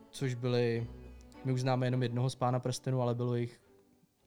což 0.10 0.34
byli, 0.34 0.88
my 1.46 1.52
už 1.52 1.62
známe 1.62 1.88
jenom 1.88 2.04
jednoho 2.04 2.30
z 2.30 2.36
Pána 2.36 2.60
prstenu, 2.60 3.02
ale 3.02 3.16
bylo 3.16 3.36
jich 3.36 3.62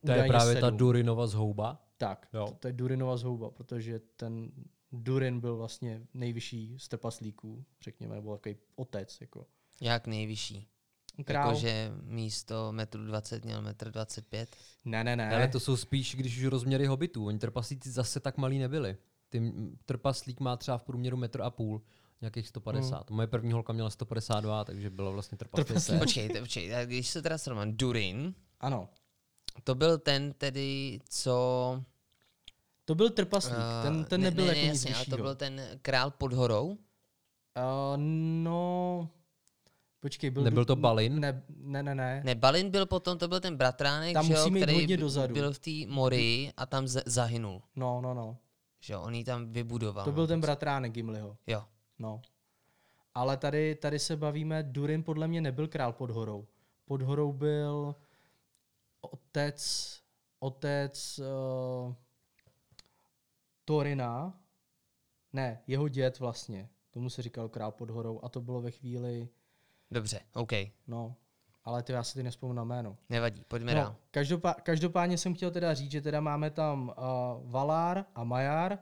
To 0.07 0.13
je 0.13 0.25
právě 0.25 0.55
ta 0.55 0.61
sedm. 0.61 0.79
Durinova 0.79 1.27
zhouba. 1.27 1.83
Tak, 1.99 2.29
Jo. 2.33 2.47
to, 2.47 2.55
to 2.55 2.67
je 2.69 2.73
Durinova 2.73 3.17
zhouba, 3.17 3.51
protože 3.51 4.01
ten 4.17 4.51
Durin 4.93 5.41
byl 5.41 5.57
vlastně 5.57 6.03
nejvyšší 6.15 6.77
z 6.79 6.89
trpaslíků, 6.89 7.65
řekněme, 7.83 8.15
nebo 8.15 8.37
takový 8.37 8.57
otec, 8.77 9.21
jako 9.21 9.47
Jak 9.81 10.07
nejvyšší. 10.07 10.69
Král. 11.25 11.49
Jakože 11.49 11.93
místo 12.03 12.73
metru 12.73 13.05
20 13.05 13.45
měl 13.45 13.63
metr 13.63 13.91
25. 13.91 14.57
Ne, 14.85 15.05
ne, 15.05 15.17
ne. 15.17 15.35
Ale 15.35 15.49
to 15.49 15.61
jsou 15.61 15.77
spíš, 15.77 16.15
když 16.15 16.39
už 16.39 16.45
rozměry 16.45 16.87
hobitů. 16.87 17.27
Oni 17.27 17.39
trpaslíci 17.39 17.91
zase 17.91 18.21
tak 18.21 18.37
malí 18.37 18.59
nebyli. 18.59 18.97
Ty 19.29 19.53
trpaslík 19.85 20.41
má 20.41 20.57
třeba 20.57 20.79
v 20.79 20.83
průměru 20.83 21.17
metr 21.17 21.43
a 21.43 21.51
půl, 21.51 21.83
nějakých 22.21 22.49
150. 22.49 23.11
Moje 23.11 23.27
první 23.27 23.53
holka 23.53 23.73
měla 23.73 23.91
152, 23.91 24.65
takže 24.65 24.91
byla 24.91 25.11
vlastně. 25.11 25.39
Počkejte, 25.99 26.41
počkejte, 26.41 26.77
a 26.77 26.85
když 26.85 27.09
se 27.09 27.23
teda 27.23 27.39
srovnám, 27.39 27.77
Durin, 27.77 28.35
Ano, 28.61 28.89
to 29.65 29.75
byl 29.75 29.99
ten 29.99 30.33
tedy, 30.33 31.01
co... 31.09 31.85
to 32.85 32.95
byl 32.95 33.11
trpaslík, 33.11 33.57
eh, 33.57 33.83
ten, 33.83 34.05
ten 34.05 34.21
ne- 34.21 34.31
nebyl 34.31 34.47
ne, 34.47 34.51
jako 34.51 34.67
ne, 34.67 34.73
nic 34.73 34.85
jasně, 34.85 34.95
ale 34.95 35.05
to 35.05 35.17
byl 35.17 35.35
ten 35.35 35.63
král 35.83 36.11
pod 36.11 36.33
horou. 36.33 36.69
Uh, 36.69 36.77
no, 38.43 39.11
počkej, 40.01 40.31
byl... 40.31 40.43
Nebyl 40.43 40.65
to 40.65 40.77
Balin? 40.77 41.21
Ne, 41.21 41.43
ne, 41.49 41.83
ne, 41.83 41.95
ne. 41.95 42.23
Ne, 42.25 42.35
Balin 42.35 42.71
byl 42.71 42.87
potom, 42.87 43.19
to 43.19 43.29
byl 43.29 43.41
ten 43.41 43.57
bratránek, 43.57 44.15
Tam 44.15 44.27
že 44.27 44.33
jo, 44.33 44.51
který 44.51 44.75
hodně 44.75 44.97
dozadu. 44.97 45.35
byl 45.35 45.53
v 45.53 45.59
té 45.59 45.71
morii 45.87 46.53
a 46.57 46.67
tam 46.67 46.89
z- 46.89 47.03
zahynul. 47.07 47.63
No, 47.77 48.01
no, 48.01 48.15
no. 48.15 48.37
Že 48.81 48.93
jo, 48.93 49.03
on 49.03 49.15
ji 49.15 49.25
tam 49.25 49.53
vybudoval. 49.53 50.05
To 50.05 50.11
no, 50.11 50.15
byl 50.15 50.27
ten 50.27 50.41
bratránek 50.41 50.93
Gimliho. 50.93 51.37
Jo. 51.47 51.65
No. 51.99 52.23
Ale 53.15 53.37
tady, 53.37 53.75
tady 53.75 53.99
se 53.99 54.17
bavíme, 54.17 54.63
Durin 54.63 55.03
podle 55.03 55.29
mě 55.29 55.41
nebyl 55.41 55.69
král 55.69 55.93
pod 55.93 56.11
horou. 56.11 56.47
Pod 56.85 57.03
horou 57.03 57.33
byl 57.33 57.95
otec, 59.01 60.01
otec 60.39 61.19
uh, 61.19 61.95
Torina, 63.65 64.41
ne, 65.33 65.63
jeho 65.67 65.89
děd 65.89 66.19
vlastně. 66.19 66.69
Tomu 66.91 67.11
se 67.11 67.23
říkal 67.23 67.49
král 67.49 67.73
pod 67.73 67.91
horou 67.91 68.21
a 68.23 68.29
to 68.29 68.41
bylo 68.41 68.61
ve 68.61 68.71
chvíli, 68.71 69.29
Dobře, 69.91 70.21
OK, 70.35 70.53
no, 70.87 71.17
ale 71.65 71.83
ty 71.83 71.93
já 71.93 72.03
si 72.03 72.15
ty 72.15 72.23
nespomenu 72.23 72.57
na 72.57 72.65
jméno. 72.65 72.97
nevadí, 73.09 73.45
pojďme 73.49 73.75
No, 73.75 73.81
dál. 73.81 73.97
každopá, 74.11 74.55
každopádně 74.55 75.19
jsem 75.19 75.35
chtěl 75.35 75.51
teda 75.51 75.75
říct, 75.75 75.91
že 75.91 76.01
teda 76.01 76.21
máme 76.21 76.51
tam 76.51 76.89
uh, 76.89 77.51
Valar 77.51 78.05
a 78.15 78.25
Majar. 78.25 78.79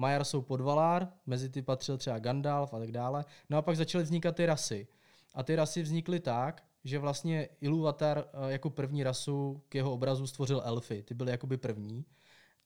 Majar 0.00 0.24
jsou 0.24 0.42
pod 0.42 0.60
Valar, 0.60 1.08
mezi 1.26 1.48
ty 1.48 1.62
patřil 1.62 1.98
třeba 1.98 2.18
Gandalf 2.18 2.74
a 2.74 2.78
tak 2.78 2.92
dále. 2.92 3.24
No 3.50 3.58
a 3.58 3.62
pak 3.62 3.76
začaly 3.76 4.04
vznikat 4.04 4.36
ty 4.36 4.46
rasy. 4.46 4.86
A 5.34 5.42
ty 5.42 5.56
rasy 5.56 5.82
vznikly 5.82 6.20
tak, 6.20 6.64
že 6.84 6.98
vlastně 6.98 7.48
Ilúvatar 7.60 8.18
uh, 8.18 8.48
jako 8.48 8.70
první 8.70 9.02
rasu 9.02 9.62
k 9.68 9.74
jeho 9.74 9.92
obrazu 9.92 10.26
stvořil 10.26 10.62
elfy. 10.64 11.02
Ty 11.02 11.14
byly 11.14 11.30
jakoby 11.30 11.56
první. 11.56 12.04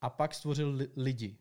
A 0.00 0.10
pak 0.10 0.34
stvořil 0.34 0.70
li- 0.74 0.88
lidi. 0.96 1.36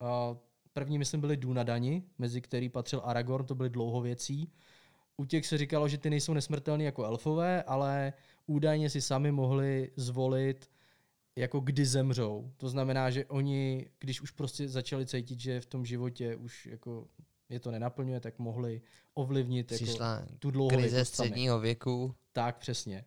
Uh, 0.00 0.36
první, 0.72 0.98
myslím, 0.98 1.20
byli 1.20 1.36
Dúnadani, 1.36 2.02
mezi 2.18 2.40
který 2.40 2.68
patřil 2.68 3.02
Aragorn, 3.04 3.46
to 3.46 3.54
byli 3.54 3.70
dlouhověcí. 3.70 4.52
U 5.20 5.24
těch 5.24 5.46
se 5.46 5.58
říkalo, 5.58 5.88
že 5.88 5.98
ty 5.98 6.10
nejsou 6.10 6.32
nesmrtelní 6.34 6.84
jako 6.84 7.04
elfové, 7.04 7.62
ale 7.62 8.12
údajně 8.46 8.90
si 8.90 9.00
sami 9.00 9.32
mohli 9.32 9.90
zvolit, 9.96 10.70
jako 11.36 11.60
kdy 11.60 11.86
zemřou. 11.86 12.52
To 12.56 12.68
znamená, 12.68 13.10
že 13.10 13.24
oni, 13.26 13.90
když 13.98 14.20
už 14.20 14.30
prostě 14.30 14.68
začali 14.68 15.06
cítit, 15.06 15.40
že 15.40 15.60
v 15.60 15.66
tom 15.66 15.84
životě 15.86 16.36
už 16.36 16.66
jako 16.66 17.06
je 17.48 17.60
to 17.60 17.70
nenaplňuje, 17.70 18.20
tak 18.20 18.38
mohli 18.38 18.82
ovlivnit 19.14 19.72
jako 19.72 19.84
Přišla 19.84 20.22
tu 20.38 20.50
dlouhověkost 20.50 20.82
krize 20.84 21.04
sami. 21.04 21.28
středního 21.28 21.60
věku. 21.60 22.14
Tak, 22.32 22.58
přesně. 22.58 23.04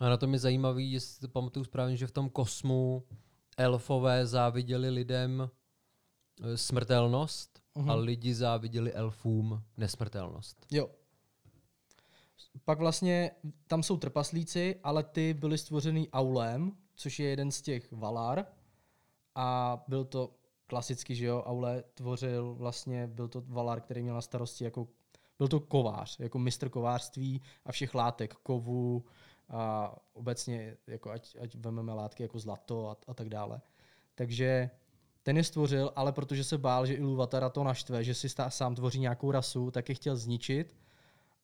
A 0.00 0.08
na 0.08 0.16
tom 0.16 0.32
je 0.32 0.38
zajímavý, 0.38 0.92
jestli 0.92 1.20
to 1.20 1.28
pamatuju 1.28 1.64
správně, 1.64 1.96
že 1.96 2.06
v 2.06 2.10
tom 2.12 2.28
kosmu 2.30 3.04
elfové 3.56 4.26
záviděli 4.26 4.90
lidem 4.90 5.50
eh, 6.42 6.56
smrtelnost 6.56 7.60
Mhm. 7.74 7.90
a 7.90 7.94
lidi 7.94 8.34
záviděli 8.34 8.92
elfům 8.92 9.62
nesmrtelnost. 9.76 10.66
Jo. 10.70 10.90
Pak 12.64 12.78
vlastně 12.78 13.30
tam 13.66 13.82
jsou 13.82 13.96
trpaslíci, 13.96 14.80
ale 14.82 15.02
ty 15.02 15.34
byly 15.34 15.58
stvořený 15.58 16.10
Aulem, 16.10 16.72
což 16.94 17.20
je 17.20 17.28
jeden 17.28 17.50
z 17.50 17.62
těch 17.62 17.92
Valar. 17.92 18.46
A 19.34 19.78
byl 19.88 20.04
to 20.04 20.34
klasicky, 20.66 21.14
že 21.14 21.26
jo, 21.26 21.42
Aule 21.46 21.84
tvořil 21.94 22.54
vlastně, 22.54 23.06
byl 23.06 23.28
to 23.28 23.42
Valar, 23.46 23.80
který 23.80 24.02
měl 24.02 24.14
na 24.14 24.20
starosti 24.20 24.64
jako, 24.64 24.88
byl 25.38 25.48
to 25.48 25.60
kovář, 25.60 26.20
jako 26.20 26.38
mistr 26.38 26.68
kovářství 26.68 27.42
a 27.64 27.72
všech 27.72 27.94
látek, 27.94 28.34
kovu 28.34 29.04
a 29.48 29.96
obecně, 30.12 30.76
jako 30.86 31.10
ať, 31.10 31.36
ať 31.40 31.54
vememe 31.54 31.92
látky 31.92 32.22
jako 32.22 32.38
zlato 32.38 32.88
a, 32.88 32.96
a 33.06 33.14
tak 33.14 33.28
dále. 33.28 33.60
Takže 34.14 34.70
ten 35.22 35.36
je 35.36 35.44
stvořil, 35.44 35.92
ale 35.96 36.12
protože 36.12 36.44
se 36.44 36.58
bál, 36.58 36.86
že 36.86 36.94
Ilúvatara 36.94 37.48
to 37.48 37.64
naštve, 37.64 38.04
že 38.04 38.14
si 38.14 38.28
stá, 38.28 38.50
sám 38.50 38.74
tvoří 38.74 39.00
nějakou 39.00 39.30
rasu, 39.30 39.70
tak 39.70 39.88
je 39.88 39.94
chtěl 39.94 40.16
zničit. 40.16 40.76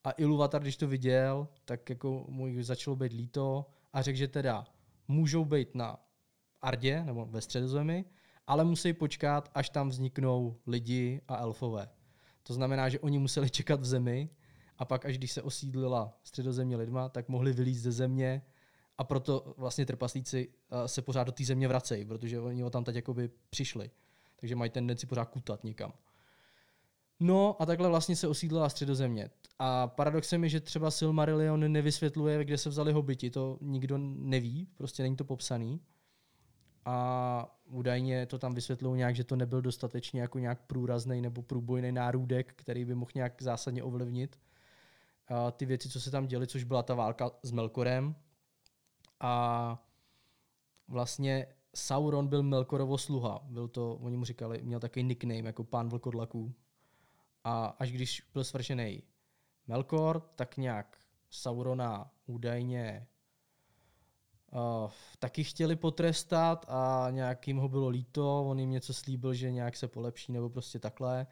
A 0.06 0.10
Ilúvatar, 0.10 0.62
když 0.62 0.76
to 0.76 0.88
viděl, 0.88 1.48
tak 1.64 1.90
jako 1.90 2.24
mu 2.28 2.62
začalo 2.62 2.96
být 2.96 3.12
líto 3.12 3.66
a 3.92 4.02
řekl, 4.02 4.18
že 4.18 4.28
teda 4.28 4.66
můžou 5.08 5.44
být 5.44 5.74
na 5.74 5.96
Ardě, 6.62 7.04
nebo 7.04 7.26
ve 7.26 7.40
středozemi, 7.40 8.04
ale 8.46 8.64
musí 8.64 8.92
počkat, 8.92 9.50
až 9.54 9.70
tam 9.70 9.88
vzniknou 9.88 10.56
lidi 10.66 11.20
a 11.28 11.36
elfové. 11.36 11.88
To 12.42 12.54
znamená, 12.54 12.88
že 12.88 13.00
oni 13.00 13.18
museli 13.18 13.50
čekat 13.50 13.80
v 13.80 13.84
zemi 13.84 14.30
a 14.78 14.84
pak, 14.84 15.04
až 15.04 15.18
když 15.18 15.32
se 15.32 15.42
osídlila 15.42 16.18
středozemě 16.24 16.76
lidma, 16.76 17.08
tak 17.08 17.28
mohli 17.28 17.52
vylízt 17.52 17.82
ze 17.82 17.92
země 17.92 18.42
a 18.98 19.04
proto 19.04 19.54
vlastně 19.56 19.86
trpaslíci 19.86 20.48
eh, 20.70 20.88
se 20.88 21.02
pořád 21.02 21.24
do 21.24 21.32
té 21.32 21.44
země 21.44 21.68
vracejí, 21.68 22.04
protože 22.04 22.40
oni 22.40 22.64
o 22.64 22.70
tam 22.70 22.84
teď 22.84 22.96
jakoby 22.96 23.30
přišli. 23.50 23.90
Takže 24.36 24.56
mají 24.56 24.70
tendenci 24.70 25.06
pořád 25.06 25.24
kutat 25.24 25.64
někam. 25.64 25.92
No 27.20 27.62
a 27.62 27.66
takhle 27.66 27.88
vlastně 27.88 28.16
se 28.16 28.28
osídlila 28.28 28.68
středozemě. 28.68 29.30
A 29.58 29.86
paradoxem 29.86 30.44
je, 30.44 30.50
že 30.50 30.60
třeba 30.60 30.90
Silmarillion 30.90 31.72
nevysvětluje, 31.72 32.44
kde 32.44 32.58
se 32.58 32.68
vzali 32.68 32.92
hobiti, 32.92 33.30
to 33.30 33.58
nikdo 33.60 33.98
neví, 33.98 34.68
prostě 34.76 35.02
není 35.02 35.16
to 35.16 35.24
popsaný. 35.24 35.80
a 36.84 37.58
údajně 37.64 38.26
to 38.26 38.38
tam 38.38 38.54
vysvětlují 38.54 38.98
nějak, 38.98 39.16
že 39.16 39.24
to 39.24 39.36
nebyl 39.36 39.62
dostatečně 39.62 40.20
jako 40.20 40.38
nějak 40.38 40.60
průrazný 40.66 41.20
nebo 41.20 41.42
průbojný 41.42 41.92
nárůdek, 41.92 42.52
který 42.56 42.84
by 42.84 42.94
mohl 42.94 43.10
nějak 43.14 43.42
zásadně 43.42 43.82
ovlivnit 43.82 44.38
a 45.28 45.50
ty 45.50 45.66
věci, 45.66 45.88
co 45.88 46.00
se 46.00 46.10
tam 46.10 46.26
děly, 46.26 46.46
což 46.46 46.64
byla 46.64 46.82
ta 46.82 46.94
válka 46.94 47.30
s 47.42 47.50
Melkorem. 47.52 48.14
A 49.20 49.84
vlastně 50.88 51.46
Sauron 51.74 52.28
byl 52.28 52.42
Melkorovo 52.42 52.98
sluha. 52.98 53.40
Byl 53.44 53.68
to, 53.68 53.94
oni 53.94 54.16
mu 54.16 54.24
říkali, 54.24 54.62
měl 54.62 54.80
takový 54.80 55.02
nickname 55.04 55.38
jako 55.38 55.64
pán 55.64 55.88
vlkodlaků. 55.88 56.54
A 57.48 57.66
až 57.66 57.92
když 57.92 58.22
byl 58.32 58.44
svršený 58.44 59.02
Melkor, 59.66 60.20
tak 60.34 60.56
nějak 60.56 60.98
Saurona 61.30 62.10
údajně 62.26 63.06
uh, 64.52 64.90
taky 65.18 65.44
chtěli 65.44 65.76
potrestat 65.76 66.66
a 66.68 67.06
nějak 67.10 67.48
jim 67.48 67.56
ho 67.56 67.68
bylo 67.68 67.88
líto, 67.88 68.44
on 68.44 68.58
jim 68.58 68.70
něco 68.70 68.94
slíbil, 68.94 69.34
že 69.34 69.50
nějak 69.50 69.76
se 69.76 69.88
polepší 69.88 70.32
nebo 70.32 70.50
prostě 70.50 70.78
takhle, 70.78 71.26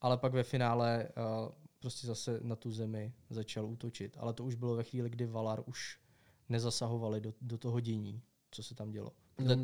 ale 0.00 0.18
pak 0.18 0.32
ve 0.32 0.42
finále 0.42 1.08
uh, 1.08 1.52
prostě 1.78 2.06
zase 2.06 2.40
na 2.42 2.56
tu 2.56 2.70
zemi 2.70 3.12
začal 3.30 3.66
útočit. 3.66 4.16
Ale 4.20 4.32
to 4.32 4.44
už 4.44 4.54
bylo 4.54 4.74
ve 4.74 4.84
chvíli, 4.84 5.10
kdy 5.10 5.26
Valar 5.26 5.62
už 5.66 6.00
nezasahovali 6.48 7.20
do, 7.20 7.32
do 7.40 7.58
toho 7.58 7.80
dění, 7.80 8.22
co 8.50 8.62
se 8.62 8.74
tam 8.74 8.90
dělo. 8.90 9.12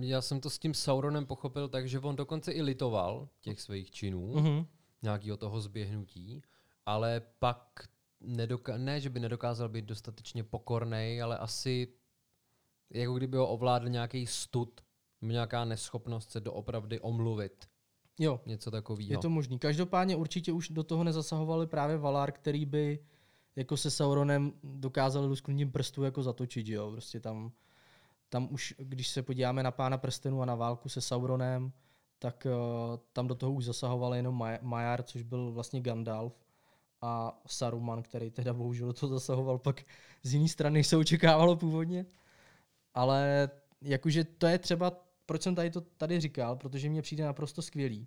Já 0.01 0.21
jsem 0.23 0.41
to 0.41 0.51
s 0.51 0.59
tím 0.59 0.75
Sauronem 0.75 1.27
pochopil 1.27 1.69
tak, 1.69 1.89
že 1.89 1.99
on 1.99 2.17
dokonce 2.17 2.53
i 2.53 2.63
litoval 2.63 3.29
těch 3.41 3.61
svých 3.61 3.91
činů, 3.91 4.35
Mm-hmm. 4.35 4.67
Nějakého 5.05 5.37
toho 5.37 5.61
zběhnutí, 5.61 6.43
ale 6.87 7.23
pak 7.39 7.89
nedoka- 8.23 8.79
ne, 8.79 9.01
že 9.01 9.11
by 9.11 9.21
nedokázal 9.21 9.69
být 9.69 9.85
dostatečně 9.85 10.45
pokorný, 10.45 11.23
ale 11.23 11.39
asi 11.39 11.89
jako 12.91 13.15
kdyby 13.15 13.37
ho 13.37 13.47
ovládl 13.49 13.89
nějaký 13.89 14.27
stud, 14.27 14.81
nějaká 15.23 15.65
neschopnost 15.65 16.31
se 16.31 16.41
doopravdy 16.41 17.01
omluvit. 17.01 17.69
Jo, 18.19 18.41
Něco 18.47 18.71
takového. 18.71 19.13
je 19.13 19.19
to 19.19 19.31
možný. 19.31 19.59
Každopádně 19.59 20.17
určitě 20.17 20.53
už 20.53 20.69
do 20.69 20.83
toho 20.85 21.05
nezasahovali 21.05 21.67
právě 21.67 21.97
Valar, 21.99 22.33
který 22.33 22.67
by 22.67 22.99
jako 23.57 23.77
se 23.77 23.91
Sauronem 23.91 24.53
dokázal 24.63 25.25
lusknutím 25.25 25.73
prstů 25.73 26.03
jako 26.03 26.23
zatočit, 26.23 26.69
jo. 26.69 26.91
Prostě 26.91 27.21
tam, 27.21 27.53
tam 28.29 28.49
už, 28.53 28.75
když 28.79 29.09
se 29.09 29.23
podíváme 29.23 29.63
na 29.63 29.71
Pána 29.71 29.99
prstenů 29.99 30.43
a 30.43 30.45
na 30.45 30.55
válku 30.55 30.89
se 30.89 31.01
Sauronem, 31.01 31.73
tak 32.25 32.47
uh, 32.47 32.53
tam 33.13 33.27
do 33.27 33.35
toho 33.35 33.53
už 33.53 33.65
zasahoval 33.65 34.15
jenom 34.15 34.39
Maj- 34.39 34.59
Majar, 34.63 35.03
což 35.03 35.23
byl 35.23 35.53
vlastně 35.53 35.81
Gandalf 35.81 36.33
a 37.01 37.41
Saruman, 37.47 38.03
který 38.03 38.31
teda 38.31 38.53
bohužel 38.53 38.87
do 38.87 38.93
toho 38.93 39.11
zasahoval 39.11 39.59
pak 39.59 39.83
z 40.23 40.35
jiné 40.35 40.49
strany, 40.49 40.85
se 40.85 40.97
očekávalo 40.97 41.57
původně. 41.57 42.07
Ale 42.95 43.51
jakože 43.83 44.25
to 44.25 44.47
je 44.47 44.59
třeba, 44.59 44.93
proč 45.27 45.43
jsem 45.43 45.55
tady 45.55 45.71
to 45.71 45.81
tady 45.81 46.21
říkal, 46.21 46.57
protože 46.57 46.89
mně 46.89 47.03
přijde 47.03 47.25
naprosto 47.25 47.63
skvělý, 47.63 48.07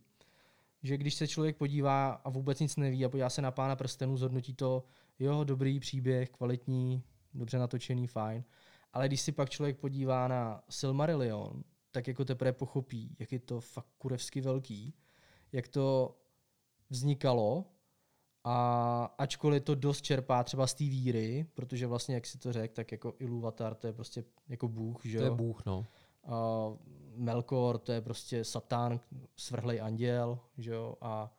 že 0.84 0.98
když 0.98 1.14
se 1.14 1.28
člověk 1.28 1.58
podívá 1.58 2.10
a 2.10 2.30
vůbec 2.30 2.60
nic 2.60 2.76
neví 2.76 3.06
a 3.06 3.10
podívá 3.10 3.30
se 3.30 3.42
na 3.42 3.52
pána 3.52 3.76
prstenů, 3.76 4.18
zhodnotí 4.18 4.54
to, 4.54 4.84
jo, 5.20 5.44
dobrý 5.44 5.80
příběh, 5.80 6.30
kvalitní, 6.30 7.04
dobře 7.34 7.58
natočený, 7.58 8.08
fajn. 8.08 8.44
Ale 8.94 9.08
když 9.08 9.22
si 9.22 9.32
pak 9.32 9.50
člověk 9.50 9.80
podívá 9.80 10.28
na 10.28 10.62
Silmarillion, 10.70 11.64
tak 11.98 12.08
jako 12.08 12.26
teprve 12.26 12.54
pochopí, 12.54 13.16
jak 13.20 13.32
je 13.32 13.40
to 13.40 13.62
fakt 13.62 13.88
kurevsky 13.98 14.42
velký, 14.42 14.94
jak 15.52 15.68
to 15.68 16.18
vznikalo 16.90 17.66
a 18.44 19.16
ačkoliv 19.18 19.64
to 19.64 19.76
dost 19.76 20.02
čerpá 20.02 20.44
třeba 20.44 20.68
z 20.68 20.74
té 20.74 20.84
víry, 20.84 21.46
protože 21.54 21.88
vlastně, 21.88 22.16
jak 22.16 22.26
si 22.26 22.38
to 22.38 22.54
řekl, 22.54 22.74
tak 22.74 22.92
jako 22.92 23.14
Iluvatar 23.20 23.76
to 23.76 23.88
je 23.88 23.94
prostě 23.94 24.24
jako 24.50 24.68
bůh, 24.68 25.06
že 25.06 25.18
To 25.18 25.24
je 25.24 25.30
jo? 25.30 25.36
bůh, 25.36 25.66
no. 25.66 25.86
a 26.24 26.68
Melkor, 27.16 27.78
to 27.78 27.92
je 27.92 28.02
prostě 28.02 28.44
satán, 28.44 29.00
svrhlej 29.36 29.82
anděl, 29.82 30.40
že 30.58 30.72
jo, 30.72 30.96
a 31.02 31.34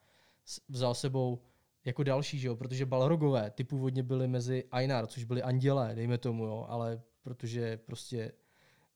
s- 0.44 0.60
vzal 0.68 0.94
sebou 0.94 1.38
jako 1.84 2.02
další, 2.02 2.38
že 2.38 2.48
jo, 2.48 2.56
protože 2.56 2.86
Balrogové, 2.86 3.50
ty 3.50 3.64
původně 3.64 4.02
byli 4.02 4.28
mezi 4.28 4.64
Ainar, 4.70 5.06
což 5.06 5.24
byli 5.24 5.42
andělé, 5.42 5.94
dejme 5.94 6.18
tomu, 6.18 6.44
jo, 6.44 6.66
ale 6.68 7.02
protože 7.22 7.76
prostě 7.76 8.32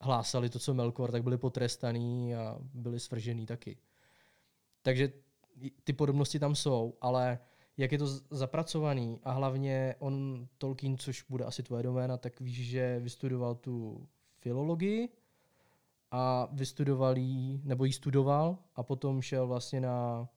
hlásali 0.03 0.49
to, 0.51 0.59
co 0.59 0.75
Melkor, 0.75 1.13
tak 1.13 1.23
byli 1.23 1.39
potrestaný 1.39 2.35
a 2.35 2.59
byli 2.75 3.01
svržený 3.01 3.47
taky. 3.47 3.79
Takže 4.83 5.13
ty 5.85 5.93
podobnosti 5.93 6.39
tam 6.39 6.55
jsou, 6.55 6.95
ale 7.01 7.39
jak 7.77 7.93
je 7.93 7.99
to 7.99 8.07
zapracovaný 8.31 9.21
a 9.23 9.33
hlavně 9.33 9.95
on 9.99 10.47
Tolkien, 10.59 10.99
což 10.99 11.25
bude 11.29 11.45
asi 11.45 11.63
tvoje 11.63 11.83
doména, 11.83 12.17
tak 12.17 12.41
víš, 12.41 12.69
že 12.69 13.01
vystudoval 13.01 13.55
tu 13.55 14.07
filologii 14.39 15.09
a 16.11 16.49
vystudoval 16.53 17.19
jí, 17.19 17.61
nebo 17.65 17.85
ji 17.85 17.93
studoval 17.93 18.59
a 18.75 18.83
potom 18.83 19.23
šel 19.23 19.47
vlastně 19.47 19.81
na, 19.81 20.29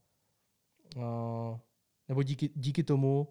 a, 1.01 1.59
nebo 2.07 2.23
díky, 2.23 2.49
díky 2.55 2.83
tomu 2.83 3.27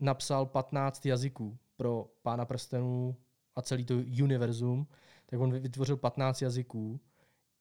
napsal 0.00 0.46
15 0.46 1.06
jazyků 1.06 1.58
pro 1.76 2.10
Pána 2.22 2.44
prstenů 2.44 3.16
a 3.56 3.62
celý 3.62 3.84
to 3.84 3.94
univerzum, 4.22 4.86
tak 5.30 5.40
on 5.40 5.60
vytvořil 5.60 5.96
15 5.96 6.42
jazyků 6.42 7.00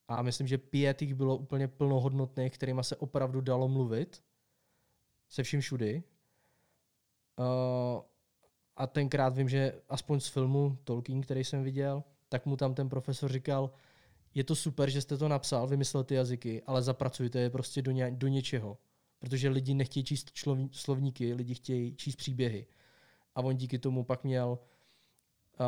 a 0.08 0.22
myslím, 0.22 0.48
že 0.48 0.58
pět 0.58 1.02
jich 1.02 1.16
bylo 1.16 1.38
úplně 1.38 1.68
plnohodnotných, 1.68 2.54
kterýma 2.54 2.84
se 2.84 2.96
opravdu 2.96 3.42
dalo 3.42 3.68
mluvit 3.68 4.24
se 5.30 5.44
vším 5.44 5.62
všudy. 5.62 6.04
Uh, 7.40 8.02
a 8.76 8.88
tenkrát 8.88 9.38
vím, 9.38 9.50
že 9.50 9.82
aspoň 9.90 10.20
z 10.20 10.28
filmu 10.28 10.78
Tolkien, 10.84 11.22
který 11.22 11.44
jsem 11.44 11.64
viděl, 11.64 12.04
tak 12.30 12.46
mu 12.46 12.58
tam 12.58 12.74
ten 12.74 12.90
profesor 12.90 13.32
říkal, 13.32 13.72
je 14.34 14.44
to 14.44 14.56
super, 14.56 14.90
že 14.90 15.02
jste 15.02 15.18
to 15.18 15.28
napsal, 15.28 15.68
vymyslel 15.68 16.04
ty 16.04 16.16
jazyky, 16.16 16.64
ale 16.66 16.82
zapracujte 16.82 17.40
je 17.40 17.50
prostě 17.50 17.82
do, 17.82 17.92
ně, 17.92 18.12
do 18.12 18.28
něčeho. 18.28 18.78
Protože 19.20 19.50
lidi 19.50 19.74
nechtějí 19.74 20.04
číst 20.04 20.32
človní, 20.32 20.70
slovníky, 20.74 21.34
lidi 21.34 21.54
chtějí 21.54 21.96
číst 21.96 22.16
příběhy. 22.16 22.68
A 23.36 23.42
on 23.42 23.58
díky 23.58 23.80
tomu 23.80 24.04
pak 24.04 24.24
měl 24.24 24.60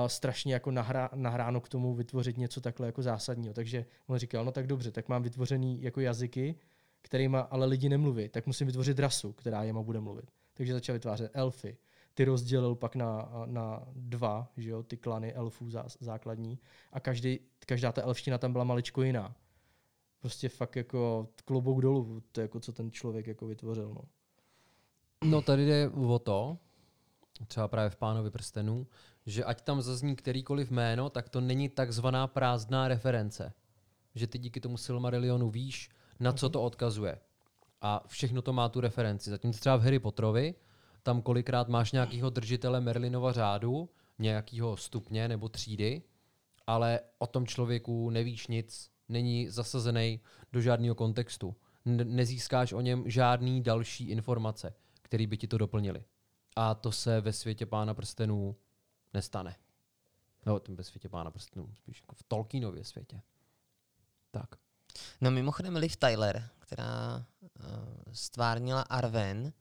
strašně 0.07 0.53
jako 0.53 0.71
nahrá, 0.71 1.09
nahráno 1.15 1.61
k 1.61 1.69
tomu 1.69 1.93
vytvořit 1.93 2.37
něco 2.37 2.61
takhle 2.61 2.87
jako 2.87 3.01
zásadního. 3.01 3.53
Takže 3.53 3.85
on 4.07 4.17
říkal, 4.17 4.45
no 4.45 4.51
tak 4.51 4.67
dobře, 4.67 4.91
tak 4.91 5.09
mám 5.09 5.23
vytvořený 5.23 5.81
jako 5.81 6.01
jazyky, 6.01 6.55
kterýma 7.01 7.39
ale 7.39 7.65
lidi 7.65 7.89
nemluví, 7.89 8.29
tak 8.29 8.47
musím 8.47 8.67
vytvořit 8.67 8.99
rasu, 8.99 9.33
která 9.33 9.63
jema 9.63 9.81
bude 9.81 9.99
mluvit. 9.99 10.31
Takže 10.53 10.73
začal 10.73 10.93
vytvářet 10.93 11.31
elfy. 11.33 11.77
Ty 12.13 12.25
rozdělil 12.25 12.75
pak 12.75 12.95
na, 12.95 13.29
na 13.45 13.87
dva, 13.95 14.51
že 14.57 14.69
jo, 14.69 14.83
ty 14.83 14.97
klany 14.97 15.33
elfů 15.33 15.69
zá, 15.69 15.85
základní 15.99 16.59
a 16.91 16.99
každý, 16.99 17.39
každá 17.65 17.91
ta 17.91 18.01
elfština 18.01 18.37
tam 18.37 18.51
byla 18.51 18.63
maličko 18.63 19.03
jiná. 19.03 19.35
Prostě 20.19 20.49
fakt 20.49 20.75
jako 20.75 21.27
klobouk 21.45 21.81
dolů, 21.81 22.23
to 22.31 22.41
jako 22.41 22.59
co 22.59 22.73
ten 22.73 22.91
člověk 22.91 23.27
jako 23.27 23.47
vytvořil. 23.47 23.93
No. 23.93 24.01
No 25.29 25.41
tady 25.41 25.65
jde 25.65 25.89
o 25.89 26.19
to, 26.19 26.57
třeba 27.47 27.67
právě 27.67 27.89
v 27.89 27.95
Pánovi 27.95 28.31
prstenů, 28.31 28.87
že 29.29 29.43
ať 29.43 29.61
tam 29.61 29.81
zazní 29.81 30.15
kterýkoliv 30.15 30.71
jméno, 30.71 31.09
tak 31.09 31.29
to 31.29 31.41
není 31.41 31.69
takzvaná 31.69 32.27
prázdná 32.27 32.87
reference. 32.87 33.53
Že 34.15 34.27
ty 34.27 34.37
díky 34.37 34.59
tomu 34.59 34.77
Silmarillionu 34.77 35.49
víš, 35.49 35.89
na 36.19 36.31
co 36.31 36.49
to 36.49 36.61
odkazuje. 36.63 37.19
A 37.81 38.03
všechno 38.07 38.41
to 38.41 38.53
má 38.53 38.69
tu 38.69 38.81
referenci. 38.81 39.29
Zatímco 39.29 39.59
třeba 39.59 39.75
v 39.75 39.81
Harry 39.81 39.99
Potterovi, 39.99 40.55
tam 41.03 41.21
kolikrát 41.21 41.67
máš 41.67 41.91
nějakého 41.91 42.29
držitele 42.29 42.81
Merlinova 42.81 43.31
řádu, 43.31 43.89
nějakého 44.19 44.77
stupně 44.77 45.27
nebo 45.27 45.49
třídy, 45.49 46.01
ale 46.67 46.99
o 47.17 47.27
tom 47.27 47.47
člověku 47.47 48.09
nevíš 48.09 48.47
nic, 48.47 48.91
není 49.09 49.49
zasazený 49.49 50.19
do 50.51 50.61
žádného 50.61 50.95
kontextu. 50.95 51.55
Ne- 51.85 52.05
nezískáš 52.05 52.73
o 52.73 52.81
něm 52.81 53.03
žádný 53.05 53.63
další 53.63 54.09
informace, 54.09 54.73
které 55.01 55.27
by 55.27 55.37
ti 55.37 55.47
to 55.47 55.57
doplnili. 55.57 56.03
A 56.55 56.75
to 56.75 56.91
se 56.91 57.21
ve 57.21 57.33
světě 57.33 57.65
Pána 57.65 57.93
prstenů 57.93 58.55
nestane. 59.13 59.55
No, 60.45 60.61
ve 60.69 60.83
světě 60.83 61.09
Pána 61.09 61.31
prstenů, 61.31 61.69
spíš 61.75 62.01
jako 62.01 62.15
v 62.15 62.23
Tolkienově 62.23 62.83
světě. 62.83 63.21
Tak. 64.31 64.49
No 65.21 65.31
mimochodem 65.31 65.75
Liv 65.75 65.97
Tyler, 65.97 66.49
která 66.59 67.25
uh, 67.41 67.49
stvárnila 68.13 68.81
Arwen, 68.81 69.53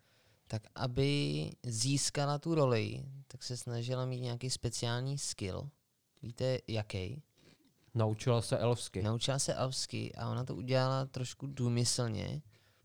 tak 0.46 0.62
aby 0.74 1.50
získala 1.66 2.38
tu 2.38 2.54
roli, 2.54 3.04
tak 3.26 3.42
se 3.42 3.56
snažila 3.56 4.06
mít 4.06 4.20
nějaký 4.20 4.50
speciální 4.50 5.18
skill. 5.18 5.70
Víte, 6.22 6.58
jaký? 6.68 7.22
Naučila 7.94 8.42
se 8.42 8.58
elfsky. 8.58 9.02
Naučila 9.02 9.38
se 9.38 9.54
elfsky 9.54 10.14
a 10.14 10.30
ona 10.30 10.44
to 10.44 10.54
udělala 10.54 11.06
trošku 11.06 11.46
důmyslně, 11.46 12.42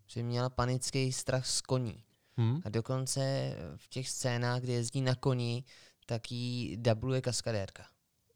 že 0.08 0.24
měla 0.24 0.50
panický 0.50 1.12
strach 1.12 1.48
z 1.48 1.62
koní. 1.62 2.04
Hm? 2.38 2.62
A 2.66 2.70
dokonce 2.70 3.56
v 3.76 3.88
těch 3.88 4.10
scénách, 4.10 4.62
kde 4.62 4.74
jezdí 4.74 5.02
na 5.02 5.16
koni, 5.16 5.64
tak 6.06 6.32
jí 6.32 6.78
dubluje 6.78 7.22
kaskadérka. 7.22 7.86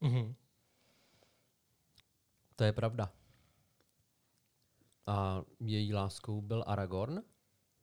Mhm. 0.02 0.36
To 2.56 2.64
je 2.64 2.74
pravda. 2.74 3.12
A 5.08 5.42
její 5.60 5.94
láskou 5.94 6.42
byl 6.42 6.64
Aragorn, 6.68 7.22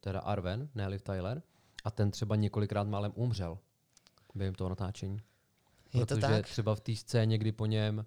teda 0.00 0.20
Arwen, 0.20 0.68
ne 0.74 0.86
Liv 0.88 1.02
Tyler, 1.02 1.42
a 1.84 1.90
ten 1.90 2.10
třeba 2.10 2.36
několikrát 2.36 2.88
málem 2.88 3.12
umřel 3.14 3.58
během 4.34 4.54
toho 4.54 4.70
natáčení. 4.70 5.18
Je 5.94 6.06
to 6.06 6.14
Protože 6.14 6.20
tak? 6.20 6.46
třeba 6.46 6.74
v 6.74 6.80
té 6.80 6.96
scéně, 6.96 7.38
kdy 7.38 7.52
po 7.52 7.66
něm 7.66 8.06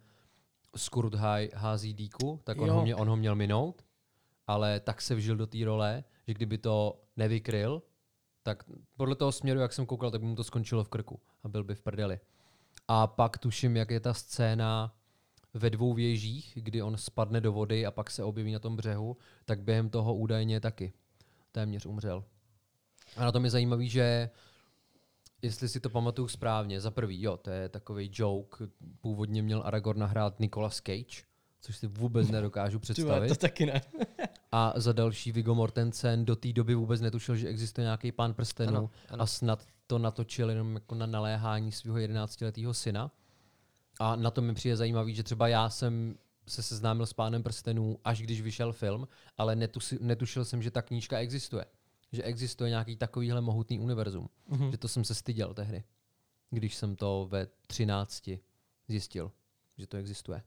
Skurthaj 0.75 1.49
hází 1.53 1.93
díku, 1.93 2.41
tak 2.43 2.61
on 2.61 2.67
Jo. 2.67 2.73
ho, 2.73 2.81
mě, 2.83 2.95
on 2.95 3.09
ho 3.09 3.15
měl 3.15 3.35
minout, 3.35 3.85
ale 4.47 4.79
tak 4.79 5.01
se 5.01 5.15
vžil 5.15 5.35
do 5.35 5.47
té 5.47 5.57
role, 5.65 6.03
že 6.27 6.33
kdyby 6.33 6.57
to 6.57 7.01
nevykryl, 7.15 7.81
tak 8.43 8.63
podle 8.97 9.15
toho 9.15 9.31
směru, 9.31 9.59
jak 9.59 9.73
jsem 9.73 9.85
koukal, 9.85 10.11
tak 10.11 10.21
by 10.21 10.27
mu 10.27 10.35
to 10.35 10.43
skončilo 10.43 10.83
v 10.83 10.89
krku 10.89 11.19
a 11.47 11.49
byl 11.49 11.63
by 11.63 11.75
v 11.75 11.81
prdeli. 11.81 12.19
A 12.87 13.07
pak 13.07 13.37
tuším, 13.37 13.77
jak 13.77 13.91
je 13.91 13.99
ta 13.99 14.13
scéna 14.13 14.93
ve 15.53 15.69
dvou 15.69 15.93
věžích, 15.93 16.57
kdy 16.61 16.81
on 16.81 16.97
spadne 16.97 17.41
do 17.41 17.51
vody 17.51 17.85
a 17.85 17.91
pak 17.91 18.11
se 18.11 18.23
objeví 18.23 18.51
na 18.51 18.59
tom 18.59 18.75
břehu, 18.75 19.17
tak 19.45 19.61
během 19.61 19.89
toho 19.89 20.15
údajně 20.15 20.59
taky 20.59 20.93
téměř 21.51 21.85
umřel. 21.85 22.23
A 23.17 23.25
na 23.25 23.31
tom 23.31 23.43
je 23.43 23.49
zajímavý, 23.49 23.89
že 23.89 24.29
jestli 25.41 25.69
si 25.69 25.79
to 25.79 25.89
pamatuju 25.89 26.27
správně, 26.27 26.81
za 26.81 26.91
prvý, 26.91 27.21
jo, 27.21 27.37
to 27.37 27.49
je 27.49 27.69
takový 27.69 28.09
joke, 28.13 28.65
původně 29.01 29.41
měl 29.43 29.61
Aragorn 29.65 30.03
hrát 30.03 30.39
Nicolas 30.39 30.75
Cage, 30.75 31.23
což 31.61 31.77
si 31.77 31.87
vůbec 31.87 32.29
nedokážu 32.29 32.79
představit. 32.79 33.27
to 33.29 33.35
taky 33.35 33.65
ne. 33.65 33.81
A 34.51 34.73
za 34.75 34.93
další 34.93 35.31
Viggo 35.31 35.55
Mortensen 35.55 36.25
do 36.25 36.35
té 36.35 36.53
doby 36.53 36.75
vůbec 36.75 37.01
netušil, 37.01 37.35
že 37.35 37.47
existuje 37.47 37.83
nějaký 37.85 38.11
pán 38.11 38.33
prstenů 38.33 38.77
Ano, 38.77 38.89
ano. 39.09 39.23
a 39.23 39.25
snad 39.25 39.65
to 39.87 39.99
natočil 39.99 40.49
jenom 40.49 40.73
jako 40.73 40.95
na 40.95 41.05
naléhání 41.05 41.71
svého 41.71 41.97
11-letého 41.97 42.73
syna. 42.73 43.11
A 43.99 44.15
na 44.15 44.31
to 44.31 44.41
mi 44.41 44.53
přijde 44.53 44.75
zajímavý, 44.75 45.15
že 45.15 45.23
třeba 45.23 45.47
já 45.47 45.69
jsem 45.69 46.15
se 46.47 46.63
seznámil 46.63 47.05
s 47.05 47.13
pánem 47.13 47.43
prstenů, 47.43 47.99
až 48.03 48.21
když 48.21 48.41
vyšel 48.41 48.73
film, 48.73 49.07
ale 49.37 49.55
netusi, 49.55 49.97
netušil 50.01 50.45
jsem, 50.45 50.61
že 50.61 50.71
ta 50.71 50.81
knížka 50.81 51.19
existuje. 51.19 51.65
Že 52.11 52.23
existuje 52.23 52.69
nějaký 52.69 52.95
takovýhle 52.95 53.41
mohutný 53.41 53.79
univerzum. 53.79 54.29
Mhm. 54.47 54.71
Že 54.71 54.77
to 54.77 54.87
jsem 54.87 55.03
se 55.03 55.15
styděl 55.15 55.53
tehdy, 55.53 55.83
když 56.49 56.75
jsem 56.75 56.95
to 56.95 57.27
ve 57.31 57.47
13 57.67 58.29
zjistil, 58.87 59.31
že 59.77 59.87
to 59.87 59.97
existuje. 59.97 60.41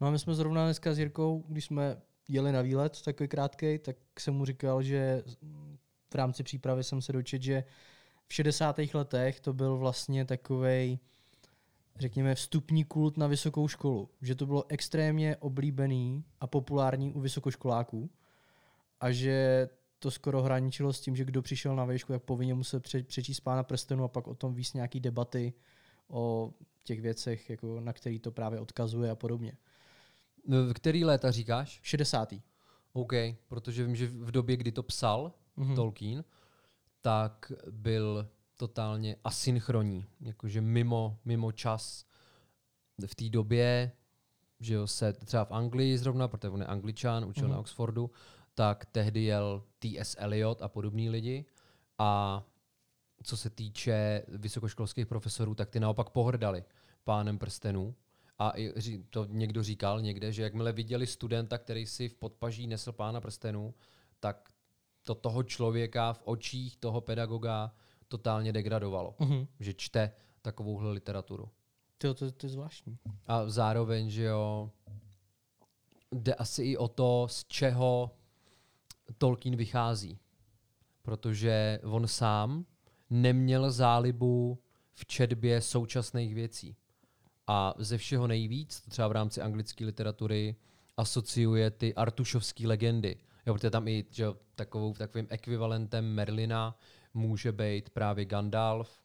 No 0.00 0.06
a 0.06 0.10
my 0.10 0.18
jsme 0.18 0.34
zrovna 0.34 0.64
dneska 0.64 0.94
s 0.94 0.98
Jirkou, 0.98 1.44
když 1.48 1.64
jsme 1.64 2.02
jeli 2.28 2.52
na 2.52 2.62
výlet 2.62 3.02
takový 3.02 3.28
krátkej, 3.28 3.78
tak 3.78 3.96
jsem 4.18 4.34
mu 4.34 4.44
říkal, 4.44 4.82
že 4.82 5.24
v 6.12 6.14
rámci 6.14 6.42
přípravy 6.42 6.84
jsem 6.84 7.02
se 7.02 7.12
dočet, 7.12 7.42
že 7.42 7.64
v 8.28 8.34
60. 8.34 8.76
letech 8.94 9.40
to 9.40 9.52
byl 9.52 9.76
vlastně 9.76 10.24
takovej, 10.24 10.98
řekněme, 11.96 12.34
vstupní 12.34 12.84
kult 12.84 13.16
na 13.16 13.26
vysokou 13.26 13.68
školu. 13.68 14.08
Že 14.22 14.34
to 14.34 14.46
bylo 14.46 14.64
extrémně 14.68 15.36
oblíbený 15.36 16.24
a 16.40 16.46
populární 16.46 17.12
u 17.12 17.20
vysokoškoláků 17.20 18.10
a 19.00 19.10
že 19.10 19.68
to 19.98 20.10
skoro 20.10 20.42
hraničilo 20.42 20.92
s 20.92 21.00
tím, 21.00 21.16
že 21.16 21.24
kdo 21.24 21.42
přišel 21.42 21.76
na 21.76 21.84
výšku, 21.84 22.12
jak 22.12 22.22
povinně 22.22 22.54
musel 22.54 22.80
pře- 22.80 23.02
přečíst 23.02 23.40
pána 23.40 23.62
prstenu 23.62 24.04
a 24.04 24.08
pak 24.08 24.26
o 24.26 24.34
tom 24.34 24.54
víc 24.54 24.72
nějaký 24.72 25.00
debaty 25.00 25.52
o 26.08 26.52
těch 26.84 27.00
věcech, 27.00 27.50
jako 27.50 27.80
na 27.80 27.92
který 27.92 28.18
to 28.18 28.32
právě 28.32 28.60
odkazuje 28.60 29.10
a 29.10 29.14
podobně. 29.14 29.52
V 30.46 30.72
který 30.74 31.04
léta 31.04 31.30
říkáš? 31.30 31.80
60. 31.82 32.34
OK, 32.92 33.12
protože 33.48 33.84
vím, 33.84 33.96
že 33.96 34.06
v 34.06 34.30
době, 34.30 34.56
kdy 34.56 34.72
to 34.72 34.82
psal. 34.82 35.32
Mm-hmm. 35.58 35.74
Tolkien, 35.74 36.24
tak 37.00 37.52
byl 37.70 38.28
totálně 38.56 39.16
asynchronní, 39.24 40.06
jakože 40.20 40.60
mimo, 40.60 41.18
mimo 41.24 41.52
čas. 41.52 42.04
V 43.06 43.14
té 43.14 43.28
době, 43.28 43.92
že 44.60 44.74
jo, 44.74 44.86
se 44.86 45.12
třeba 45.12 45.44
v 45.44 45.52
Anglii 45.52 45.98
zrovna, 45.98 46.28
protože 46.28 46.50
on 46.50 46.60
je 46.60 46.66
angličan, 46.66 47.24
učil 47.24 47.48
mm-hmm. 47.48 47.50
na 47.50 47.58
Oxfordu, 47.58 48.10
tak 48.54 48.86
tehdy 48.86 49.22
jel 49.22 49.62
T.S. 49.78 50.16
Eliot 50.18 50.62
a 50.62 50.68
podobní 50.68 51.10
lidi 51.10 51.44
a 51.98 52.42
co 53.22 53.36
se 53.36 53.50
týče 53.50 54.22
vysokoškolských 54.28 55.06
profesorů, 55.06 55.54
tak 55.54 55.70
ty 55.70 55.80
naopak 55.80 56.10
pohrdali 56.10 56.64
pánem 57.04 57.38
prstenů. 57.38 57.94
A 58.38 58.52
to 59.10 59.24
někdo 59.24 59.62
říkal 59.62 60.00
někde, 60.00 60.32
že 60.32 60.42
jakmile 60.42 60.72
viděli 60.72 61.06
studenta, 61.06 61.58
který 61.58 61.86
si 61.86 62.08
v 62.08 62.14
podpaží 62.14 62.66
nesl 62.66 62.92
pána 62.92 63.20
prstenů, 63.20 63.74
tak 64.20 64.51
to 65.02 65.14
toho 65.14 65.42
člověka 65.42 66.12
v 66.12 66.22
očích 66.24 66.76
toho 66.76 67.00
pedagoga 67.00 67.74
totálně 68.08 68.52
degradovalo. 68.52 69.14
Mhm. 69.18 69.46
Že 69.60 69.74
čte 69.74 70.12
takovouhle 70.42 70.92
literaturu. 70.92 71.48
To, 71.98 72.14
to, 72.14 72.32
to 72.32 72.46
je 72.46 72.50
zvláštní. 72.50 72.98
A 73.26 73.48
zároveň, 73.48 74.10
že 74.10 74.24
jo, 74.24 74.70
jde 76.12 76.34
asi 76.34 76.62
i 76.62 76.76
o 76.76 76.88
to, 76.88 77.26
z 77.30 77.44
čeho 77.44 78.10
Tolkien 79.18 79.56
vychází. 79.56 80.18
Protože 81.02 81.80
on 81.82 82.08
sám 82.08 82.64
neměl 83.10 83.70
zálibu 83.70 84.58
v 84.92 85.06
četbě 85.06 85.60
současných 85.60 86.34
věcí. 86.34 86.76
A 87.46 87.74
ze 87.78 87.98
všeho 87.98 88.26
nejvíc, 88.26 88.80
třeba 88.80 89.08
v 89.08 89.12
rámci 89.12 89.40
anglické 89.40 89.84
literatury, 89.84 90.56
asociuje 90.96 91.70
ty 91.70 91.94
artušovské 91.94 92.66
legendy. 92.66 93.16
Jo, 93.46 93.54
protože 93.54 93.70
tam 93.70 93.88
i 93.88 94.04
že 94.10 94.22
jo, 94.22 94.36
takovou, 94.54 94.94
takovým 94.94 95.26
ekvivalentem 95.30 96.14
Merlina 96.14 96.78
může 97.14 97.52
být 97.52 97.90
právě 97.90 98.24
Gandalf, 98.24 99.02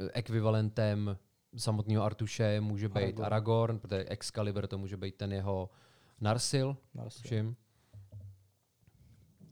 eh, 0.00 0.10
ekvivalentem 0.12 1.18
samotného 1.56 2.04
Artuše 2.04 2.60
může 2.60 2.88
být 2.88 2.96
Aragorn. 2.96 3.24
Aragorn, 3.24 3.78
protože 3.78 4.04
Excalibur 4.04 4.66
to 4.66 4.78
může 4.78 4.96
být 4.96 5.14
ten 5.14 5.32
jeho 5.32 5.70
Narsil, 6.20 6.76
Narsil. 6.94 7.22
všim. 7.24 7.56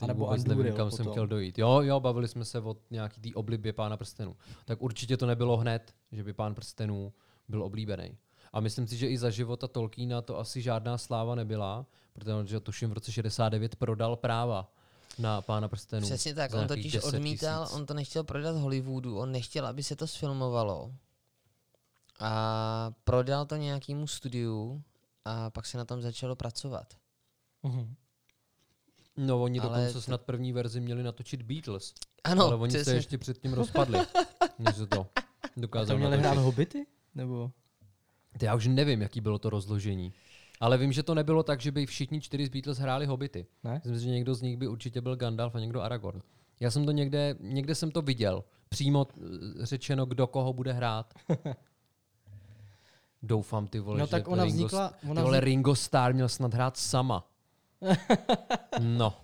A 0.03 0.07
nebo 0.07 0.25
vůbec 0.25 0.45
nevím, 0.45 0.75
kam 0.75 0.91
jsem 0.91 0.97
potom. 0.97 1.13
chtěl 1.13 1.27
dojít. 1.27 1.59
Jo, 1.59 1.81
jo, 1.83 2.01
bavili 2.01 2.29
jsme 2.29 2.45
se 2.45 2.61
o 2.61 2.77
nějaký 2.91 3.21
té 3.21 3.35
oblibě 3.35 3.73
pána 3.73 3.97
prstenů. 3.97 4.37
Tak 4.65 4.83
určitě 4.83 5.17
to 5.17 5.27
nebylo 5.27 5.57
hned, 5.57 5.95
že 6.13 6.25
by 6.25 6.33
pán 6.33 6.55
prstenů 6.55 7.13
byl 7.49 7.63
oblíbený. 7.63 8.19
A 8.57 8.61
myslím 8.61 8.87
si, 8.89 8.97
že 8.97 9.09
i 9.09 9.19
za 9.19 9.31
života 9.31 9.69
Tolkiena 9.69 10.23
to 10.23 10.39
asi 10.39 10.63
žádná 10.63 10.99
sláva 10.99 11.35
nebyla, 11.35 11.87
protože 12.13 12.35
on, 12.35 12.47
že 12.47 12.61
tuším 12.61 12.91
v 12.91 12.93
roce 12.93 13.13
69 13.13 13.77
prodal 13.77 14.17
práva 14.17 14.73
na 15.19 15.43
pána 15.43 15.69
prstenů. 15.69 16.07
Přesně 16.07 16.35
tak, 16.35 16.55
on 16.55 16.67
totiž 16.67 16.93
10 16.93 17.09
odmítal, 17.09 17.69
on 17.73 17.87
to 17.87 17.95
nechtěl 17.95 18.25
prodat 18.25 18.57
Hollywoodu, 18.57 19.19
on 19.19 19.33
nechtěl, 19.33 19.67
aby 19.67 19.83
se 19.83 19.97
to 19.97 20.07
sfilmovalo. 20.07 20.93
A 22.21 22.93
prodal 23.05 23.47
to 23.47 23.57
nějakému 23.57 24.07
studiu 24.07 24.83
a 25.25 25.51
pak 25.51 25.67
se 25.67 25.79
na 25.79 25.85
tom 25.85 26.03
začalo 26.03 26.37
pracovat. 26.37 26.95
Mhm. 27.63 27.95
No, 29.17 29.43
oni 29.43 29.61
Ale 29.61 29.69
dokonce 29.69 29.93
to- 29.93 30.03
snad 30.03 30.21
první 30.23 30.53
verzi 30.53 30.81
měli 30.81 31.03
natočit 31.03 31.43
Beatles. 31.43 31.95
Ano, 32.25 32.45
ale 32.45 32.57
oni 32.57 32.85
se 32.85 32.95
ještě 32.95 33.19
předtím 33.19 33.53
rozpadli, 33.53 33.99
než 34.59 34.77
to 34.91 35.01
A 35.01 35.21
dokázali 35.57 35.89
to 35.95 35.99
měli 35.99 36.11
natočit. 36.17 36.33
hrát 36.33 36.43
hobity? 36.45 36.87
Nebo? 37.15 37.51
Ty, 38.39 38.47
Já 38.47 38.55
už 38.55 38.67
nevím, 38.67 39.03
jaký 39.03 39.21
bylo 39.21 39.39
to 39.39 39.51
rozložení. 39.51 40.13
Ale 40.61 40.79
vím, 40.79 40.93
že 40.93 41.03
to 41.03 41.15
nebylo 41.15 41.43
tak, 41.43 41.61
že 41.61 41.73
by 41.73 41.87
všichni 41.87 42.21
čtyři 42.21 42.47
z 42.47 42.49
Beatles 42.49 42.79
hráli 42.79 43.07
hobity. 43.07 43.47
Ne? 43.65 43.75
Myslím, 43.85 43.99
že 43.99 44.09
někdo 44.11 44.35
z 44.35 44.43
nich 44.43 44.57
by 44.57 44.69
určitě 44.69 45.01
byl 45.01 45.17
Gandalf 45.17 45.55
a 45.55 45.61
někdo 45.61 45.83
Aragorn. 45.83 46.21
Já 46.61 46.71
jsem 46.71 46.85
to 46.87 46.93
někde, 46.93 47.35
někde 47.41 47.75
jsem 47.75 47.91
to 47.91 48.03
viděl. 48.03 48.45
Přímo 48.69 49.07
eh, 49.11 49.21
řečeno, 49.67 50.07
kdo 50.07 50.27
koho 50.27 50.53
bude 50.53 50.73
hrát. 50.73 51.15
Doufám, 53.23 53.67
ty 53.67 53.79
vole, 53.81 53.99
No 54.01 54.07
že 54.07 54.11
tak 54.11 54.29
ona 54.29 54.45
Ringo, 54.45 54.67
vznikla- 54.67 54.89
ty 55.01 55.07
ona 55.11 55.23
vole, 55.23 55.39
vznik- 55.39 55.45
Ringo 55.45 55.75
Starr 55.75 56.15
měl 56.15 56.29
snad 56.29 56.55
hrát 56.55 56.77
sama. 56.77 57.31
No. 58.81 59.15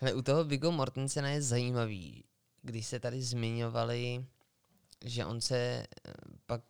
Hele, 0.00 0.14
u 0.14 0.22
toho 0.22 0.44
Viggo 0.44 0.72
Mortensena 0.72 1.28
je 1.28 1.42
zajímavý, 1.42 2.24
když 2.62 2.86
se 2.86 3.00
tady 3.00 3.22
zmiňovali, 3.22 4.24
že 5.04 5.24
on 5.26 5.40
se 5.40 5.56
eh, 5.56 6.12
pak 6.46 6.62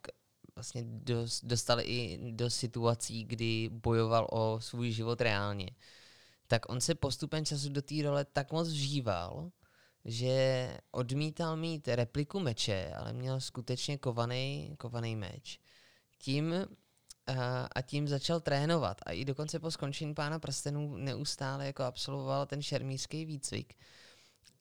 vlastně 0.55 0.83
dos, 0.85 1.41
dostal 1.43 1.79
i 1.79 2.19
do 2.31 2.49
situací, 2.49 3.23
kdy 3.23 3.69
bojoval 3.73 4.27
o 4.31 4.59
svůj 4.59 4.91
život 4.91 5.21
reálně. 5.21 5.69
Tak 6.47 6.69
on 6.69 6.81
se 6.81 6.95
postupem 6.95 7.45
času 7.45 7.69
do 7.69 7.81
té 7.81 7.95
role 8.03 8.25
tak 8.25 8.51
moc 8.51 8.67
vžíval, 8.67 9.51
že 10.05 10.77
odmítal 10.91 11.57
mít 11.57 11.87
repliku 11.87 12.39
meče, 12.39 12.93
ale 12.97 13.13
měl 13.13 13.41
skutečně 13.41 13.97
kovaný, 13.97 14.75
kovaný 14.79 15.15
meč. 15.15 15.59
Tím 16.17 16.53
a, 17.27 17.67
a 17.75 17.81
tím 17.81 18.07
začal 18.07 18.39
trénovat. 18.39 19.01
A 19.05 19.11
i 19.11 19.25
dokonce 19.25 19.59
po 19.59 19.71
skončení 19.71 20.13
Pána 20.13 20.39
prstenů 20.39 20.97
neustále 20.97 21.65
jako 21.65 21.83
absolvoval 21.83 22.45
ten 22.45 22.61
šermířský 22.61 23.25
výcvik. 23.25 23.73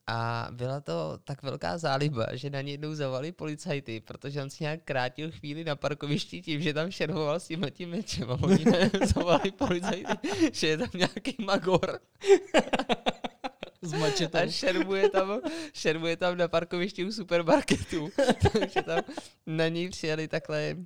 A 0.06 0.48
byla 0.50 0.80
to 0.80 1.18
tak 1.24 1.42
velká 1.42 1.78
záliba, 1.78 2.26
že 2.32 2.50
na 2.50 2.60
něj 2.60 2.72
jednou 2.72 2.94
zavali 2.94 3.32
policajty, 3.32 4.00
protože 4.00 4.42
on 4.42 4.50
si 4.50 4.64
nějak 4.64 4.80
krátil 4.84 5.30
chvíli 5.30 5.64
na 5.64 5.76
parkovišti 5.76 6.42
tím, 6.42 6.60
že 6.60 6.74
tam 6.74 6.90
šermoval 6.90 7.40
s 7.40 7.46
tímhle 7.46 7.70
tím 7.70 7.90
mečem 7.90 8.30
a 8.30 8.38
oni 8.42 8.64
zavali 9.14 9.50
policajty, 9.50 10.28
že 10.52 10.66
je 10.66 10.78
tam 10.78 10.88
nějaký 10.94 11.36
magor 11.44 12.00
S 13.82 13.92
mačetou. 13.92 14.38
a 14.38 14.46
šermuje 14.46 15.10
tam, 15.10 15.40
šermuje 15.72 16.16
tam 16.16 16.36
na 16.36 16.48
parkovišti 16.48 17.04
u 17.04 17.12
supermarketu. 17.12 18.10
Takže 18.52 18.82
tam 18.82 19.00
na 19.46 19.68
něj 19.68 19.88
přijeli 19.88 20.28
takhle 20.28 20.76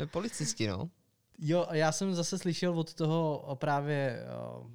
eh, 0.00 0.06
policisti, 0.06 0.66
no. 0.66 0.90
Jo, 1.38 1.66
a 1.68 1.74
já 1.74 1.92
jsem 1.92 2.14
zase 2.14 2.38
slyšel 2.38 2.78
od 2.78 2.94
toho 2.94 3.56
právě 3.60 4.26
uh, 4.60 4.70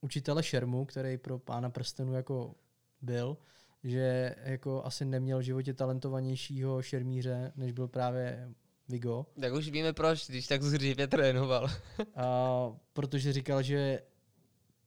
učitele 0.00 0.42
Šermu, 0.42 0.84
který 0.84 1.18
pro 1.18 1.38
pána 1.38 1.70
prstenů 1.70 2.12
jako 2.12 2.54
byl, 3.02 3.36
že 3.84 4.34
jako 4.44 4.84
asi 4.84 5.04
neměl 5.04 5.38
v 5.38 5.42
životě 5.42 5.74
talentovanějšího 5.74 6.82
šermíře, 6.82 7.52
než 7.56 7.72
byl 7.72 7.88
právě 7.88 8.48
Vigo, 8.88 9.26
Tak 9.40 9.52
už 9.52 9.68
víme 9.70 9.92
proč, 9.92 10.28
když 10.28 10.46
tak 10.46 10.62
zřivě 10.62 11.06
trénoval. 11.06 11.70
a, 12.16 12.70
protože 12.92 13.32
říkal, 13.32 13.62
že 13.62 14.02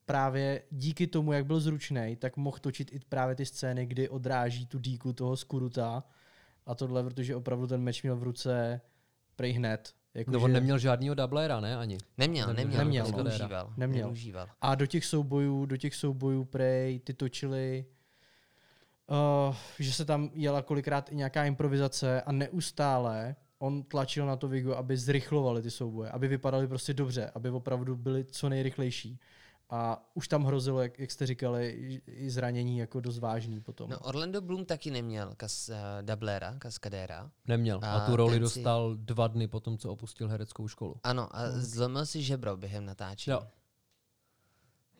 právě 0.05 0.61
díky 0.71 1.07
tomu, 1.07 1.33
jak 1.33 1.45
byl 1.45 1.59
zručný, 1.59 2.15
tak 2.19 2.37
mohl 2.37 2.57
točit 2.61 2.93
i 2.93 2.99
právě 3.09 3.35
ty 3.35 3.45
scény, 3.45 3.85
kdy 3.85 4.09
odráží 4.09 4.65
tu 4.67 4.79
díku 4.79 5.13
toho 5.13 5.37
skuruta 5.37 6.03
a 6.65 6.75
tohle, 6.75 7.03
protože 7.03 7.35
opravdu 7.35 7.67
ten 7.67 7.81
meč 7.81 8.03
měl 8.03 8.15
v 8.15 8.23
ruce 8.23 8.81
prej 9.35 9.51
hned. 9.51 9.93
Jako 10.13 10.31
No 10.31 10.39
že- 10.39 10.45
on 10.45 10.51
neměl 10.51 10.77
žádnýho 10.77 11.15
dublera, 11.15 11.59
ne? 11.59 11.77
Ani. 11.77 11.97
Neměl, 12.17 12.47
Neměl, 12.47 12.67
neměl, 12.85 13.05
neměl, 13.07 13.23
neměl. 13.23 13.73
Neměl. 13.77 14.13
A 14.61 14.75
do 14.75 14.85
těch 14.85 15.05
soubojů, 15.05 15.65
do 15.65 15.77
těch 15.77 15.95
soubojů 15.95 16.45
prej 16.45 16.99
ty 16.99 17.13
točili, 17.13 17.85
uh, 19.09 19.55
že 19.79 19.93
se 19.93 20.05
tam 20.05 20.29
jela 20.33 20.61
kolikrát 20.61 21.11
i 21.11 21.15
nějaká 21.15 21.45
improvizace 21.45 22.21
a 22.21 22.31
neustále 22.31 23.35
on 23.59 23.83
tlačil 23.83 24.25
na 24.25 24.35
to 24.35 24.47
Vigo, 24.47 24.75
aby 24.75 24.97
zrychlovali 24.97 25.61
ty 25.61 25.71
souboje, 25.71 26.09
aby 26.11 26.27
vypadaly 26.27 26.67
prostě 26.67 26.93
dobře, 26.93 27.31
aby 27.35 27.49
opravdu 27.49 27.95
byly 27.95 28.25
co 28.25 28.49
nejrychlejší. 28.49 29.19
A 29.69 30.09
už 30.13 30.27
tam 30.27 30.43
hrozilo, 30.43 30.81
jak, 30.81 30.99
jak 30.99 31.11
jste 31.11 31.25
říkali, 31.25 31.69
i- 32.07 32.29
zranění 32.29 32.77
jako 32.77 32.99
dost 32.99 33.19
vážný 33.19 33.59
potom. 33.61 33.89
No, 33.89 33.99
Orlando 33.99 34.41
Bloom 34.41 34.65
taky 34.65 34.91
neměl 34.91 35.33
kas, 35.37 35.69
uh, 35.69 35.75
dublera, 36.01 36.55
kaskadéra. 36.59 37.31
Neměl. 37.47 37.79
A, 37.83 37.91
A 37.91 38.05
tu 38.05 38.15
roli 38.15 38.33
si- 38.33 38.39
dostal 38.39 38.95
dva 38.95 39.27
dny 39.27 39.47
po 39.47 39.59
tom, 39.59 39.77
co 39.77 39.91
opustil 39.91 40.27
hereckou 40.27 40.67
školu. 40.67 40.95
Ano, 41.03 41.27
a 41.31 41.51
zlomil 41.51 42.05
si 42.05 42.21
žebro 42.23 42.57
během 42.57 42.85
natáčení. 42.85 43.31
Jo. 43.33 43.47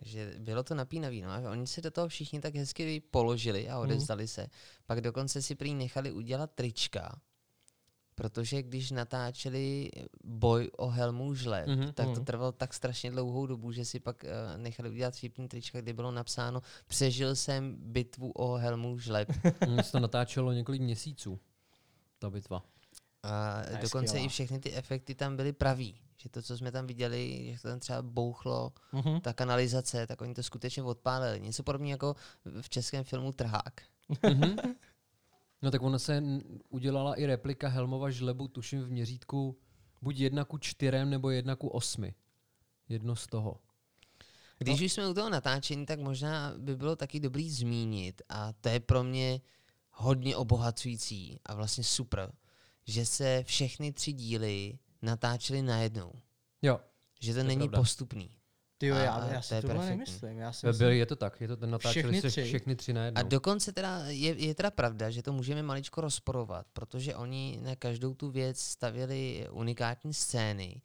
Že 0.06 0.34
bylo 0.40 0.64
to 0.64 0.76
napínavý, 0.76 1.22
no. 1.22 1.30
A 1.32 1.52
oni 1.52 1.68
si 1.68 1.82
do 1.82 1.92
toho 1.92 2.08
všichni 2.08 2.42
tak 2.42 2.56
hezky 2.56 3.00
položili 3.12 3.70
a 3.70 3.80
odevzdali 3.80 4.28
se. 4.28 4.48
Pak 4.86 5.02
dokonce 5.02 5.42
si 5.42 5.56
prý 5.56 5.74
nechali 5.74 6.12
udělat 6.12 6.52
trička, 6.56 7.22
protože 8.16 8.64
když 8.64 8.92
natáčeli 8.92 9.92
boj 10.24 10.72
o 10.78 10.88
helmu 10.88 11.34
žleb, 11.34 11.68
Mhm, 11.68 11.82
mm-hmm. 11.82 11.94
tak 11.94 12.06
to 12.06 12.12
mhm. 12.12 12.26
trvalo 12.26 12.52
tak 12.52 12.74
strašně 12.74 13.12
dlouhou 13.12 13.46
dobu, 13.46 13.72
že 13.72 13.86
si 13.86 14.00
pak 14.00 14.24
uh, 14.24 14.62
nechali 14.62 14.90
udělat 14.90 15.16
vtipný 15.16 15.48
trička, 15.48 15.82
kde 15.82 15.94
bylo 15.94 16.12
napsáno 16.12 16.62
Přežil 16.88 17.36
jsem 17.36 17.76
bitvu 17.80 18.32
o 18.32 18.56
helmu 18.56 18.98
žleb. 18.98 19.30
Mně 19.68 19.84
se 19.84 19.92
to 19.92 20.00
natáčelo 20.00 20.52
několik 20.52 20.82
měsíců, 20.82 21.40
ta 22.20 22.30
bitva. 22.30 22.64
A 23.24 23.62
je 23.72 23.78
dokonce 23.82 24.20
i 24.20 24.28
všechny 24.28 24.60
ty 24.60 24.74
efekty 24.74 25.16
tam 25.16 25.36
byly 25.36 25.54
pravý. 25.54 26.05
Že 26.26 26.30
to, 26.30 26.42
co 26.42 26.58
jsme 26.58 26.72
tam 26.72 26.88
viděli, 26.88 27.50
že 27.56 27.62
to 27.62 27.68
tam 27.68 27.80
třeba 27.80 28.02
bouchlo, 28.02 28.74
Mhm. 28.92 29.22
ta 29.22 29.34
kanalizace, 29.34 30.08
tak 30.08 30.22
oni 30.22 30.34
to 30.34 30.44
skutečně 30.44 30.84
odpálili. 30.84 31.40
Něco 31.42 31.64
podobného 31.64 31.92
jako 31.94 32.16
v 32.62 32.70
českém 32.70 33.04
filmu 33.04 33.32
Trhák. 33.32 33.82
Mhm. 34.30 34.56
No 35.62 35.72
tak 35.72 35.82
ona 35.82 36.00
se 36.00 36.24
udělala 36.70 37.16
i 37.16 37.26
replika 37.26 37.68
Helmova 37.68 38.10
žlebu, 38.10 38.48
tuším 38.48 38.82
v 38.84 38.92
měřítku 38.92 39.58
buď 40.02 40.18
jedna 40.20 40.46
ku 40.46 40.58
čtyřem 40.58 41.10
nebo 41.10 41.30
jedna 41.30 41.56
ku 41.56 41.68
osmi. 41.68 42.14
Jedno 42.90 43.16
z 43.16 43.28
toho. 43.28 43.60
Když 44.60 44.82
už 44.82 44.94
jsme 44.94 45.08
u 45.10 45.14
toho 45.14 45.30
natáčení, 45.30 45.86
tak 45.86 46.00
možná 46.00 46.54
by 46.58 46.76
bylo 46.76 46.96
taky 46.96 47.20
dobrý 47.20 47.50
zmínit, 47.52 48.22
a 48.30 48.54
to 48.54 48.70
je 48.70 48.80
pro 48.80 49.04
mě 49.04 49.42
hodně 49.92 50.36
obohacující 50.38 51.40
a 51.46 51.56
vlastně 51.56 51.84
super, 51.84 52.34
že 52.88 53.06
se 53.06 53.44
všechny 53.44 53.92
tři 53.94 54.14
díly 54.14 54.78
natáčely 55.06 55.62
najednou. 55.62 56.12
Jo, 56.62 56.80
Že 57.20 57.34
to 57.34 57.40
je 57.40 57.44
není 57.44 57.60
pravda. 57.70 57.78
postupný. 57.82 58.30
Ty 58.78 58.88
jo, 58.88 58.96
já, 58.96 59.28
já 59.28 59.36
to 59.38 59.42
si 59.48 59.54
je 59.54 59.62
tohle 59.62 59.76
perfektní. 59.76 59.98
nemyslím. 59.98 60.38
Já 60.38 60.52
si 60.54 60.66
byl, 60.66 60.74
myslím, 60.74 60.90
je 60.90 61.06
to 61.06 61.16
tak, 61.16 61.42
je 61.42 61.48
to 61.48 61.58
ten 61.58 61.70
natáčeli 61.72 62.04
Všechny 62.04 62.22
se 62.22 62.28
tři? 62.30 62.44
všechny 62.44 62.76
tři 62.76 62.94
najednou. 62.94 63.20
A 63.20 63.24
dokonce 63.24 63.72
teda 63.74 64.00
je, 64.06 64.46
je 64.46 64.56
teda 64.56 64.72
pravda, 64.72 65.10
že 65.10 65.24
to 65.24 65.34
můžeme 65.34 65.64
maličko 65.64 66.02
rozporovat, 66.02 66.66
protože 66.74 67.16
oni 67.16 67.60
na 67.62 67.76
každou 67.76 68.14
tu 68.14 68.30
věc 68.32 68.60
stavěli 68.60 69.48
unikátní 69.52 70.14
scény 70.14 70.82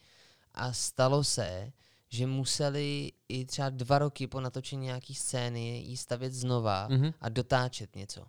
a 0.54 0.72
stalo 0.72 1.24
se, 1.24 1.72
že 2.08 2.26
museli 2.26 3.12
i 3.28 3.44
třeba 3.44 3.70
dva 3.70 3.98
roky 3.98 4.26
po 4.26 4.40
natočení 4.40 4.86
nějaký 4.86 5.14
scény 5.14 5.60
jí 5.78 5.96
stavět 5.96 6.32
znova 6.32 6.88
Mhm. 6.90 7.12
a 7.20 7.28
dotáčet 7.28 7.96
něco. 7.96 8.26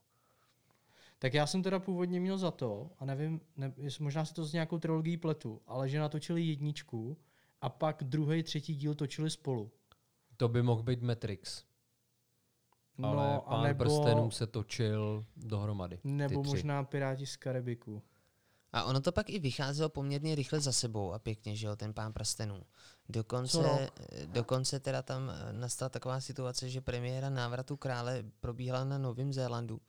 Tak 1.21 1.33
já 1.33 1.47
jsem 1.47 1.63
teda 1.63 1.79
původně 1.79 2.19
měl 2.19 2.37
za 2.37 2.51
to, 2.51 2.89
a 2.99 3.05
nevím, 3.05 3.41
ne, 3.57 3.73
jestli- 3.77 4.03
možná 4.03 4.25
si 4.25 4.33
to 4.33 4.45
s 4.45 4.53
nějakou 4.53 4.79
trilogií 4.79 5.17
pletu, 5.17 5.61
ale 5.67 5.89
že 5.89 5.99
natočili 5.99 6.41
jedničku 6.41 7.17
a 7.61 7.69
pak 7.69 8.03
druhý, 8.03 8.43
třetí 8.43 8.75
díl 8.75 8.95
točili 8.95 9.29
spolu. 9.29 9.71
To 10.37 10.47
by 10.47 10.61
mohl 10.63 10.83
být 10.83 11.01
Matrix. 11.01 11.63
Ale 13.03 13.33
No, 13.33 13.41
pán 13.49 13.59
a 13.59 13.63
nebo, 13.63 13.83
prstenů 13.83 14.31
se 14.31 14.47
točil 14.47 15.25
dohromady. 15.37 15.97
ty 15.97 16.07
nebo 16.07 16.41
tři. 16.41 16.49
možná 16.49 16.83
Piráti 16.83 17.25
z 17.25 17.35
Karibiku. 17.35 18.01
A 18.73 18.83
ono 18.83 19.01
to 19.01 19.11
pak 19.11 19.29
i 19.29 19.39
vycházelo 19.39 19.89
poměrně 19.89 20.35
rychle 20.35 20.59
za 20.59 20.71
sebou 20.71 21.13
a 21.13 21.19
pěkně, 21.19 21.55
že 21.55 21.67
jo, 21.67 21.75
ten 21.75 21.93
pán 21.93 22.13
prstenů. 22.13 22.63
Dokonce, 23.09 23.89
dokonce 24.25 24.79
teda 24.79 25.01
tam 25.01 25.29
eh, 25.29 25.53
nastala 25.53 25.89
taková 25.89 26.21
situace, 26.21 26.69
že 26.69 26.81
premiéra 26.81 27.29
návratu 27.29 27.77
krále 27.77 28.23
probíhala 28.39 28.83
na 28.83 28.97
Novém 28.97 29.33
Zélandu 29.33 29.81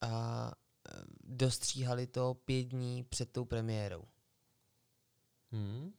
a 0.00 0.52
eh, 0.88 0.92
dostříhali 1.24 2.06
to 2.06 2.34
pět 2.34 2.62
dní 2.64 3.04
před 3.04 3.32
tou 3.32 3.44
premiérou. 3.44 4.04
Hmm, 5.52 5.92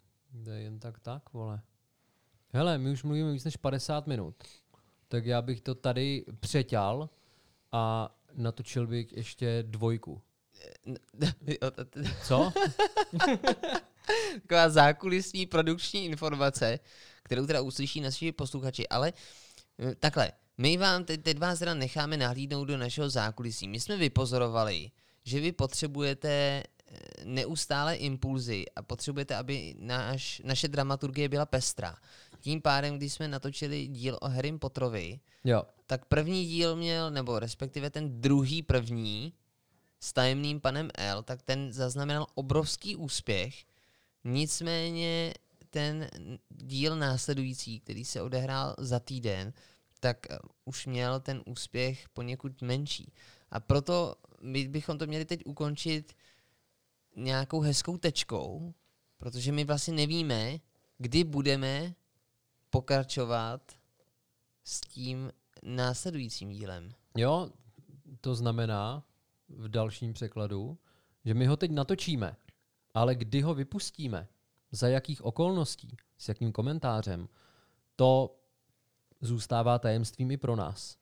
to 0.44 0.50
je 0.50 0.62
jen 0.62 0.80
tak 0.80 1.00
tak, 1.00 1.34
vole. 1.34 1.62
Hele, 2.54 2.78
my 2.78 2.92
už 2.92 3.04
mluvíme 3.04 3.32
víc 3.32 3.44
než 3.44 3.58
50 3.58 4.08
minut. 4.08 4.36
Tak 5.08 5.26
já 5.26 5.42
bych 5.42 5.62
to 5.62 5.76
tady 5.76 6.26
přeťal 6.40 7.10
a 7.72 8.16
natočil 8.34 8.88
bych 8.88 9.14
ještě 9.14 9.64
dvojku. 9.68 10.22
To- 11.20 12.02
Co? 12.24 12.52
Taková 14.42 14.70
zákulisní 14.70 15.46
produkční 15.46 16.06
informace, 16.06 16.80
kterou 17.24 17.48
teda 17.48 17.62
uslyší 17.62 18.02
naši 18.02 18.32
posluchači, 18.32 18.88
ale 18.88 19.14
eh, 19.80 19.96
takhle, 19.96 20.32
my 20.58 20.78
vám, 20.78 21.04
teď, 21.04 21.22
teď 21.24 21.38
vás 21.40 21.60
teda 21.60 21.74
necháme 21.74 22.18
nahlídnout 22.18 22.66
do 22.66 22.78
našeho 22.78 23.10
zákulisí. 23.10 23.68
My 23.68 23.80
jsme 23.80 23.98
vypozorovali, 23.98 24.92
že 25.24 25.40
vy 25.40 25.52
potřebujete 25.52 26.30
eh, 26.30 26.64
neustále 27.24 27.96
impulzy 27.96 28.66
a 28.76 28.82
potřebujete, 28.82 29.36
aby 29.36 29.76
náš, 29.80 30.42
naše 30.46 30.68
dramaturgie 30.68 31.30
byla 31.30 31.46
pestrá. 31.46 31.96
Tím 32.40 32.62
pádem, 32.62 32.98
když 32.98 33.14
jsme 33.14 33.28
natočili 33.28 33.88
díl 33.88 34.18
o 34.22 34.28
Harry 34.30 34.58
Potterovi, 34.58 35.20
Jo. 35.44 35.64
tak 35.86 36.06
první 36.06 36.46
díl 36.46 36.76
měl, 36.76 37.12
nebo 37.12 37.40
respektive 37.40 37.90
ten 37.90 38.22
druhý 38.22 38.64
první 38.64 39.34
s 40.00 40.14
tajemným 40.14 40.60
panem 40.60 40.90
L, 40.98 41.24
tak 41.24 41.42
ten 41.42 41.74
zaznamenal 41.74 42.28
obrovský 42.36 42.96
úspěch. 42.96 43.66
Nicméně 44.24 45.34
ten 45.70 46.10
díl 46.50 46.96
následující, 46.96 47.80
který 47.80 48.06
se 48.06 48.22
odehrál 48.22 48.76
za 48.78 49.00
týden, 49.00 49.54
tak 50.00 50.32
eh, 50.32 50.38
už 50.66 50.86
měl 50.86 51.20
ten 51.20 51.42
úspěch 51.46 52.10
poněkud 52.10 52.62
menší. 52.62 53.14
A 53.52 53.60
proto 53.60 54.16
my 54.42 54.68
bychom 54.68 54.98
to 54.98 55.08
měli 55.08 55.26
teď 55.26 55.46
ukončit 55.46 56.14
nějakou 57.16 57.60
hezkou 57.60 57.98
tečkou, 57.98 58.74
protože 59.18 59.52
my 59.52 59.64
vlastně 59.64 59.94
nevíme, 59.94 60.60
kdy 60.98 61.24
budeme 61.24 61.96
pokračovat 62.70 63.72
s 64.64 64.82
tím 64.82 65.32
následujícím 65.64 66.50
dílem. 66.50 66.94
Jo, 67.18 67.52
to 68.22 68.36
znamená 68.36 69.04
v 69.50 69.70
dalším 69.70 70.14
překladu, 70.14 70.78
že 71.26 71.34
my 71.34 71.46
ho 71.46 71.58
teď 71.58 71.72
natočíme, 71.72 72.36
ale 72.94 73.16
kdy 73.16 73.42
ho 73.42 73.54
vypustíme, 73.54 74.28
za 74.72 74.88
jakých 74.88 75.26
okolností, 75.26 75.98
s 76.18 76.28
jakým 76.28 76.52
komentářem, 76.52 77.30
to 77.96 78.40
zůstává 79.22 79.80
tajemstvím 79.80 80.32
i 80.32 80.38
pro 80.38 80.56
nás. 80.56 80.98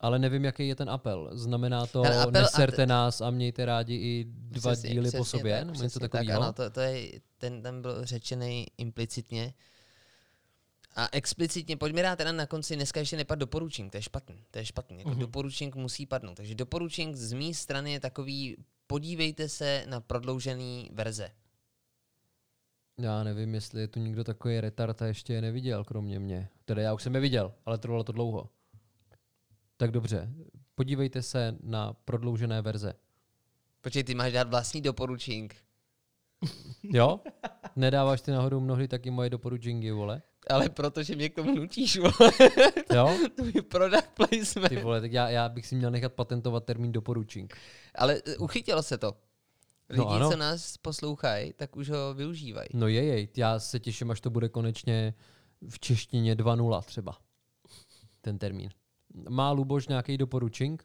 Ale 0.00 0.18
nevím, 0.18 0.44
jaký 0.44 0.68
je 0.68 0.74
ten 0.74 0.90
apel. 0.90 1.30
Znamená 1.32 1.86
to, 1.86 2.00
apel 2.00 2.20
a 2.20 2.30
neserte 2.30 2.76
t- 2.76 2.86
nás 2.86 3.20
a 3.20 3.30
mějte 3.30 3.64
rádi 3.64 3.94
i 3.94 4.24
dva 4.28 4.72
Přesně, 4.72 4.90
díly 4.90 5.10
po 5.10 5.10
přesně 5.10 5.38
sobě, 5.38 5.56
tak, 5.56 5.66
nebo 5.66 5.82
něco 5.82 5.98
přesně 5.98 6.08
tak, 6.08 6.10
takového. 6.10 6.42
ano, 6.42 6.52
to, 6.52 6.70
to 6.70 6.80
je, 6.80 7.20
ten 7.38 7.62
tam 7.62 7.82
byl 7.82 8.04
řečený 8.04 8.66
implicitně. 8.78 9.54
A 10.94 11.08
explicitně, 11.12 11.76
pojďme 11.76 12.02
dát 12.02 12.16
teda 12.16 12.32
na 12.32 12.46
konci, 12.46 12.76
dneska 12.76 13.00
ještě 13.00 13.16
nepad 13.16 13.38
doporučení, 13.38 13.90
to 13.90 13.96
je 13.96 14.02
špatný, 14.02 14.44
to 14.50 14.58
je 14.58 14.64
špatný, 14.66 14.98
jako 14.98 15.10
mm-hmm. 15.10 15.18
doporučení 15.18 15.72
musí 15.74 16.06
padnout. 16.06 16.36
Takže 16.36 16.54
doporučení 16.54 17.14
z 17.16 17.32
mé 17.32 17.54
strany 17.54 17.92
je 17.92 18.00
takový, 18.00 18.56
podívejte 18.86 19.48
se 19.48 19.84
na 19.88 20.00
prodloužený 20.00 20.90
verze. 20.92 21.30
Já 23.02 23.22
nevím, 23.22 23.54
jestli 23.54 23.80
je 23.80 23.88
tu 23.88 24.00
někdo 24.00 24.24
takový 24.24 24.60
retard 24.60 25.02
a 25.02 25.06
ještě 25.06 25.32
je 25.32 25.40
neviděl, 25.40 25.84
kromě 25.84 26.18
mě. 26.18 26.48
Tedy 26.64 26.82
já 26.82 26.94
už 26.94 27.02
jsem 27.02 27.14
je 27.14 27.20
viděl, 27.20 27.52
ale 27.66 27.78
trvalo 27.78 28.04
to 28.04 28.12
dlouho. 28.12 28.48
Tak 29.76 29.90
dobře, 29.90 30.32
podívejte 30.74 31.22
se 31.22 31.56
na 31.62 31.92
prodloužené 31.92 32.62
verze. 32.62 32.94
Počkej, 33.80 34.04
ty 34.04 34.14
máš 34.14 34.32
dát 34.32 34.48
vlastní 34.48 34.80
doporučení. 34.80 35.48
Jo? 36.82 37.20
Nedáváš 37.76 38.20
ty 38.20 38.30
náhodou 38.30 38.60
mnohdy 38.60 38.88
taky 38.88 39.10
moje 39.10 39.30
doporučení, 39.30 39.90
vole? 39.90 40.22
Ale 40.50 40.68
protože 40.68 41.16
mě 41.16 41.28
k 41.28 41.34
tomu 41.34 41.54
nutíš, 41.54 41.98
vole. 41.98 42.32
Jo? 42.94 43.18
to 43.36 43.44
je 43.44 43.62
product 43.62 44.08
placement. 44.14 44.68
Ty 44.68 44.76
vole, 44.76 45.00
tak 45.00 45.12
já, 45.12 45.30
já 45.30 45.48
bych 45.48 45.66
si 45.66 45.74
měl 45.74 45.90
nechat 45.90 46.12
patentovat 46.12 46.64
termín 46.64 46.92
doporučení. 46.92 47.48
Ale 47.94 48.22
eh, 48.26 48.36
uchytilo 48.36 48.82
se 48.82 48.98
to. 48.98 49.16
Lidi, 49.92 50.04
No 50.04 50.08
ano. 50.10 50.30
co 50.30 50.36
nás 50.36 50.76
poslouchají, 50.76 51.52
tak 51.52 51.76
už 51.76 51.90
ho 51.90 52.14
využívají. 52.14 52.68
No 52.74 52.88
je 52.88 53.04
jej, 53.04 53.28
já 53.36 53.58
se 53.58 53.80
těším, 53.80 54.10
až 54.10 54.20
to 54.20 54.30
bude 54.30 54.48
konečně 54.48 55.14
v 55.68 55.78
češtině 55.80 56.34
2.0 56.34 56.82
třeba. 56.82 57.16
Ten 58.20 58.38
termín. 58.38 58.70
Má 59.28 59.50
Luboš 59.50 59.88
nějaký 59.88 60.18
doporučink? 60.18 60.84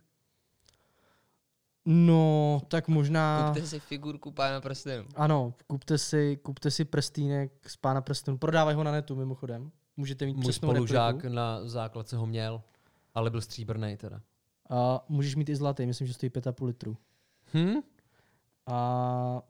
No, 1.85 2.61
tak 2.67 2.87
možná... 2.87 3.47
Kupte 3.53 3.67
si 3.67 3.79
figurku 3.79 4.31
pána 4.31 4.61
prstenů. 4.61 5.05
Ano, 5.15 5.53
kupte 5.67 5.97
si, 5.97 6.37
kupte 6.43 6.71
si 6.71 6.85
prstínek 6.85 7.51
z 7.69 7.77
pána 7.77 8.01
prstenů. 8.01 8.37
Prodávají 8.37 8.77
ho 8.77 8.83
na 8.83 8.91
netu 8.91 9.15
mimochodem. 9.15 9.71
Můžete 9.97 10.25
mít 10.25 10.33
Můj 10.33 10.41
přesnou 10.41 10.69
spolužák 10.69 11.15
repliku. 11.15 11.35
na 11.35 11.67
základce 11.67 12.17
ho 12.17 12.25
měl, 12.25 12.61
ale 13.15 13.29
byl 13.29 13.41
stříbrný 13.41 13.97
teda. 13.97 14.21
A 14.69 15.05
můžeš 15.09 15.35
mít 15.35 15.49
i 15.49 15.55
zlatý, 15.55 15.85
myslím, 15.85 16.07
že 16.07 16.13
stojí 16.13 16.29
5,5 16.29 16.65
litru. 16.65 16.97
Hm? 17.53 17.73
A 18.67 19.41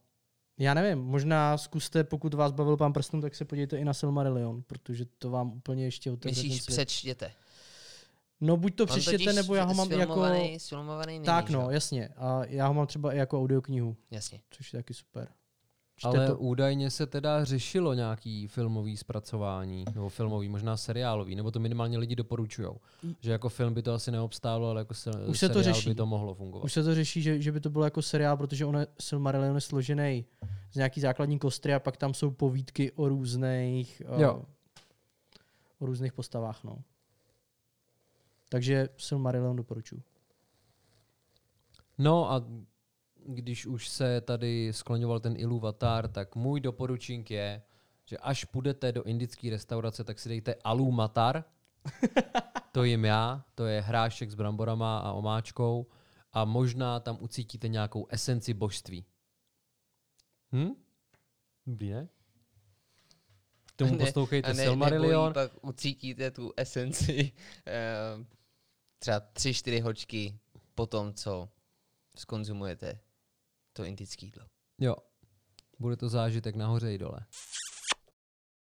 já 0.59 0.73
nevím, 0.73 0.99
možná 0.99 1.57
zkuste, 1.57 2.03
pokud 2.03 2.33
vás 2.33 2.51
bavil 2.51 2.77
pán 2.77 2.93
prstenů, 2.93 3.21
tak 3.21 3.35
se 3.35 3.45
podívejte 3.45 3.77
i 3.77 3.85
na 3.85 3.93
Silmarillion, 3.93 4.63
protože 4.63 5.05
to 5.05 5.29
vám 5.29 5.51
úplně 5.51 5.85
ještě 5.85 6.11
otevře 6.11 6.41
Myslíš, 6.43 6.63
svět. 6.63 6.75
přečtěte. 6.75 7.31
No 8.41 8.57
buď 8.57 8.75
to 8.75 8.83
On 8.83 8.87
přečtěte, 8.89 9.33
nebo 9.33 9.55
já 9.55 9.63
ho 9.63 9.73
mám 9.73 9.91
jako... 9.91 10.25
sfilmovaný, 10.57 11.13
není, 11.13 11.25
Tak 11.25 11.47
že 11.47 11.53
no, 11.53 11.71
jasně. 11.71 12.09
A 12.17 12.45
já 12.45 12.67
ho 12.67 12.73
mám 12.73 12.87
třeba 12.87 13.13
i 13.13 13.17
jako 13.17 13.39
audioknihu, 13.39 13.95
Jasně. 14.11 14.41
což 14.49 14.73
je 14.73 14.79
taky 14.79 14.93
super. 14.93 15.27
Ale 16.03 16.27
to- 16.27 16.37
údajně 16.37 16.89
se 16.91 17.05
teda 17.05 17.43
řešilo 17.45 17.93
nějaký 17.93 18.47
filmový 18.47 18.97
zpracování, 18.97 19.85
nebo 19.95 20.09
filmový, 20.09 20.49
možná 20.49 20.77
seriálový, 20.77 21.35
nebo 21.35 21.51
to 21.51 21.59
minimálně 21.59 21.97
lidi 21.97 22.15
doporučujou. 22.15 22.77
Že 23.19 23.31
jako 23.31 23.49
film 23.49 23.73
by 23.73 23.81
to 23.81 23.93
asi 23.93 24.11
neobstálo, 24.11 24.69
ale 24.69 24.81
jako 24.81 24.93
se, 24.93 25.11
Už 25.25 25.39
se 25.39 25.49
to 25.49 25.53
seriál 25.53 25.73
řeší. 25.73 25.89
by 25.89 25.95
to 25.95 26.05
mohlo 26.05 26.33
fungovat. 26.35 26.63
Už 26.65 26.73
se 26.73 26.83
to 26.83 26.95
řeší, 26.95 27.21
že, 27.21 27.41
že 27.41 27.51
by 27.51 27.59
to 27.59 27.69
bylo 27.69 27.83
jako 27.83 28.01
seriál, 28.01 28.37
protože 28.37 28.65
ono 28.65 28.79
je- 28.79 28.87
Silmarillion 28.99 29.55
je 29.55 29.61
složený 29.61 30.25
z 30.71 30.75
nějaký 30.75 31.01
základní 31.01 31.39
kostry 31.39 31.73
a 31.73 31.79
pak 31.79 31.97
tam 31.97 32.13
jsou 32.13 32.31
povídky 32.31 32.91
o 32.91 33.09
různých 33.09 34.01
Jo. 34.17 34.41
o 35.79 35.85
různých 35.85 36.13
postavách, 36.13 36.63
no. 36.63 36.77
Takže 38.49 38.89
Silmarillion 38.97 39.55
doporučuji. 39.55 40.01
No 41.97 42.31
a 42.31 42.43
když 43.27 43.65
už 43.65 43.87
se 43.89 44.21
tady 44.21 44.73
skloňoval 44.73 45.19
ten 45.19 45.33
Iluvatar, 45.37 46.07
tak 46.07 46.35
můj 46.35 46.59
doporučink 46.59 47.31
je, 47.31 47.61
že 48.05 48.17
až 48.17 48.45
půjdete 48.45 48.91
do 48.91 49.03
indické 49.03 49.49
restaurace, 49.49 50.03
tak 50.03 50.19
si 50.19 50.29
dejte 50.29 50.55
Alu 50.63 50.91
Matar. 50.91 51.43
To 52.71 52.83
jim 52.83 53.05
já, 53.05 53.45
to 53.55 53.65
je 53.65 53.81
hrášek 53.81 54.31
s 54.31 54.35
bramborama 54.35 54.99
a 54.99 55.11
omáčkou 55.11 55.87
a 56.33 56.45
možná 56.45 56.99
tam 56.99 57.17
ucítíte 57.21 57.67
nějakou 57.67 58.07
esenci 58.09 58.53
božství. 58.53 59.05
Hm? 60.55 60.69
Dobrý, 61.67 61.89
ne? 61.89 62.09
K 63.65 63.71
tomu 63.75 63.95
Ne- 63.95 64.05
poslouchejte 64.05 64.53
ne, 64.53 64.63
Silmarillion. 64.63 65.33
pak 65.33 65.51
ucítíte 65.61 66.31
tu 66.31 66.53
esenci 66.57 67.31
eh, 67.67 68.25
třeba 68.99 69.19
tři, 69.19 69.53
čtyři 69.53 69.79
hočky 69.79 70.39
po 70.75 70.85
tom, 70.87 71.13
co 71.13 71.49
skonzumujete 72.17 72.99
to 73.77 73.83
indické 73.83 74.25
jídlo. 74.25 74.45
Jo. 74.81 74.95
Bude 75.79 75.97
to 75.97 76.09
zážitek 76.09 76.55
nahoře 76.55 76.93
i 76.93 76.97
dole. 76.97 77.19